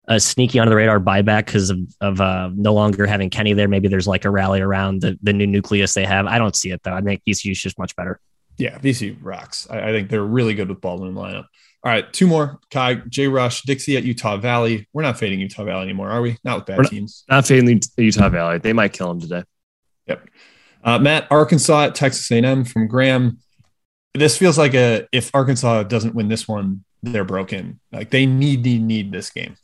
a 0.08 0.20
sneaky 0.20 0.60
under 0.60 0.72
the 0.72 0.76
radar 0.76 1.00
buyback 1.00 1.46
because 1.46 1.70
of, 1.70 1.78
of 2.02 2.20
uh, 2.20 2.50
no 2.56 2.74
longer 2.74 3.06
having 3.06 3.30
Kenny 3.30 3.54
there. 3.54 3.68
Maybe 3.68 3.88
there's 3.88 4.08
like 4.08 4.26
a 4.26 4.32
rally 4.32 4.60
around 4.60 5.02
the, 5.02 5.20
the 5.22 5.34
new 5.34 5.46
nucleus 5.46 5.94
they 5.94 6.06
have. 6.06 6.26
I 6.26 6.40
don't 6.40 6.56
see 6.56 6.72
it 6.72 6.82
though. 6.82 6.96
I 6.96 7.02
think 7.02 7.22
VCU 7.28 7.52
is 7.52 7.62
just 7.62 7.78
much 7.78 7.96
better. 7.96 8.20
Yeah, 8.60 8.78
VCU 8.78 9.18
rocks. 9.22 9.68
I, 9.70 9.80
I, 9.80 9.92
think 9.92 10.10
they're 10.10 10.22
really 10.22 10.54
good 10.54 10.68
with 10.68 10.82
Baldwin 10.82 11.14
lineup. 11.14 11.46
All 11.82 11.92
right, 11.92 12.12
two 12.12 12.28
more. 12.28 12.60
Ky, 12.70 13.02
Jay 13.08 13.28
Rush, 13.28 13.62
Dixie 13.62 13.96
at 13.96 14.04
Utah 14.04 14.36
Valley. 14.36 14.88
We're 14.92 15.02
not 15.02 15.18
fading 15.18 15.40
Utah 15.40 15.64
Valley 15.64 15.84
anymore, 15.84 16.10
are 16.10 16.22
we? 16.22 16.38
Not 16.44 16.58
with 16.58 16.66
bad 16.66 16.78
not, 16.80 16.92
teams. 16.92 17.24
Not 17.30 17.48
fading 17.48 17.82
Utah 17.98 18.28
Valley. 18.28 18.58
They 18.58 18.74
might 18.74 18.92
kill 18.92 19.08
them 19.08 19.22
today. 19.22 19.44
Yep. 20.08 20.30
Uh, 20.84 21.00
Matt, 21.00 21.28
Arkansas 21.32 21.86
at 21.86 21.96
Texas 21.96 22.30
A&M 22.32 22.66
from 22.66 22.88
Graham. 22.88 23.40
This 24.14 24.38
feels 24.38 24.58
like 24.58 24.74
a 24.74 25.08
if 25.14 25.32
Arkansas 25.34 25.84
doesn't 25.84 26.16
win 26.16 26.28
this 26.28 26.48
one, 26.48 26.84
they're 27.02 27.24
broken. 27.24 27.80
Like 27.94 28.10
they 28.10 28.26
need 28.26 28.64
need 28.64 28.82
need 28.82 29.12
this 29.12 29.30
game. 29.30 29.56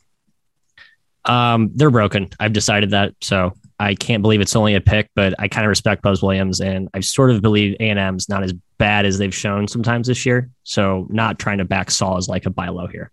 Um, 1.26 1.72
they're 1.74 1.90
broken. 1.90 2.28
I've 2.40 2.52
decided 2.52 2.90
that. 2.90 3.12
So 3.20 3.52
I 3.78 3.94
can't 3.94 4.22
believe 4.22 4.40
it's 4.40 4.56
only 4.56 4.74
a 4.74 4.80
pick, 4.80 5.10
but 5.14 5.34
I 5.38 5.48
kind 5.48 5.66
of 5.66 5.68
respect 5.68 6.02
Buzz 6.02 6.22
Williams, 6.22 6.60
and 6.60 6.88
I 6.94 7.00
sort 7.00 7.30
of 7.30 7.42
believe 7.42 7.76
A 7.80 7.90
and 7.90 7.98
M's 7.98 8.28
not 8.28 8.42
as 8.42 8.54
bad 8.78 9.06
as 9.06 9.18
they've 9.18 9.34
shown 9.34 9.68
sometimes 9.68 10.08
this 10.08 10.26
year. 10.26 10.50
So 10.64 11.06
not 11.10 11.38
trying 11.38 11.58
to 11.58 11.64
back 11.64 11.90
Saul 11.90 12.16
as 12.16 12.28
like 12.28 12.46
a 12.46 12.50
buy 12.50 12.68
low 12.68 12.86
here. 12.86 13.10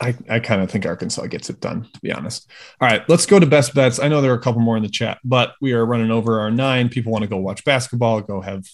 I, 0.00 0.14
I 0.28 0.40
kind 0.40 0.60
of 0.60 0.70
think 0.70 0.84
Arkansas 0.84 1.26
gets 1.26 1.48
it 1.48 1.60
done, 1.60 1.88
to 1.92 2.00
be 2.00 2.12
honest. 2.12 2.50
All 2.80 2.88
right, 2.88 3.06
let's 3.08 3.26
go 3.26 3.38
to 3.38 3.46
best 3.46 3.74
bets. 3.74 3.98
I 3.98 4.08
know 4.08 4.20
there 4.20 4.32
are 4.32 4.36
a 4.36 4.40
couple 4.40 4.60
more 4.60 4.76
in 4.76 4.82
the 4.82 4.90
chat, 4.90 5.18
but 5.24 5.54
we 5.60 5.72
are 5.72 5.86
running 5.86 6.10
over 6.10 6.40
our 6.40 6.50
nine. 6.50 6.88
People 6.88 7.12
want 7.12 7.22
to 7.22 7.28
go 7.28 7.38
watch 7.38 7.64
basketball, 7.64 8.20
go 8.20 8.40
have 8.42 8.66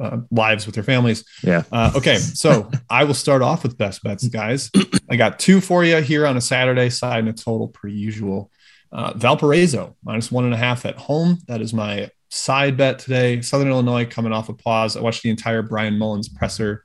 uh, 0.00 0.18
lives 0.30 0.66
with 0.66 0.74
their 0.74 0.84
families. 0.84 1.24
Yeah. 1.42 1.62
Uh, 1.70 1.92
okay. 1.96 2.16
So 2.16 2.70
I 2.90 3.04
will 3.04 3.14
start 3.14 3.42
off 3.42 3.62
with 3.62 3.78
best 3.78 4.02
bets, 4.02 4.26
guys. 4.28 4.70
I 5.10 5.16
got 5.16 5.38
two 5.38 5.60
for 5.60 5.84
you 5.84 5.96
here 5.98 6.26
on 6.26 6.36
a 6.36 6.40
Saturday 6.40 6.90
side 6.90 7.20
and 7.20 7.28
a 7.28 7.32
total 7.32 7.68
per 7.68 7.88
usual. 7.88 8.50
Uh, 8.90 9.12
Valparaiso 9.16 9.96
minus 10.04 10.30
one 10.30 10.44
and 10.44 10.54
a 10.54 10.58
half 10.58 10.84
at 10.84 10.96
home. 10.96 11.38
That 11.46 11.60
is 11.60 11.72
my 11.72 12.10
side 12.32 12.78
bet 12.78 12.98
today. 12.98 13.42
Southern 13.42 13.68
Illinois 13.68 14.06
coming 14.06 14.32
off 14.32 14.48
a 14.48 14.54
pause. 14.54 14.96
I 14.96 15.00
watched 15.00 15.22
the 15.22 15.28
entire 15.28 15.60
Bryan 15.60 15.98
Mullins 15.98 16.30
presser, 16.30 16.82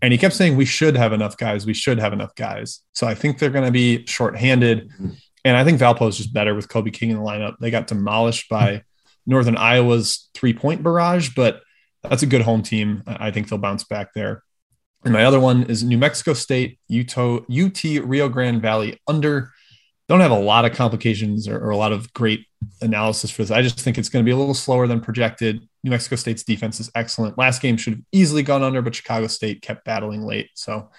and 0.00 0.10
he 0.10 0.18
kept 0.18 0.34
saying 0.34 0.56
we 0.56 0.64
should 0.64 0.96
have 0.96 1.12
enough 1.12 1.36
guys. 1.36 1.66
We 1.66 1.74
should 1.74 1.98
have 1.98 2.14
enough 2.14 2.34
guys. 2.34 2.80
So 2.94 3.06
I 3.06 3.14
think 3.14 3.38
they're 3.38 3.50
going 3.50 3.66
to 3.66 3.70
be 3.70 4.06
shorthanded, 4.06 4.90
and 5.44 5.56
I 5.56 5.64
think 5.64 5.78
Valpo 5.78 6.08
is 6.08 6.16
just 6.16 6.32
better 6.32 6.54
with 6.54 6.68
Kobe 6.68 6.90
King 6.90 7.10
in 7.10 7.18
the 7.18 7.22
lineup. 7.22 7.56
They 7.60 7.70
got 7.70 7.86
demolished 7.86 8.48
by 8.48 8.84
Northern 9.26 9.56
Iowa's 9.56 10.30
three 10.34 10.54
point 10.54 10.82
barrage, 10.82 11.30
but 11.36 11.60
that's 12.02 12.22
a 12.22 12.26
good 12.26 12.42
home 12.42 12.62
team. 12.62 13.02
I 13.06 13.30
think 13.30 13.48
they'll 13.48 13.58
bounce 13.58 13.84
back 13.84 14.14
there. 14.14 14.42
And 15.04 15.12
my 15.12 15.24
other 15.24 15.38
one 15.38 15.64
is 15.64 15.84
New 15.84 15.98
Mexico 15.98 16.32
State, 16.32 16.80
Utah, 16.88 17.40
UT 17.50 17.82
Rio 17.84 18.28
Grande 18.28 18.62
Valley 18.62 19.00
under. 19.06 19.52
Don't 20.08 20.20
have 20.20 20.30
a 20.30 20.38
lot 20.38 20.64
of 20.64 20.72
complications 20.72 21.48
or, 21.48 21.58
or 21.58 21.70
a 21.70 21.76
lot 21.76 21.92
of 21.92 22.12
great 22.12 22.46
analysis 22.80 23.30
for 23.30 23.42
this. 23.42 23.50
I 23.50 23.62
just 23.62 23.80
think 23.80 23.98
it's 23.98 24.08
going 24.08 24.24
to 24.24 24.28
be 24.28 24.32
a 24.32 24.36
little 24.36 24.54
slower 24.54 24.86
than 24.86 25.00
projected. 25.00 25.66
New 25.82 25.90
Mexico 25.90 26.16
State's 26.16 26.44
defense 26.44 26.78
is 26.78 26.90
excellent. 26.94 27.36
Last 27.36 27.60
game 27.60 27.76
should 27.76 27.94
have 27.94 28.02
easily 28.12 28.42
gone 28.42 28.62
under, 28.62 28.82
but 28.82 28.94
Chicago 28.94 29.26
State 29.26 29.62
kept 29.62 29.84
battling 29.84 30.22
late. 30.22 30.50
So 30.54 30.90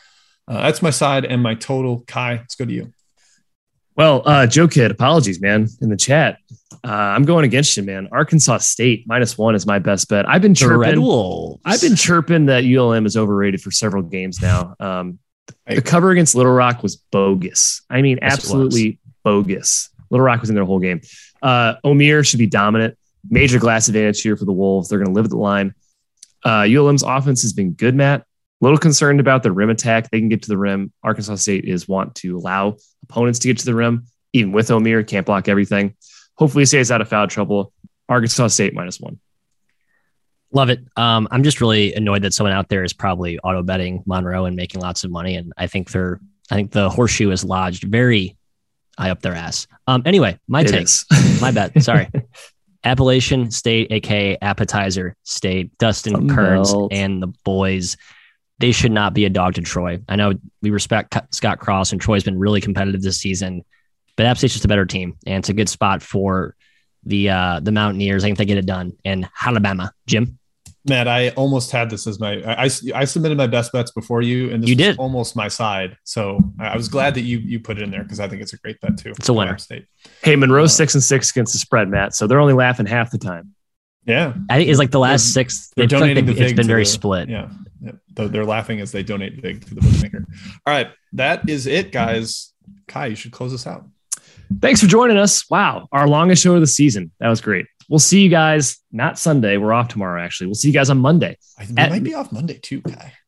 uh, 0.47 0.61
that's 0.61 0.81
my 0.81 0.89
side 0.89 1.25
and 1.25 1.41
my 1.41 1.55
total. 1.55 2.01
Ky, 2.01 2.37
let's 2.37 2.55
go 2.55 2.65
to 2.65 2.73
you. 2.73 2.93
Well, 3.97 4.21
uh, 4.25 4.45
Joe 4.45 4.67
Kid, 4.67 4.91
apologies, 4.91 5.41
man, 5.41 5.67
in 5.81 5.89
the 5.89 5.97
chat. 5.97 6.37
Uh, 6.83 6.91
I'm 6.91 7.23
going 7.23 7.45
against 7.45 7.75
you, 7.77 7.83
man. 7.83 8.07
Arkansas 8.11 8.59
State 8.59 9.05
minus 9.07 9.39
one 9.39 9.55
is 9.55 9.65
my 9.65 9.79
best 9.79 10.07
bet. 10.07 10.29
I've 10.29 10.41
been 10.41 10.53
chirping. 10.53 11.03
I've 11.65 11.81
been 11.81 11.95
chirping 11.95 12.45
that 12.45 12.63
ULM 12.63 13.07
is 13.07 13.17
overrated 13.17 13.59
for 13.61 13.71
several 13.71 14.03
games 14.03 14.39
now. 14.39 14.75
Um, 14.79 15.17
the 15.65 15.81
cover 15.81 16.11
against 16.11 16.35
Little 16.35 16.51
Rock 16.51 16.83
was 16.83 16.95
bogus. 16.95 17.81
I 17.89 18.01
mean, 18.01 18.19
yes, 18.21 18.33
absolutely 18.33 18.99
bogus. 19.23 19.89
Little 20.09 20.25
Rock 20.25 20.41
was 20.41 20.49
in 20.49 20.55
their 20.55 20.65
whole 20.65 20.79
game. 20.79 21.01
Uh, 21.41 21.75
Omier 21.85 22.25
should 22.25 22.39
be 22.39 22.47
dominant. 22.47 22.97
Major 23.29 23.59
glass 23.59 23.87
advantage 23.87 24.21
here 24.21 24.37
for 24.37 24.45
the 24.45 24.53
Wolves. 24.53 24.89
They're 24.89 24.99
going 24.99 25.09
to 25.09 25.13
live 25.13 25.25
at 25.25 25.31
the 25.31 25.37
line. 25.37 25.75
Uh, 26.43 26.67
ULM's 26.69 27.03
offense 27.03 27.41
has 27.41 27.53
been 27.53 27.73
good, 27.73 27.95
Matt. 27.95 28.21
A 28.21 28.25
little 28.65 28.77
concerned 28.77 29.19
about 29.19 29.43
the 29.43 29.51
rim 29.51 29.69
attack. 29.69 30.09
They 30.09 30.19
can 30.19 30.29
get 30.29 30.43
to 30.43 30.47
the 30.47 30.57
rim. 30.57 30.91
Arkansas 31.03 31.35
State 31.35 31.65
is 31.65 31.87
want 31.87 32.15
to 32.15 32.37
allow 32.37 32.77
opponents 33.03 33.39
to 33.39 33.49
get 33.49 33.59
to 33.59 33.65
the 33.65 33.75
rim, 33.75 34.05
even 34.33 34.51
with 34.51 34.69
Omier. 34.69 35.05
can't 35.05 35.25
block 35.25 35.47
everything. 35.47 35.95
Hopefully, 36.35 36.61
he 36.61 36.65
stays 36.65 36.91
out 36.91 37.01
of 37.01 37.09
foul 37.09 37.27
trouble. 37.27 37.73
Arkansas 38.09 38.47
State 38.47 38.73
minus 38.73 38.99
one. 38.99 39.19
Love 40.51 40.69
it. 40.69 40.79
Um, 40.95 41.27
I'm 41.31 41.43
just 41.43 41.59
really 41.59 41.93
annoyed 41.93 42.23
that 42.23 42.33
someone 42.33 42.53
out 42.53 42.69
there 42.69 42.83
is 42.83 42.93
probably 42.93 43.37
auto 43.39 43.63
betting 43.63 44.03
Monroe 44.05 44.45
and 44.45 44.55
making 44.55 44.81
lots 44.81 45.03
of 45.03 45.11
money. 45.11 45.35
And 45.35 45.51
I 45.57 45.67
think 45.67 45.91
they're, 45.91 46.19
I 46.49 46.55
think 46.55 46.71
the 46.71 46.89
horseshoe 46.89 47.31
is 47.31 47.43
lodged 47.43 47.83
very 47.83 48.37
high 48.97 49.09
up 49.09 49.21
their 49.21 49.35
ass. 49.35 49.67
Um, 49.87 50.03
anyway, 50.05 50.39
my 50.47 50.61
it 50.61 50.67
take, 50.67 50.87
my 51.41 51.51
bet. 51.51 51.81
Sorry. 51.83 52.09
Appalachian 52.83 53.51
State, 53.51 53.91
aka 53.91 54.37
Appetizer 54.41 55.15
State, 55.23 55.77
Dustin 55.77 56.29
Kerns 56.29 56.73
and 56.91 57.21
the 57.21 57.27
boys 57.43 57.97
they 58.59 58.71
should 58.71 58.91
not 58.91 59.13
be 59.13 59.25
a 59.25 59.29
dog 59.29 59.53
to 59.55 59.61
Troy. 59.61 59.99
I 60.09 60.15
know 60.15 60.33
we 60.61 60.71
respect 60.71 61.15
Scott 61.31 61.59
Cross 61.59 61.91
and 61.91 62.01
Troy's 62.01 62.23
been 62.23 62.39
really 62.39 62.61
competitive 62.61 63.01
this 63.01 63.19
season, 63.19 63.63
but 64.15 64.25
App 64.25 64.37
State's 64.37 64.53
just 64.53 64.65
a 64.65 64.67
better 64.67 64.85
team, 64.85 65.15
and 65.25 65.39
it's 65.39 65.49
a 65.49 65.53
good 65.53 65.69
spot 65.69 66.01
for 66.01 66.55
the 67.07 67.29
uh, 67.29 67.59
the 67.61 67.71
Mountaineers. 67.71 68.23
I 68.23 68.27
think 68.27 68.37
they 68.37 68.45
get 68.45 68.57
it 68.57 68.65
done 68.65 68.93
in 69.03 69.27
Alabama. 69.43 69.93
Jim, 70.05 70.37
Matt, 70.87 71.07
I 71.07 71.29
almost 71.29 71.71
had 71.71 71.89
this 71.89 72.07
as 72.07 72.19
my 72.19 72.41
I, 72.43 72.69
I 72.95 73.05
submitted 73.05 73.37
my 73.37 73.47
best 73.47 73.71
bets 73.71 73.91
before 73.91 74.21
you, 74.21 74.51
and 74.51 74.63
this 74.63 74.69
you 74.69 74.75
did 74.75 74.97
almost 74.97 75.35
my 75.35 75.47
side. 75.47 75.97
So 76.03 76.39
I 76.59 76.75
was 76.75 76.87
glad 76.87 77.13
that 77.15 77.21
you 77.21 77.39
you 77.39 77.59
put 77.59 77.77
it 77.77 77.83
in 77.83 77.91
there 77.91 78.03
because 78.03 78.19
I 78.19 78.27
think 78.27 78.41
it's 78.41 78.53
a 78.53 78.57
great 78.57 78.79
bet 78.81 78.97
too. 78.97 79.11
It's 79.11 79.29
a 79.29 79.33
winner. 79.33 79.57
State. 79.57 79.85
Hey, 80.23 80.35
Monroe's 80.35 80.71
uh, 80.71 80.75
six 80.75 80.93
and 80.93 81.03
six 81.03 81.31
against 81.31 81.53
the 81.53 81.59
spread, 81.59 81.89
Matt. 81.89 82.15
So 82.15 82.27
they're 82.27 82.39
only 82.39 82.53
laughing 82.53 82.85
half 82.85 83.11
the 83.11 83.17
time. 83.17 83.53
Yeah, 84.05 84.33
I 84.49 84.57
think 84.57 84.69
it's 84.69 84.79
like 84.79 84.91
the 84.91 84.99
last 84.99 85.23
they're, 85.25 85.43
six. 85.43 85.71
They're 85.75 85.87
donating 85.87 86.25
like 86.25 86.37
it's 86.37 86.53
been 86.53 86.67
very 86.67 86.83
the, 86.83 86.89
split. 86.89 87.27
Yeah, 87.27 87.49
they're 88.13 88.45
laughing 88.45 88.79
as 88.79 88.91
they 88.91 89.03
donate 89.03 89.41
big 89.41 89.65
to 89.67 89.75
the 89.75 89.81
bookmaker. 89.81 90.25
All 90.65 90.73
right, 90.73 90.87
that 91.13 91.49
is 91.49 91.67
it, 91.67 91.91
guys. 91.91 92.53
Ky, 92.87 93.09
you 93.09 93.15
should 93.15 93.33
close 93.33 93.53
us 93.53 93.67
out. 93.67 93.85
Thanks 94.61 94.81
for 94.81 94.87
joining 94.87 95.17
us. 95.17 95.49
Wow, 95.49 95.87
our 95.91 96.07
longest 96.07 96.43
show 96.43 96.55
of 96.55 96.61
the 96.61 96.67
season. 96.67 97.11
That 97.19 97.29
was 97.29 97.41
great. 97.41 97.65
We'll 97.89 97.99
see 97.99 98.21
you 98.21 98.29
guys 98.29 98.77
not 98.91 99.17
Sunday. 99.17 99.57
We're 99.57 99.73
off 99.73 99.87
tomorrow, 99.87 100.21
actually. 100.21 100.47
We'll 100.47 100.55
see 100.55 100.67
you 100.67 100.73
guys 100.73 100.89
on 100.89 100.97
Monday. 100.97 101.37
We 101.59 101.77
At, 101.77 101.89
might 101.89 102.03
be 102.03 102.13
off 102.13 102.31
Monday 102.31 102.59
too. 102.61 102.81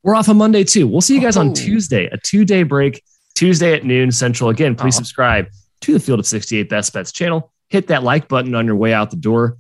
We're 0.04 0.16
off 0.16 0.28
on 0.28 0.38
Monday 0.38 0.64
too. 0.64 0.88
We'll 0.88 1.02
see 1.02 1.16
you 1.16 1.22
guys 1.22 1.38
oh. 1.38 1.42
on 1.42 1.54
Tuesday, 1.54 2.08
a 2.12 2.18
two 2.18 2.46
day 2.46 2.64
break, 2.64 3.02
Tuesday 3.36 3.74
at 3.74 3.86
noon 3.86 4.12
Central. 4.12 4.50
Again, 4.50 4.76
please 4.76 4.96
oh. 4.96 5.00
subscribe 5.00 5.48
to 5.82 5.94
the 5.94 6.00
Field 6.00 6.20
of 6.20 6.28
68 6.28 6.70
Best 6.70 6.94
Bets 6.94 7.12
channel. 7.12 7.52
Hit 7.70 7.88
that 7.88 8.04
like 8.04 8.28
button 8.28 8.56
on 8.56 8.66
your 8.66 8.76
way 8.76 8.94
out 8.94 9.12
the 9.12 9.18
door. 9.18 9.58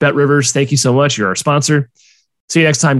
BetRivers, 0.00 0.52
thank 0.52 0.70
you 0.70 0.76
so 0.76 0.92
much. 0.92 1.18
You're 1.18 1.28
our 1.28 1.34
sponsor. 1.34 1.90
See 2.48 2.60
you 2.60 2.66
next 2.66 2.80
time. 2.80 2.98